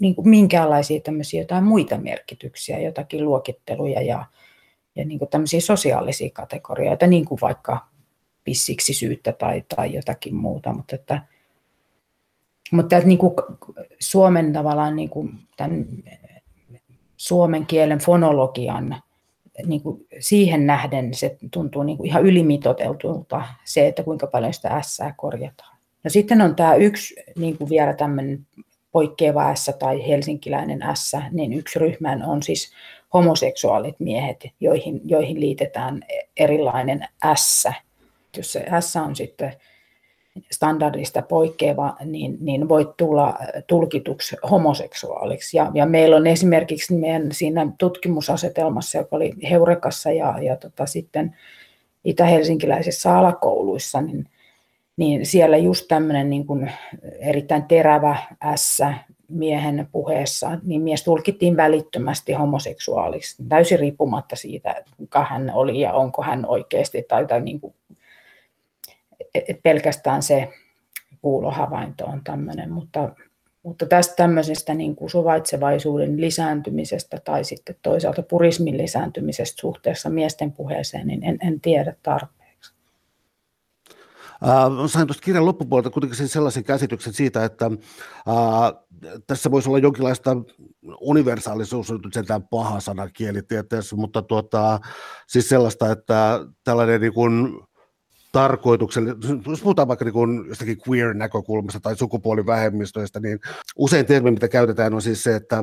niin 0.00 0.14
kuin 0.14 0.28
minkäänlaisia 0.28 1.00
tämmöisiä 1.00 1.40
jotain 1.40 1.64
muita 1.64 1.98
merkityksiä, 1.98 2.78
jotakin 2.78 3.24
luokitteluja 3.24 4.02
ja, 4.02 4.24
ja 4.96 5.04
niin 5.04 5.18
kuin 5.18 5.28
tämmöisiä 5.28 5.60
sosiaalisia 5.60 6.30
kategorioita, 6.32 7.06
niin 7.06 7.24
kuin 7.24 7.38
vaikka 7.40 7.86
pissiksi 8.44 8.94
syyttä 8.94 9.32
tai, 9.32 9.64
tai 9.76 9.94
jotakin 9.94 10.34
muuta, 10.34 10.72
mutta 10.72 10.94
että, 10.94 11.22
mutta 12.72 12.96
että 12.96 13.08
niin 13.08 13.18
kuin 13.18 13.34
Suomen 13.98 14.52
tavallaan 14.52 14.96
niin 14.96 15.10
kuin 15.10 15.30
tämän 15.56 15.86
suomen 17.16 17.66
kielen 17.66 17.98
fonologian 17.98 19.02
niin 19.66 19.82
kuin 19.82 20.06
siihen 20.20 20.66
nähden 20.66 21.14
se 21.14 21.36
tuntuu 21.50 21.82
niin 21.82 21.96
kuin 21.96 22.06
ihan 22.06 22.22
ylimitoteltulta 22.22 23.44
se, 23.64 23.86
että 23.86 24.02
kuinka 24.02 24.26
paljon 24.26 24.54
sitä 24.54 24.82
S 24.82 24.98
korjataan. 25.16 25.76
No 26.04 26.10
sitten 26.10 26.40
on 26.40 26.56
tämä 26.56 26.74
yksi 26.74 27.14
niin 27.36 27.58
kuin 27.58 27.70
vielä 27.70 27.92
tämmöinen 27.92 28.46
poikkeava 28.92 29.54
S 29.54 29.70
tai 29.78 30.08
helsinkiläinen 30.08 30.80
S, 30.94 31.12
niin 31.30 31.52
yksi 31.52 31.78
ryhmä 31.78 32.18
on 32.26 32.42
siis 32.42 32.72
homoseksuaalit 33.14 34.00
miehet, 34.00 34.44
joihin, 34.60 35.00
joihin 35.04 35.40
liitetään 35.40 36.02
erilainen 36.36 37.08
S. 37.36 37.68
Jos 38.36 38.52
se 38.52 38.66
S 38.80 38.96
on 38.96 39.16
sitten 39.16 39.52
standardista 40.50 41.22
poikkeava, 41.22 41.96
niin, 42.04 42.36
niin 42.40 42.68
voit 42.68 42.88
tulla 42.96 43.38
tulkituksi 43.66 44.36
homoseksuaaliksi. 44.50 45.56
Ja, 45.56 45.70
ja 45.74 45.86
meillä 45.86 46.16
on 46.16 46.26
esimerkiksi 46.26 46.94
meidän 46.94 47.32
siinä 47.32 47.72
tutkimusasetelmassa, 47.78 48.98
joka 48.98 49.16
oli 49.16 49.32
Heurekassa 49.50 50.10
ja, 50.10 50.38
ja 50.42 50.56
tota, 50.56 50.86
sitten 50.86 51.36
itä-helsinkiläisissä 52.04 53.18
alakouluissa, 53.18 54.00
niin, 54.00 54.28
niin 54.96 55.26
siellä 55.26 55.56
just 55.56 55.84
tämmöinen 55.88 56.30
niin 56.30 56.46
kuin 56.46 56.72
erittäin 57.20 57.64
terävä 57.64 58.16
ässä 58.42 58.94
miehen 59.28 59.88
puheessa, 59.92 60.58
niin 60.62 60.82
mies 60.82 61.04
tulkittiin 61.04 61.56
välittömästi 61.56 62.32
homoseksuaaliksi, 62.32 63.42
täysin 63.48 63.78
riippumatta 63.78 64.36
siitä, 64.36 64.84
kuka 64.96 65.24
hän 65.24 65.50
oli 65.54 65.80
ja 65.80 65.92
onko 65.92 66.22
hän 66.22 66.46
oikeasti, 66.46 67.02
tai, 67.08 67.26
tai 67.26 67.40
niin 67.40 67.60
kuin, 67.60 67.74
et 69.34 69.62
pelkästään 69.62 70.22
se 70.22 70.48
kuulohavainto 71.20 72.04
on 72.04 72.24
tämmöinen, 72.24 72.72
mutta, 72.72 73.14
mutta 73.62 73.86
tästä 73.86 74.14
tämmöisestä 74.14 74.74
niin 74.74 74.96
kuin 74.96 75.10
suvaitsevaisuuden 75.10 76.20
lisääntymisestä 76.20 77.18
tai 77.24 77.44
sitten 77.44 77.76
toisaalta 77.82 78.22
purismin 78.22 78.78
lisääntymisestä 78.78 79.60
suhteessa 79.60 80.10
miesten 80.10 80.52
puheeseen, 80.52 81.06
niin 81.06 81.24
en, 81.24 81.38
en 81.42 81.60
tiedä 81.60 81.94
tarpeeksi. 82.02 82.74
Äh, 84.44 84.86
sain 84.86 85.06
tuosta 85.06 85.24
kirjan 85.24 85.46
loppupuolelta 85.46 85.90
kuitenkin 85.90 86.28
sellaisen 86.28 86.64
käsityksen 86.64 87.12
siitä, 87.12 87.44
että 87.44 87.66
äh, 87.66 88.82
tässä 89.26 89.50
voisi 89.50 89.68
olla 89.68 89.78
jonkinlaista 89.78 90.36
universaalisuus, 91.00 91.90
on 91.90 92.00
nyt 92.04 92.14
sentään 92.14 92.48
paha 92.48 92.80
sana 92.80 93.08
kielitieteessä, 93.08 93.96
mutta 93.96 94.22
tuota, 94.22 94.80
siis 95.26 95.48
sellaista, 95.48 95.92
että 95.92 96.40
tällainen 96.64 97.00
niin 97.00 97.14
kuin, 97.14 97.60
tarkoituksella, 98.32 99.10
jos 99.46 99.62
puhutaan 99.62 99.88
vaikka 99.88 100.04
niin 100.04 100.48
jostakin 100.48 100.78
queer-näkökulmasta 100.88 101.80
tai 101.80 101.96
sukupuolivähemmistöistä, 101.96 103.20
niin 103.20 103.40
usein 103.76 104.06
termi, 104.06 104.30
mitä 104.30 104.48
käytetään, 104.48 104.94
on 104.94 105.02
siis 105.02 105.22
se, 105.22 105.36
että 105.36 105.56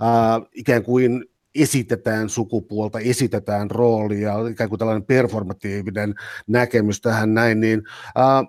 ää, 0.00 0.40
ikään 0.52 0.82
kuin 0.82 1.24
esitetään 1.54 2.28
sukupuolta, 2.28 2.98
esitetään 2.98 3.70
roolia, 3.70 4.34
ikään 4.50 4.68
kuin 4.68 4.78
tällainen 4.78 5.06
performatiivinen 5.06 6.14
näkemys 6.46 7.00
tähän 7.00 7.34
näin, 7.34 7.60
niin 7.60 7.82
ää, 8.14 8.44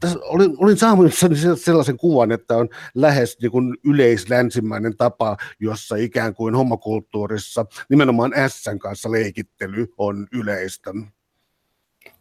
tässä 0.00 0.18
olin, 0.22 0.54
olin 0.58 0.76
saanut 0.76 1.12
sellaisen 1.54 1.96
kuvan, 1.96 2.32
että 2.32 2.56
on 2.56 2.68
lähes 2.94 3.38
niin 3.42 3.50
kuin 3.50 3.76
yleislänsimäinen 3.84 4.96
tapa, 4.96 5.36
jossa 5.60 5.96
ikään 5.96 6.34
kuin 6.34 6.54
homokulttuurissa 6.54 7.66
nimenomaan 7.90 8.32
S 8.48 8.64
kanssa 8.80 9.10
leikittely 9.10 9.86
on 9.98 10.26
yleistä. 10.32 10.90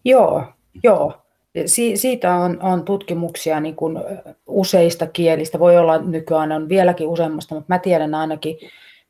Joo, 0.06 0.57
Joo, 0.84 1.14
si- 1.66 1.98
siitä 1.98 2.36
on, 2.36 2.62
on 2.62 2.84
tutkimuksia 2.84 3.60
niin 3.60 3.76
kuin 3.76 3.98
useista 4.48 5.08
kielistä. 5.08 5.60
Voi 5.60 5.78
olla 5.78 5.98
nykyään 5.98 6.52
on 6.52 6.70
vieläkin 6.70 7.08
useammasta, 7.08 7.56
mutta 7.56 7.74
mä 7.74 7.80
tiedän 7.80 8.16
ainakin 8.16 8.58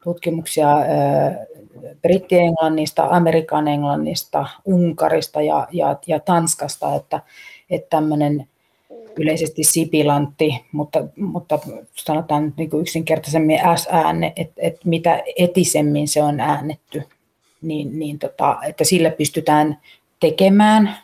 tutkimuksia 0.03 0.67
britti-englannista, 2.01 3.07
amerikan 3.09 3.67
englannista, 3.67 4.47
unkarista 4.65 5.41
ja, 5.41 5.67
ja, 5.71 5.97
ja 6.07 6.19
tanskasta, 6.19 6.95
että, 6.95 7.21
että 7.69 7.87
tämmöinen 7.89 8.47
yleisesti 9.19 9.63
sipilantti, 9.63 10.65
mutta, 10.71 11.03
mutta 11.15 11.59
sanotaan 11.95 12.45
nyt 12.45 12.57
niin 12.57 12.81
yksinkertaisemmin 12.81 13.59
S-ääne, 13.75 14.33
että, 14.35 14.53
että 14.57 14.81
mitä 14.85 15.23
etisemmin 15.37 16.07
se 16.07 16.23
on 16.23 16.39
äännetty, 16.39 17.03
niin, 17.61 17.99
niin 17.99 18.19
tota, 18.19 18.57
että 18.67 18.83
sillä 18.83 19.09
pystytään 19.09 19.77
tekemään 20.19 20.97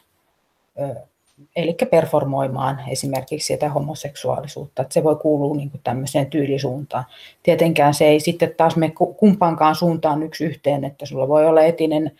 eli 1.56 1.76
performoimaan 1.92 2.80
esimerkiksi 2.88 3.48
sitä 3.48 3.70
homoseksuaalisuutta, 3.70 4.82
että 4.82 4.94
se 4.94 5.04
voi 5.04 5.16
kuulua 5.16 5.56
niin 5.56 5.72
tämmöiseen 5.84 6.28
tyylisuuntaan. 6.28 7.06
Tietenkään 7.44 7.94
se 7.94 8.06
ei 8.06 8.20
sitten 8.20 8.54
taas 8.58 8.76
me 8.76 8.94
kumpaankaan 9.18 9.76
suuntaan 9.76 10.24
yksi 10.24 10.46
yhteen, 10.46 10.84
että 10.84 11.06
sulla 11.06 11.28
voi 11.28 11.46
olla 11.46 11.62
etinen 11.62 12.12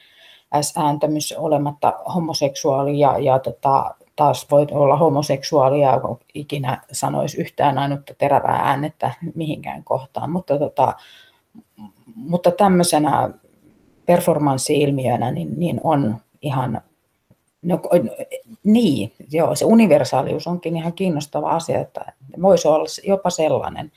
S-ääntämys 0.62 1.34
olematta 1.38 1.94
homoseksuaali 2.16 3.00
ja, 3.00 3.18
ja 3.18 3.40
tota, 3.40 3.96
taas 4.16 4.48
voi 4.52 4.68
olla 4.72 4.98
homoseksuaali 4.98 5.82
ja 5.82 6.02
ikinä 6.34 6.82
sanoisi 6.92 7.42
yhtään 7.42 7.78
ainutta 7.78 8.14
terävää 8.18 8.62
äänettä 8.64 9.12
mihinkään 9.36 9.84
kohtaan, 9.84 10.32
mutta, 10.32 10.60
tota, 10.60 10.94
mutta 12.16 12.52
tämmöisenä 12.52 13.30
performanssi-ilmiönä 14.06 15.32
niin, 15.32 15.60
niin 15.60 15.82
on 15.84 16.18
ihan 16.42 16.82
No 17.64 17.82
niin, 18.64 19.12
joo, 19.32 19.56
se 19.56 19.66
universaalius 19.66 20.48
onkin 20.48 20.78
ihan 20.78 20.94
kiinnostava 20.94 21.50
asia, 21.50 21.80
että 21.80 22.14
voisi 22.42 22.68
olla 22.68 22.86
jopa 23.04 23.30
sellainen, 23.30 23.92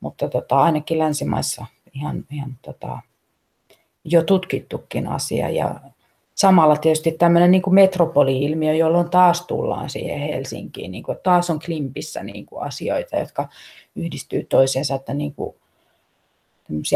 mutta 0.00 0.28
tota, 0.28 0.62
ainakin 0.62 0.98
länsimaissa 0.98 1.66
ihan, 1.94 2.24
ihan 2.30 2.58
tota, 2.62 2.98
jo 4.04 4.22
tutkittukin 4.22 5.06
asia. 5.06 5.50
Ja 5.50 5.80
samalla 6.34 6.76
tietysti 6.76 7.12
tämmöinen 7.12 7.50
niin 7.50 7.62
metropoli-ilmiö, 7.70 8.74
jolloin 8.74 9.10
taas 9.10 9.46
tullaan 9.46 9.90
siihen 9.90 10.20
Helsinkiin, 10.20 10.90
niin 10.90 11.02
kuin, 11.02 11.18
taas 11.22 11.50
on 11.50 11.58
Klimpissä 11.58 12.22
niin 12.22 12.46
kuin 12.46 12.62
asioita, 12.62 13.16
jotka 13.16 13.48
yhdistyy 13.96 14.44
toisiinsa, 14.44 14.94
että 14.94 15.14
niin 15.14 15.34
kuin, 15.34 15.56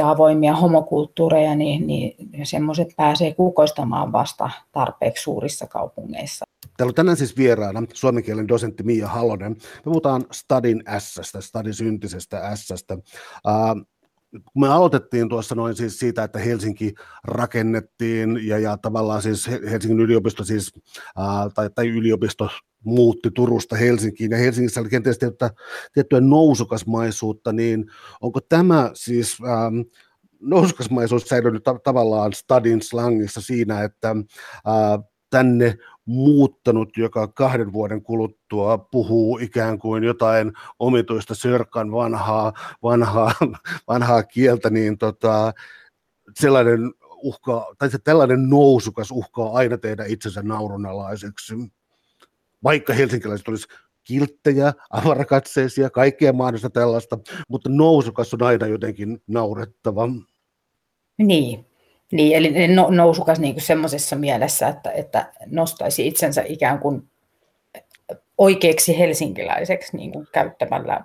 avoimia 0.04 0.56
homokulttuureja, 0.56 1.54
niin, 1.54 1.86
niin 1.86 2.16
semmoiset 2.46 2.88
pääsee 2.96 3.34
kukoistamaan 3.34 4.12
vasta 4.12 4.50
tarpeeksi 4.72 5.22
suurissa 5.22 5.66
kaupungeissa. 5.66 6.44
Täällä 6.76 6.90
on 6.90 6.94
tänään 6.94 7.16
siis 7.16 7.36
vieraana 7.36 7.82
suomen 7.94 8.24
kielen 8.24 8.48
dosentti 8.48 8.82
Mia 8.82 9.08
Halonen. 9.08 9.52
Me 9.52 9.82
puhutaan 9.84 10.24
Stadin 10.32 10.82
S-stä, 10.98 11.40
Stadin 11.40 11.74
syntisestä 11.74 12.56
S-stä. 12.56 12.94
Uh, 12.94 13.86
kun 14.32 14.60
me 14.60 14.68
aloitettiin 14.68 15.28
tuossa 15.28 15.54
noin 15.54 15.76
siis 15.76 15.98
siitä, 15.98 16.24
että 16.24 16.38
Helsinki 16.38 16.94
rakennettiin 17.24 18.40
ja, 18.46 18.58
ja 18.58 18.76
tavallaan 18.76 19.22
siis 19.22 19.48
Helsingin 19.48 20.00
yliopisto 20.00 20.44
siis, 20.44 20.72
ää, 21.16 21.50
tai, 21.54 21.70
tai 21.74 21.88
yliopisto 21.88 22.48
muutti 22.84 23.30
Turusta 23.30 23.76
Helsinkiin. 23.76 24.30
Ja 24.30 24.38
Helsingissä 24.38 24.80
oli 24.80 24.88
kenties 24.88 25.18
tiettyä, 25.18 25.50
tiettyä 25.92 26.20
nousukasmaisuutta, 26.20 27.52
niin 27.52 27.90
onko 28.20 28.40
tämä 28.40 28.90
siis 28.94 29.38
ähm, 29.48 29.80
nousukasmaisuus 30.40 31.22
säilynyt 31.22 31.62
ta- 31.62 31.78
tavallaan 31.84 32.32
stadin 32.32 32.82
slangissa 32.82 33.40
siinä, 33.40 33.82
että 33.82 34.10
äh, 34.10 35.04
tänne 35.30 35.78
muuttanut, 36.04 36.96
joka 36.96 37.28
kahden 37.28 37.72
vuoden 37.72 38.02
kuluttua 38.02 38.78
puhuu 38.78 39.38
ikään 39.38 39.78
kuin 39.78 40.04
jotain 40.04 40.52
omituista 40.78 41.34
sörkan 41.34 41.92
vanhaa, 41.92 42.52
vanhaa, 42.82 43.32
vanhaa 43.88 44.22
kieltä, 44.22 44.70
niin 44.70 44.98
tota, 44.98 45.52
sellainen 46.38 46.92
uhka, 47.22 47.74
tai 47.78 47.90
se 47.90 47.98
tällainen 47.98 48.48
nousukas 48.48 49.10
uhkaa 49.10 49.52
aina 49.52 49.78
tehdä 49.78 50.04
itsensä 50.04 50.42
naurunalaiseksi 50.42 51.54
vaikka 52.64 52.92
helsinkiläiset 52.92 53.48
olisi 53.48 53.68
kilttejä, 54.04 54.72
avarakatseisia, 54.90 55.90
kaikkea 55.90 56.32
mahdollista 56.32 56.70
tällaista, 56.70 57.18
mutta 57.48 57.68
nousukas 57.68 58.34
on 58.34 58.42
aina 58.42 58.66
jotenkin 58.66 59.22
naurettava. 59.26 60.08
Niin, 61.18 61.66
niin 62.12 62.36
eli 62.36 62.68
no, 62.68 62.90
nousukas 62.90 63.38
niin 63.38 63.60
semmoisessa 63.60 64.16
mielessä, 64.16 64.68
että, 64.68 64.90
että 64.90 65.32
nostaisi 65.46 66.06
itsensä 66.06 66.44
ikään 66.46 66.78
kuin 66.78 67.10
oikeaksi 68.38 68.98
helsinkiläiseksi 68.98 69.96
niin 69.96 70.12
kuin 70.12 70.26
käyttämällä 70.32 71.00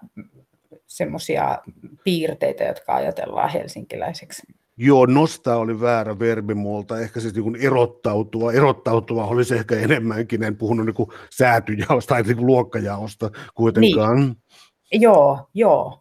semmoisia 0.87 1.59
piirteitä, 2.03 2.63
jotka 2.63 2.95
ajatellaan 2.95 3.49
helsinkiläiseksi. 3.49 4.43
Joo, 4.77 5.05
nostaa 5.05 5.57
oli 5.57 5.81
väärä 5.81 6.19
verbi 6.19 6.53
multa, 6.53 6.99
ehkä 6.99 7.19
siis 7.19 7.35
niin 7.35 7.55
erottautua, 7.55 8.53
erottautua 8.53 9.25
olisi 9.25 9.55
ehkä 9.55 9.75
enemmänkin, 9.75 10.43
en 10.43 10.57
puhunut 10.57 10.85
niin 10.85 11.07
säätyjaosta 11.29 12.15
tai 12.15 12.23
niin 12.23 12.45
luokkajaosta 12.45 13.31
kuitenkaan. 13.55 14.19
Niin. 14.19 15.01
Joo, 15.01 15.47
joo. 15.53 15.99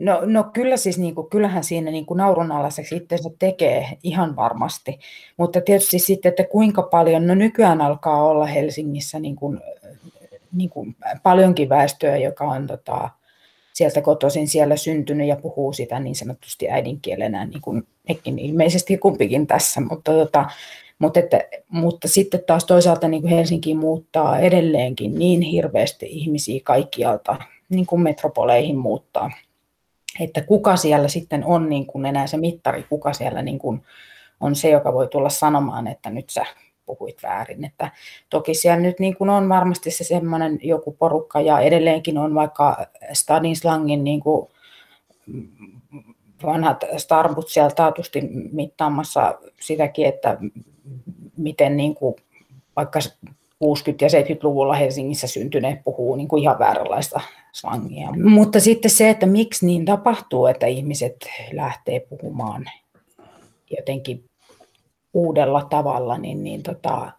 No, 0.00 0.20
no 0.24 0.44
kyllä 0.44 0.76
siis, 0.76 0.98
niin 0.98 1.14
kuin, 1.14 1.30
kyllähän 1.30 1.64
siinä 1.64 1.90
niin 1.90 2.06
kuin 2.06 2.18
naurunalaiseksi 2.18 2.96
itsensä 2.96 3.30
tekee 3.38 3.98
ihan 4.02 4.36
varmasti, 4.36 4.98
mutta 5.36 5.60
tietysti 5.60 5.98
sitten, 5.98 6.30
että 6.30 6.44
kuinka 6.44 6.82
paljon, 6.82 7.26
no 7.26 7.34
nykyään 7.34 7.80
alkaa 7.80 8.24
olla 8.24 8.46
Helsingissä 8.46 9.18
niin 9.18 9.36
kuin, 9.36 9.60
niin 10.52 10.70
kuin 10.70 10.96
paljonkin 11.22 11.68
väestöä, 11.68 12.16
joka 12.16 12.44
on 12.44 12.66
tota, 12.66 13.10
sieltä 13.80 14.02
kotoisin 14.02 14.48
siellä 14.48 14.76
syntynyt 14.76 15.28
ja 15.28 15.36
puhuu 15.36 15.72
sitä 15.72 16.00
niin 16.00 16.14
sanotusti 16.14 16.70
äidinkielenä, 16.70 17.44
niin 17.44 17.60
kuin 17.60 17.86
mekin 18.08 18.38
ilmeisesti 18.38 18.98
kumpikin 18.98 19.46
tässä, 19.46 19.80
mutta, 19.80 20.12
tota, 20.12 20.50
mutta, 20.98 21.20
että, 21.20 21.40
mutta 21.68 22.08
sitten 22.08 22.42
taas 22.46 22.64
toisaalta 22.64 23.08
niin 23.08 23.22
kuin 23.22 23.32
Helsinki 23.34 23.74
muuttaa 23.74 24.38
edelleenkin 24.38 25.14
niin 25.14 25.40
hirveästi 25.40 26.06
ihmisiä 26.06 26.60
kaikkialta, 26.64 27.36
niin 27.68 27.86
kuin 27.86 28.02
metropoleihin 28.02 28.76
muuttaa. 28.76 29.30
että 30.20 30.40
kuka 30.40 30.76
siellä 30.76 31.08
sitten 31.08 31.44
on 31.44 31.68
niin 31.68 31.86
kuin 31.86 32.06
enää 32.06 32.26
se 32.26 32.36
mittari, 32.36 32.82
kuka 32.88 33.12
siellä 33.12 33.42
niin 33.42 33.58
kuin 33.58 33.82
on 34.40 34.56
se, 34.56 34.70
joka 34.70 34.92
voi 34.92 35.08
tulla 35.08 35.28
sanomaan, 35.28 35.86
että 35.86 36.10
nyt 36.10 36.30
sä 36.30 36.46
puhuit 36.96 37.22
väärin. 37.22 37.64
Että 37.64 37.90
toki 38.30 38.54
siellä 38.54 38.80
nyt 38.80 38.98
niin 38.98 39.16
kuin 39.16 39.30
on 39.30 39.48
varmasti 39.48 39.90
se 39.90 40.04
semmoinen 40.04 40.58
joku 40.62 40.92
porukka 40.92 41.40
ja 41.40 41.60
edelleenkin 41.60 42.18
on 42.18 42.34
vaikka 42.34 42.86
Stadin 43.12 43.56
slangin 43.56 44.04
niin 44.04 44.20
kuin 44.20 44.48
vanhat 46.42 46.84
Starbucks 46.96 47.54
siellä 47.54 47.70
taatusti 47.70 48.20
mittaamassa 48.52 49.38
sitäkin, 49.60 50.06
että 50.06 50.38
miten 51.36 51.76
niin 51.76 51.94
kuin 51.94 52.14
vaikka 52.76 53.00
60- 53.00 53.02
ja 54.00 54.08
70-luvulla 54.08 54.74
Helsingissä 54.74 55.26
syntyneet 55.26 55.84
puhuu 55.84 56.16
niin 56.16 56.28
kuin 56.28 56.42
ihan 56.42 56.58
vääränlaista 56.58 57.20
slangia. 57.52 58.08
Mutta 58.24 58.60
sitten 58.60 58.90
se, 58.90 59.10
että 59.10 59.26
miksi 59.26 59.66
niin 59.66 59.84
tapahtuu, 59.84 60.46
että 60.46 60.66
ihmiset 60.66 61.16
lähtee 61.52 62.00
puhumaan 62.00 62.64
jotenkin 63.78 64.24
uudella 65.14 65.64
tavalla, 65.64 66.18
niin, 66.18 66.44
niin 66.44 66.62
tota, 66.62 67.12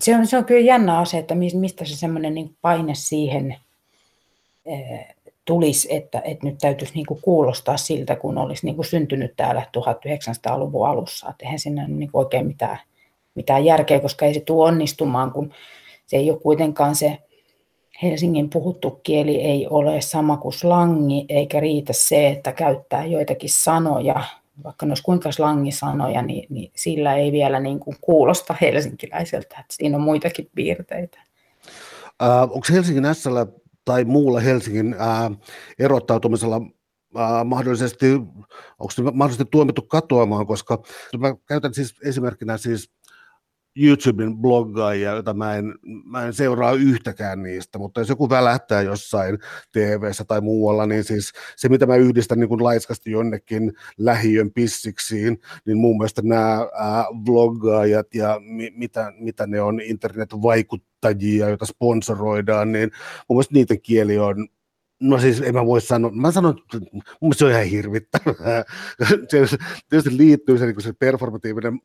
se, 0.00 0.16
on, 0.16 0.26
se 0.26 0.38
on 0.38 0.44
kyllä 0.44 0.60
jännä 0.60 0.98
asia, 0.98 1.20
että 1.20 1.34
mistä 1.34 1.84
se 1.84 1.96
semmoinen 1.96 2.34
niin 2.34 2.56
paine 2.62 2.94
siihen 2.94 3.56
eh, 4.66 5.16
tulisi, 5.44 5.94
että, 5.94 6.22
että 6.24 6.46
nyt 6.46 6.58
täytyisi 6.58 6.94
niin 6.94 7.06
kuin 7.06 7.20
kuulostaa 7.22 7.76
siltä, 7.76 8.16
kun 8.16 8.38
olisi 8.38 8.66
niin 8.66 8.76
kuin 8.76 8.86
syntynyt 8.86 9.32
täällä 9.36 9.62
1900-luvun 9.76 10.88
alussa. 10.88 11.28
Että 11.30 11.44
eihän 11.44 11.58
siinä 11.58 11.88
niin 11.88 12.12
kuin 12.12 12.24
oikein 12.24 12.46
mitään, 12.46 12.78
mitään 13.34 13.64
järkeä, 13.64 14.00
koska 14.00 14.26
ei 14.26 14.34
se 14.34 14.40
tule 14.40 14.68
onnistumaan, 14.68 15.32
kun 15.32 15.52
se 16.06 16.16
ei 16.16 16.30
ole 16.30 16.40
kuitenkaan 16.40 16.94
se 16.94 17.18
Helsingin 18.02 18.50
puhuttu 18.50 18.90
kieli 19.02 19.42
ei 19.42 19.66
ole 19.70 20.00
sama 20.00 20.36
kuin 20.36 20.52
slangi, 20.52 21.24
eikä 21.28 21.60
riitä 21.60 21.92
se, 21.92 22.28
että 22.28 22.52
käyttää 22.52 23.04
joitakin 23.04 23.50
sanoja, 23.50 24.24
vaikka 24.64 24.86
ne 24.86 24.90
olisi 24.90 25.02
kuinka 25.02 25.32
slangisanoja, 25.32 26.22
niin, 26.22 26.46
niin 26.50 26.72
sillä 26.76 27.14
ei 27.14 27.32
vielä 27.32 27.60
niin 27.60 27.80
kuin 27.80 27.96
kuulosta 28.00 28.54
helsinkiläiseltä, 28.60 29.56
että 29.60 29.74
siinä 29.74 29.96
on 29.96 30.02
muitakin 30.02 30.50
piirteitä. 30.54 31.20
Äh, 32.22 32.42
onko 32.42 32.66
Helsingin 32.72 33.14
SL 33.14 33.36
tai 33.84 34.04
muulla 34.04 34.40
Helsingin 34.40 34.94
äh, 34.94 35.38
erottautumisella 35.78 36.56
äh, 36.56 37.44
mahdollisesti, 37.44 38.12
onko 38.78 38.90
se 38.90 39.02
mahdollisesti 39.02 39.50
tuomittu 39.50 39.82
katoamaan, 39.82 40.46
koska 40.46 40.82
mä 41.18 41.34
käytän 41.48 41.74
siis 41.74 41.94
esimerkkinä 42.04 42.56
siis 42.56 42.90
YouTuben 43.76 44.36
bloggaajia, 44.36 45.10
joita 45.10 45.34
mä 45.34 45.56
en, 45.56 45.74
mä 46.04 46.26
en 46.26 46.32
seuraa 46.32 46.72
yhtäkään 46.72 47.42
niistä, 47.42 47.78
mutta 47.78 48.00
jos 48.00 48.08
joku 48.08 48.30
välähtää 48.30 48.82
jossain 48.82 49.38
tv 49.72 50.10
tai 50.28 50.40
muualla, 50.40 50.86
niin 50.86 51.04
siis 51.04 51.32
se, 51.56 51.68
mitä 51.68 51.86
mä 51.86 51.96
yhdistän 51.96 52.40
niin 52.40 52.48
kuin 52.48 52.64
laiskasti 52.64 53.10
jonnekin 53.10 53.72
lähiön 53.98 54.50
pissiksiin, 54.50 55.40
niin 55.66 55.78
mun 55.78 55.96
mielestä 55.98 56.22
nämä 56.24 56.68
ää, 56.74 57.04
vloggaajat 57.26 58.14
ja 58.14 58.40
mi, 58.40 58.72
mitä, 58.76 59.12
mitä 59.18 59.46
ne 59.46 59.60
on, 59.60 59.80
internetvaikuttajia, 59.80 61.48
joita 61.48 61.66
sponsoroidaan, 61.66 62.72
niin 62.72 62.90
mun 63.28 63.36
mielestä 63.36 63.54
niiden 63.54 63.82
kieli 63.82 64.18
on 64.18 64.48
No 65.00 65.18
siis 65.18 65.40
en 65.40 65.54
mä 65.54 65.66
voi 65.66 65.80
sanoa, 65.80 66.10
mä 66.10 66.32
sanon, 66.32 66.58
että 66.58 66.90
mun 67.20 67.34
se 67.34 67.44
on 67.44 67.50
ihan 67.50 67.64
hirvittävää. 67.64 68.64
Se 69.08 69.56
tietysti 69.88 70.16
liittyy 70.16 70.58
se, 70.58 70.66
niin 70.66 70.80
se 70.80 70.92
performatiivinen 70.92 71.80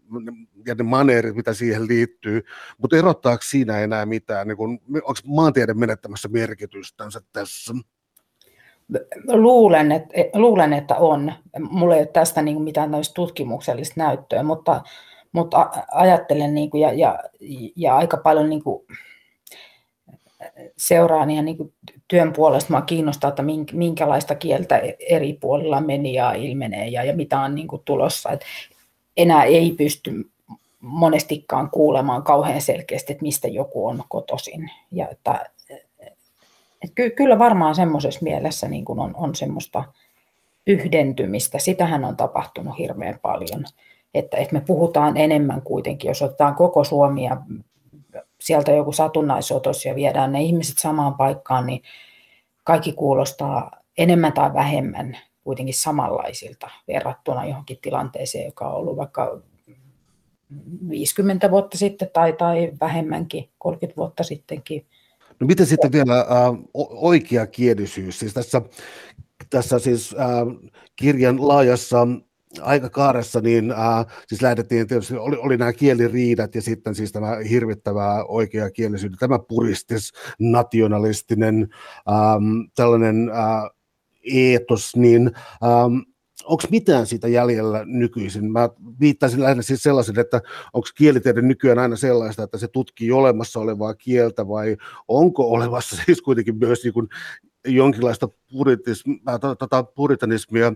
ja 0.68 0.76
ne 0.76 0.84
maneerit, 0.84 1.36
mitä 1.36 1.54
siihen 1.54 1.88
liittyy, 1.88 2.44
mutta 2.78 2.98
erottaako 2.98 3.42
siinä 3.44 3.80
enää 3.80 4.06
mitään, 4.06 4.48
niin 4.48 4.58
kun, 4.58 4.80
onko 4.94 5.20
maantiede 5.26 5.74
menettämässä 5.74 6.30
merkitystänsä 6.30 7.22
tässä? 7.34 7.74
Luulen, 9.28 9.92
että, 9.92 10.40
luulen, 10.40 10.74
että 10.74 10.96
on. 10.96 11.34
Mulla 11.60 11.96
ei 11.96 12.02
ole 12.02 12.08
tästä 12.08 12.42
niin 12.42 12.62
mitään 12.62 12.92
tutkimuksellista 13.16 13.94
näyttöä, 13.98 14.44
mutta, 14.44 14.82
mutta 15.32 15.70
ajattelen 15.92 16.54
niin 16.54 16.70
kuin, 16.70 16.82
ja, 16.82 16.94
ja, 16.94 17.20
ja 17.76 17.96
aika 17.96 18.18
paljon 18.18 18.50
niin 18.50 18.64
kuin, 18.64 18.86
seuraan 20.78 21.30
ihan 21.30 21.46
niin 21.46 21.74
työn 22.08 22.34
puolesta 22.34 22.70
minua 22.70 22.82
kiinnostaa, 22.82 23.28
että 23.28 23.44
minkälaista 23.74 24.36
kieltä 24.36 24.82
eri 25.10 25.34
puolilla 25.34 25.82
mediaa 25.82 26.34
ilmenee 26.34 26.88
ja, 26.88 27.04
ja 27.04 27.16
mitä 27.16 27.40
on 27.40 27.56
niin 27.56 27.68
kuin 27.68 27.82
tulossa. 27.86 28.30
Et 28.30 28.42
enää 29.18 29.44
ei 29.44 29.72
pysty 29.78 30.32
monestikaan 30.80 31.70
kuulemaan 31.70 32.24
kauhean 32.24 32.62
selkeästi, 32.62 33.14
että 33.14 33.22
mistä 33.22 33.48
joku 33.48 33.88
on 33.88 34.04
kotoisin. 34.10 34.72
Ja 34.92 35.08
että, 35.10 35.46
että 36.82 36.96
ky, 36.96 37.10
kyllä 37.10 37.40
varmaan 37.40 37.76
semmoisessa 37.76 38.20
mielessä 38.24 38.68
niin 38.68 38.86
kuin 38.86 39.00
on, 39.00 39.16
on 39.16 39.36
semmoista 39.36 39.84
yhdentymistä. 40.68 41.60
Sitähän 41.60 42.06
on 42.06 42.18
tapahtunut 42.18 42.78
hirveän 42.78 43.20
paljon. 43.22 43.66
Että, 44.14 44.38
että 44.38 44.54
me 44.54 44.62
puhutaan 44.62 45.18
enemmän 45.18 45.62
kuitenkin, 45.62 46.08
jos 46.10 46.22
otetaan 46.22 46.56
koko 46.56 46.84
Suomi 46.84 47.26
ja 47.26 47.38
sieltä 48.42 48.72
joku 48.72 48.92
satunnaisotos 48.92 49.86
ja 49.86 49.96
viedään 49.96 50.32
ne 50.32 50.42
ihmiset 50.42 50.78
samaan 50.78 51.14
paikkaan, 51.14 51.66
niin 51.66 51.82
kaikki 52.64 52.94
kuulostaa 52.94 53.72
enemmän 53.98 54.34
tai 54.34 54.54
vähemmän 54.54 55.18
kuitenkin 55.44 55.76
samanlaisilta 55.76 56.70
verrattuna 56.88 57.46
johonkin 57.46 57.78
tilanteeseen, 57.82 58.46
joka 58.46 58.68
on 58.68 58.76
ollut 58.76 58.98
vaikka 58.98 59.42
50 60.90 61.52
vuotta 61.52 61.78
sitten 61.78 62.10
tai, 62.14 62.34
tai 62.34 62.72
vähemmänkin, 62.82 63.50
30 63.58 63.98
vuotta 63.98 64.24
sittenkin. 64.24 64.86
No 65.40 65.48
miten 65.48 65.66
sitten 65.66 65.92
vielä 65.92 66.20
äh, 66.20 66.28
oikea 66.74 67.48
kielisyys? 67.48 68.20
Siis 68.20 68.34
tässä, 68.34 68.62
tässä 69.50 69.80
siis 69.80 70.16
äh, 70.20 70.72
kirjan 70.96 71.48
laajassa 71.48 72.08
aikakaaressa 72.62 73.42
niin 73.42 73.72
äh, 73.72 74.06
siis 74.28 74.42
lähdettiin 74.42 74.88
tietysti, 74.88 75.16
oli, 75.16 75.38
oli 75.38 75.58
nämä 75.58 75.74
kieliriidat 75.74 76.56
ja 76.56 76.62
sitten 76.62 76.96
siis 76.96 77.12
tämä 77.12 77.36
hirvittävä 77.50 78.24
oikea 78.24 78.72
kielisyyden, 78.72 79.18
tämä 79.20 79.40
puristis, 79.40 80.12
nationalistinen 80.40 81.70
ähm, 82.10 82.62
tällainen 82.76 83.30
äh, 83.30 83.70
eetos, 84.34 84.96
niin 84.96 85.32
ähm, 85.64 86.00
onko 86.44 86.64
mitään 86.72 87.08
siitä 87.08 87.28
jäljellä 87.28 87.86
nykyisin? 87.86 88.52
Mä 88.52 88.70
viittaisin 89.00 89.44
lähinnä 89.44 89.64
siis 89.64 89.84
sellaisen, 89.84 90.20
että 90.20 90.42
onko 90.74 90.88
kielitiede 90.98 91.42
nykyään 91.42 91.80
aina 91.80 91.96
sellaista, 91.96 92.44
että 92.44 92.58
se 92.58 92.68
tutkii 92.68 93.12
olemassa 93.12 93.60
olevaa 93.60 93.94
kieltä 93.94 94.48
vai 94.48 94.78
onko 95.08 95.52
olemassa 95.52 95.96
siis 96.06 96.22
kuitenkin 96.22 96.58
myös 96.58 96.84
niin 96.84 97.10
jonkinlaista 97.76 98.30
puritismia, 98.52 99.40
tota, 99.40 99.84
puritanismia 99.84 100.74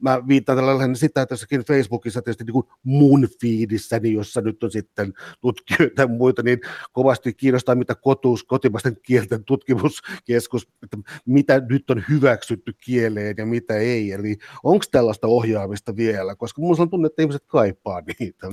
mä 0.00 0.28
viittaan 0.28 0.58
tällä 0.58 0.76
lähinnä 0.76 0.94
sitä, 0.94 1.22
että 1.22 1.32
jossakin 1.32 1.64
Facebookissa 1.64 2.22
tietysti 2.22 2.44
niin 2.44 2.52
kuin 2.52 2.66
mun 2.82 3.28
fiidissäni, 3.40 4.12
jossa 4.12 4.40
nyt 4.40 4.62
on 4.62 4.70
sitten 4.70 5.12
tutkijoita 5.40 6.02
ja 6.02 6.08
muita, 6.08 6.42
niin 6.42 6.60
kovasti 6.92 7.34
kiinnostaa, 7.34 7.74
mitä 7.74 7.94
kotuus, 7.94 8.44
kotimaisten 8.44 8.96
kielten 9.02 9.44
tutkimuskeskus, 9.44 10.68
että 10.82 10.96
mitä 11.26 11.62
nyt 11.68 11.90
on 11.90 12.04
hyväksytty 12.08 12.72
kieleen 12.84 13.34
ja 13.38 13.46
mitä 13.46 13.76
ei. 13.76 14.12
Eli 14.12 14.36
onko 14.64 14.84
tällaista 14.90 15.26
ohjaamista 15.26 15.96
vielä, 15.96 16.36
koska 16.36 16.60
minulla 16.60 16.82
on 16.82 16.90
tunne, 16.90 17.06
että 17.06 17.22
ihmiset 17.22 17.44
kaipaa 17.46 18.02
niitä. 18.18 18.46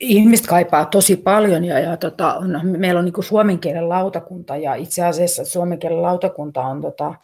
Ihmiset 0.00 0.46
kaipaa 0.46 0.84
tosi 0.84 1.16
paljon 1.16 1.64
ja, 1.64 1.78
ja 1.78 1.96
tota, 1.96 2.36
no, 2.40 2.60
meillä 2.78 2.98
on 2.98 3.04
niin 3.04 3.24
suomen 3.24 3.58
kielen 3.58 3.88
lautakunta 3.88 4.56
ja 4.56 4.74
itse 4.74 5.04
asiassa 5.04 5.44
suomen 5.44 5.78
kielen 5.78 6.02
lautakunta 6.02 6.62
on 6.62 6.80
tota, 6.80 7.14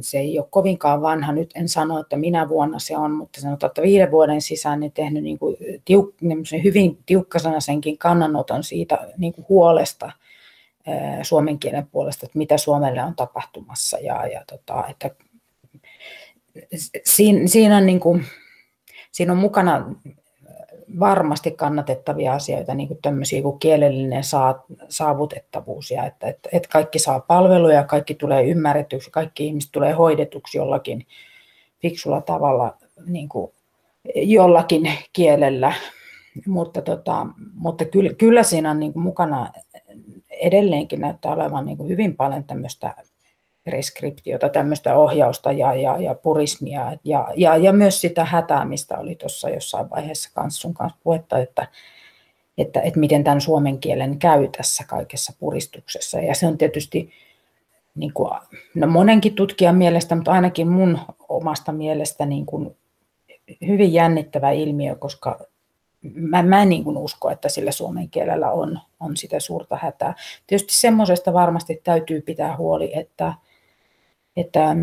se 0.00 0.18
ei 0.18 0.38
ole 0.38 0.46
kovinkaan 0.50 1.02
vanha, 1.02 1.32
nyt 1.32 1.50
en 1.54 1.68
sano, 1.68 2.00
että 2.00 2.16
minä 2.16 2.48
vuonna 2.48 2.78
se 2.78 2.96
on, 2.96 3.10
mutta 3.10 3.40
sanotaan, 3.40 3.68
että 3.68 3.82
viiden 3.82 4.10
vuoden 4.10 4.40
sisään 4.40 4.80
niin 4.80 4.92
tehnyt 4.92 5.22
niin 5.22 5.38
kuin 5.38 5.56
tiuk, 5.84 6.14
hyvin 6.64 6.98
tiukkasanasenkin 7.06 7.98
kannanoton 7.98 8.64
siitä 8.64 9.08
niin 9.18 9.32
kuin 9.32 9.46
huolesta 9.48 10.12
suomen 11.22 11.58
kielen 11.58 11.86
puolesta, 11.86 12.26
että 12.26 12.38
mitä 12.38 12.58
Suomelle 12.58 13.02
on 13.02 13.16
tapahtumassa. 13.16 13.98
Ja, 13.98 14.26
ja 14.26 14.44
tota, 14.46 14.84
että 14.88 15.10
siinä, 17.04 17.46
siinä, 17.46 17.76
on 17.76 17.86
niin 17.86 18.00
kuin, 18.00 18.24
siinä 19.12 19.32
on 19.32 19.38
mukana 19.38 19.94
varmasti 20.98 21.50
kannatettavia 21.50 22.32
asioita, 22.32 22.74
niin 22.74 22.88
kuin 22.88 22.98
tämmöisiä 23.02 23.42
kuin 23.42 23.58
kielellinen 23.58 24.22
saavutettavuus 24.88 25.90
ja 25.90 26.06
että, 26.06 26.26
että, 26.26 26.48
että 26.52 26.68
kaikki 26.72 26.98
saa 26.98 27.20
palveluja, 27.20 27.84
kaikki 27.84 28.14
tulee 28.14 28.44
ymmärretyksi, 28.44 29.10
kaikki 29.10 29.46
ihmiset 29.46 29.72
tulee 29.72 29.92
hoidetuksi 29.92 30.58
jollakin 30.58 31.06
fiksulla 31.82 32.20
tavalla 32.20 32.76
niin 33.06 33.28
kuin 33.28 33.52
jollakin 34.14 34.92
kielellä. 35.12 35.72
Mutta, 36.46 36.82
tota, 36.82 37.26
mutta 37.54 37.84
kyllä, 37.84 38.10
kyllä 38.14 38.42
siinä 38.42 38.70
on 38.70 38.80
niin 38.80 38.92
kuin 38.92 39.02
mukana 39.02 39.52
edelleenkin 40.30 41.00
näyttää 41.00 41.32
olevan 41.32 41.66
niin 41.66 41.76
kuin 41.76 41.88
hyvin 41.88 42.16
paljon 42.16 42.44
tämmöistä 42.44 42.94
preskriptiota, 43.70 44.48
tämmöistä 44.48 44.96
ohjausta 44.96 45.52
ja, 45.52 45.74
ja, 45.74 45.98
ja 45.98 46.14
purismia 46.14 46.92
ja, 47.04 47.28
ja, 47.36 47.56
ja 47.56 47.72
myös 47.72 48.00
sitä 48.00 48.24
hätäämistä 48.24 48.98
oli 48.98 49.14
tuossa 49.14 49.48
jossain 49.48 49.90
vaiheessa 49.90 50.30
kanssa 50.34 50.60
sun 50.60 50.74
kanssa 50.74 50.98
puhetta, 51.02 51.38
että, 51.38 51.66
että, 52.58 52.80
että 52.80 53.00
miten 53.00 53.24
tämän 53.24 53.40
suomen 53.40 53.78
kielen 53.78 54.18
käy 54.18 54.48
tässä 54.56 54.84
kaikessa 54.88 55.32
puristuksessa. 55.38 56.20
Ja 56.20 56.34
se 56.34 56.46
on 56.46 56.58
tietysti 56.58 57.10
niin 57.94 58.12
kuin, 58.12 58.30
no 58.74 58.86
monenkin 58.86 59.34
tutkijan 59.34 59.76
mielestä, 59.76 60.14
mutta 60.14 60.32
ainakin 60.32 60.68
mun 60.68 60.98
omasta 61.28 61.72
mielestä 61.72 62.26
niin 62.26 62.46
kuin 62.46 62.76
hyvin 63.66 63.92
jännittävä 63.92 64.50
ilmiö, 64.50 64.94
koska 64.94 65.38
mä, 66.02 66.42
mä 66.42 66.62
en 66.62 66.68
niin 66.68 66.84
kuin 66.84 66.96
usko, 66.96 67.30
että 67.30 67.48
sillä 67.48 67.72
suomen 67.72 68.10
kielellä 68.10 68.50
on, 68.50 68.80
on 69.00 69.16
sitä 69.16 69.40
suurta 69.40 69.78
hätää. 69.82 70.14
Tietysti 70.46 70.74
semmoisesta 70.74 71.32
varmasti 71.32 71.80
täytyy 71.84 72.20
pitää 72.20 72.56
huoli, 72.56 72.98
että, 72.98 73.34
että 74.36 74.76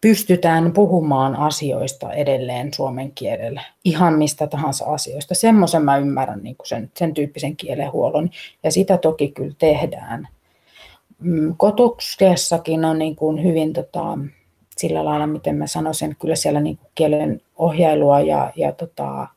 pystytään 0.00 0.72
puhumaan 0.72 1.36
asioista 1.36 2.12
edelleen 2.12 2.74
suomen 2.74 3.12
kielellä, 3.14 3.62
ihan 3.84 4.18
mistä 4.18 4.46
tahansa 4.46 4.84
asioista. 4.84 5.34
Semmoisen 5.34 5.82
mä 5.82 5.96
ymmärrän 5.96 6.42
niin 6.42 6.56
kuin 6.56 6.66
sen, 6.66 6.90
sen 6.96 7.14
tyyppisen 7.14 7.56
kielenhuollon, 7.56 8.30
ja 8.62 8.70
sitä 8.70 8.98
toki 8.98 9.28
kyllä 9.28 9.54
tehdään. 9.58 10.28
Mm, 11.18 11.54
kotuksessakin 11.56 12.84
on 12.84 12.98
niin 12.98 13.16
kuin 13.16 13.44
hyvin 13.44 13.72
tota, 13.72 14.18
sillä 14.76 15.04
lailla, 15.04 15.26
miten 15.26 15.56
mä 15.56 15.66
sanoisin, 15.66 16.16
kyllä 16.20 16.34
siellä 16.34 16.60
niin 16.60 16.76
kuin 16.76 16.90
kielen 16.94 17.40
ohjailua 17.56 18.20
ja, 18.20 18.52
ja 18.56 18.72
tota, 18.72 19.28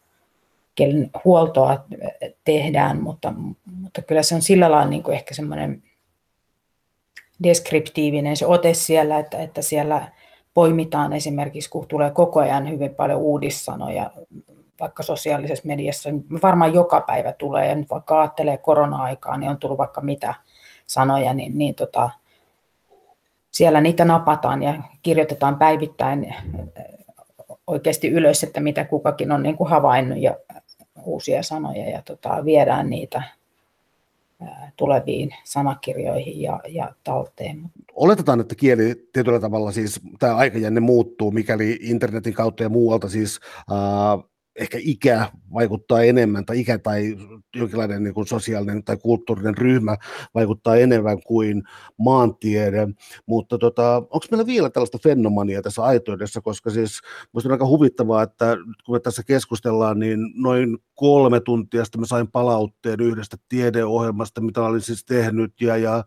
kielen 0.76 1.10
huoltoa 1.26 1.86
tehdään, 2.43 3.04
mutta, 3.04 3.34
mutta 3.82 4.02
kyllä 4.02 4.24
se 4.24 4.36
on 4.36 4.41
sillä 4.41 4.72
lailla 4.72 4.89
niin 4.89 5.04
kuin 5.04 5.16
ehkä 5.16 5.34
semmoinen 5.34 5.84
deskriptiivinen 7.44 8.38
se 8.38 8.46
ote 8.46 8.74
siellä, 8.74 9.20
että, 9.20 9.38
että 9.38 9.62
siellä 9.62 10.12
poimitaan 10.54 11.14
esimerkiksi, 11.14 11.70
kun 11.70 11.88
tulee 11.88 12.12
koko 12.12 12.40
ajan 12.40 12.70
hyvin 12.70 12.96
paljon 12.96 13.22
uudissanoja, 13.22 14.12
vaikka 14.80 15.04
sosiaalisessa 15.04 15.68
mediassa, 15.68 16.10
varmaan 16.44 16.74
joka 16.74 17.02
päivä 17.02 17.34
tulee, 17.34 17.68
ja 17.68 17.76
nyt 17.76 17.90
vaikka 17.90 18.22
ajattelee 18.22 18.58
korona-aikaa, 18.58 19.38
niin 19.38 19.50
on 19.50 19.58
tullut 19.58 19.78
vaikka 19.78 20.02
mitä 20.02 20.34
sanoja, 20.88 21.34
niin, 21.34 21.58
niin 21.58 21.76
tota, 21.76 22.10
siellä 23.52 23.82
niitä 23.82 24.06
napataan 24.06 24.64
ja 24.64 24.74
kirjoitetaan 25.02 25.58
päivittäin 25.58 26.36
oikeasti 27.68 28.08
ylös, 28.10 28.44
että 28.44 28.60
mitä 28.60 28.86
kukakin 28.86 29.32
on 29.32 29.44
niin 29.44 29.58
kuin 29.58 29.70
havainnut 29.70 30.18
ja 30.18 30.36
uusia 31.04 31.44
sanoja 31.44 31.90
ja 31.90 32.02
tota, 32.02 32.46
viedään 32.46 32.90
niitä 32.90 33.24
tuleviin 34.78 35.30
sanakirjoihin 35.44 36.42
ja, 36.42 36.60
ja 36.68 36.96
talteen. 37.04 37.72
Oletetaan, 37.94 38.40
että 38.40 38.56
kieli 38.56 39.08
tietyllä 39.14 39.40
tavalla 39.40 39.72
siis 39.72 40.02
tämä 40.20 40.36
aikajänne 40.36 40.80
muuttuu, 40.80 41.32
mikäli 41.32 41.78
internetin 41.82 42.34
kautta 42.34 42.64
ja 42.64 42.70
muualta 42.70 43.10
siis 43.10 43.40
äh, 43.72 44.30
ehkä 44.56 44.78
ikä 44.82 45.30
vaikuttaa 45.53 46.03
enemmän, 46.03 46.45
tai 46.45 46.60
ikä 46.60 46.78
tai 46.78 47.16
jonkinlainen 47.56 48.03
niin 48.03 48.14
kuin 48.14 48.28
sosiaalinen 48.28 48.84
tai 48.84 48.97
kulttuurinen 48.97 49.58
ryhmä 49.58 49.97
vaikuttaa 50.34 50.76
enemmän 50.76 51.24
kuin 51.24 51.64
maantiede, 51.97 52.88
mutta 53.26 53.58
tota, 53.58 53.95
onko 53.95 54.26
meillä 54.32 54.45
vielä 54.45 54.70
tällaista 54.70 54.97
fenomania 55.03 55.62
tässä 55.62 55.84
aitoudessa, 55.84 56.41
koska 56.41 56.70
siis 56.70 57.01
minusta 57.34 57.49
on 57.49 57.51
aika 57.51 57.68
huvittavaa, 57.68 58.24
että 58.24 58.58
kun 58.86 58.95
me 58.95 58.99
tässä 58.99 59.24
keskustellaan, 59.24 59.99
niin 59.99 60.20
noin 60.36 60.78
kolme 60.95 61.39
tuntia 61.39 61.86
sitten 61.86 62.01
mä 62.01 62.08
sain 62.08 62.32
palautteen 62.32 63.01
yhdestä 63.01 63.38
tiedeohjelmasta, 63.49 64.41
mitä 64.41 64.64
olin 64.64 64.82
siis 64.82 65.06
tehnyt, 65.06 65.62
ja, 65.62 65.78
ja 65.78 66.03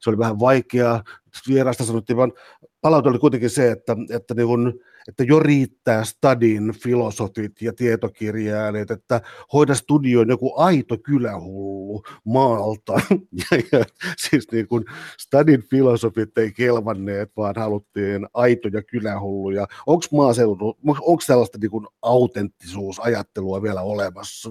se 0.00 0.10
oli 0.10 0.18
vähän 0.18 0.40
vaikeaa, 0.40 1.02
vierasta 1.48 1.84
sanottiin, 1.84 2.16
vaan 2.16 2.32
palaute 2.80 3.08
oli 3.08 3.18
kuitenkin 3.18 3.50
se, 3.50 3.70
että, 3.70 3.96
että 4.10 4.34
niin 4.34 4.46
kun, 4.46 4.80
että 5.08 5.24
jo 5.24 5.38
riittää 5.38 6.04
stadin 6.04 6.72
filosofit 6.82 7.62
ja 7.62 7.72
tietokirjailijat, 7.72 8.90
että 8.90 9.20
hoida 9.52 9.74
studioon 9.74 10.28
joku 10.28 10.52
aito 10.56 10.96
kylähullu 10.98 12.02
maalta. 12.24 12.92
Ja, 13.50 13.62
ja 13.72 13.84
siis 14.18 14.52
niin 14.52 14.68
kuin 14.68 14.84
stadin 15.18 15.62
filosofit 15.62 16.38
ei 16.38 16.52
kelvanneet, 16.52 17.30
vaan 17.36 17.54
haluttiin 17.56 18.26
aitoja 18.34 18.82
kylähulluja. 18.82 19.66
Onko 19.86 20.04
maaseudu, 20.12 20.78
onko 20.86 21.20
sellaista 21.20 21.58
niin 21.58 21.70
kuin 21.70 21.86
autenttisuusajattelua 22.02 23.62
vielä 23.62 23.82
olemassa? 23.82 24.50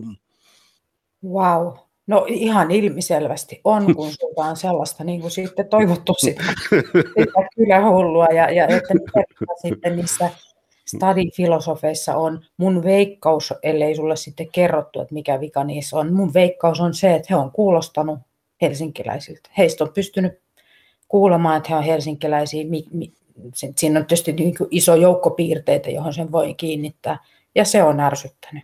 Wow, 1.25 1.73
No 2.07 2.25
ihan 2.27 2.71
ilmiselvästi 2.71 3.61
on, 3.63 3.95
kun 3.95 4.11
sulta 4.11 4.41
on 4.49 4.57
sellaista 4.57 5.03
niin 5.03 5.21
kuin 5.21 5.31
sitten 5.31 5.69
toivottu 5.69 6.13
sitä, 6.17 6.43
sitä 7.19 7.47
kylähullua 7.55 8.25
ja, 8.25 8.51
ja 8.51 8.67
että 8.67 8.93
sitten 9.61 9.95
niissä 9.95 10.29
stadifilosofeissa 10.87 12.15
on 12.15 12.45
mun 12.57 12.83
veikkaus, 12.83 13.53
ellei 13.63 13.95
sulle 13.95 14.15
sitten 14.15 14.51
kerrottu, 14.51 15.01
että 15.01 15.13
mikä 15.13 15.39
vika 15.39 15.63
niissä 15.63 15.97
on. 15.97 16.13
Mun 16.13 16.33
veikkaus 16.33 16.81
on 16.81 16.93
se, 16.93 17.15
että 17.15 17.27
he 17.29 17.35
on 17.35 17.51
kuulostanut 17.51 18.19
helsinkiläisiltä. 18.61 19.49
Heistä 19.57 19.83
on 19.83 19.93
pystynyt 19.93 20.39
kuulemaan, 21.07 21.57
että 21.57 21.69
he 21.69 21.75
on 21.75 21.83
helsinkiläisiä. 21.83 22.63
Siinä 23.53 23.99
on 23.99 24.05
tietysti 24.05 24.33
niin 24.33 24.55
iso 24.71 24.95
joukko 24.95 25.29
piirteitä, 25.29 25.89
johon 25.89 26.13
sen 26.13 26.31
voi 26.31 26.53
kiinnittää, 26.53 27.19
ja 27.55 27.65
se 27.65 27.83
on 27.83 27.99
ärsyttänyt. 27.99 28.63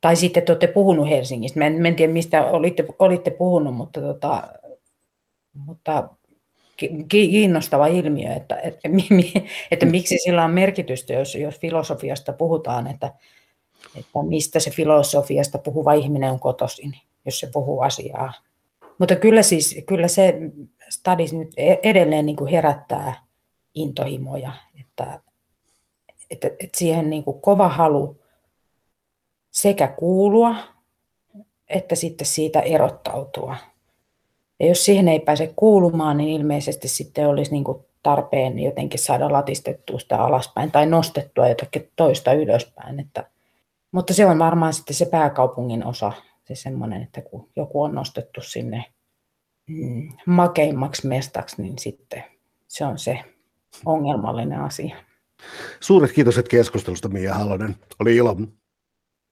Tai 0.00 0.16
sitten 0.16 0.42
te 0.42 0.52
olette 0.52 0.66
puhunut 0.66 1.08
Helsingistä. 1.08 1.58
Mä 1.58 1.66
en, 1.66 1.86
en 1.86 1.96
tiedä, 1.96 2.12
mistä 2.12 2.46
olitte, 2.46 2.84
olitte 2.98 3.30
puhunut, 3.30 3.74
mutta, 3.74 4.00
tota, 4.00 4.42
mutta 5.54 6.08
kiinnostava 7.08 7.86
ilmiö, 7.86 8.32
että, 8.34 8.56
että, 8.56 8.88
että 9.70 9.86
miksi 9.86 10.18
sillä 10.18 10.44
on 10.44 10.50
merkitystä, 10.50 11.12
jos, 11.12 11.34
jos 11.34 11.60
filosofiasta 11.60 12.32
puhutaan, 12.32 12.86
että, 12.86 13.12
että 13.96 14.10
mistä 14.28 14.60
se 14.60 14.70
filosofiasta 14.70 15.58
puhuva 15.58 15.92
ihminen 15.92 16.30
on 16.30 16.40
kotoisin, 16.40 16.96
jos 17.24 17.40
se 17.40 17.48
puhuu 17.52 17.80
asiaa. 17.80 18.32
Mutta 18.98 19.16
kyllä, 19.16 19.42
siis, 19.42 19.76
kyllä 19.86 20.08
se 20.08 20.34
stadis 20.88 21.32
nyt 21.32 21.48
e-, 21.56 21.76
edelleen 21.82 22.26
niin 22.26 22.36
kuin 22.36 22.50
herättää 22.50 23.26
intohimoja, 23.74 24.52
että, 24.80 25.20
että, 26.30 26.46
että 26.46 26.78
siihen 26.78 27.10
niin 27.10 27.24
kuin 27.24 27.40
kova 27.40 27.68
halu 27.68 28.20
sekä 29.50 29.88
kuulua 29.88 30.54
että 31.72 31.94
sitten 31.94 32.26
siitä 32.26 32.60
erottautua. 32.60 33.56
Ja 34.62 34.68
jos 34.68 34.84
siihen 34.84 35.08
ei 35.08 35.20
pääse 35.20 35.52
kuulumaan, 35.56 36.16
niin 36.16 36.28
ilmeisesti 36.40 36.88
sitten 36.88 37.28
olisi 37.28 37.50
niin 37.50 37.64
kuin 37.64 37.84
tarpeen 38.02 38.58
jotenkin 38.58 39.00
saada 39.00 39.32
latistettua 39.32 39.98
sitä 39.98 40.18
alaspäin 40.18 40.72
tai 40.72 40.86
nostettua 40.86 41.48
jotakin 41.48 41.90
toista 41.96 42.32
ylöspäin. 42.32 43.00
Että, 43.00 43.30
mutta 43.92 44.14
se 44.14 44.26
on 44.26 44.38
varmaan 44.38 44.72
sitten 44.72 44.96
se 44.96 45.06
pääkaupungin 45.06 45.86
osa, 45.86 46.12
se 46.44 46.54
semmoinen, 46.54 47.02
että 47.02 47.20
kun 47.20 47.48
joku 47.56 47.82
on 47.82 47.94
nostettu 47.94 48.40
sinne 48.40 48.84
mm, 49.66 50.12
makeimmaksi 50.26 51.06
mestaksi, 51.06 51.62
niin 51.62 51.78
sitten 51.78 52.24
se 52.68 52.84
on 52.84 52.98
se 52.98 53.18
ongelmallinen 53.86 54.60
asia. 54.60 54.96
Suuret 55.80 56.12
kiitos 56.12 56.40
keskustelusta 56.50 57.08
Mia 57.08 57.34
Halonen. 57.34 57.76
Oli 58.00 58.16
ilo. 58.16 58.36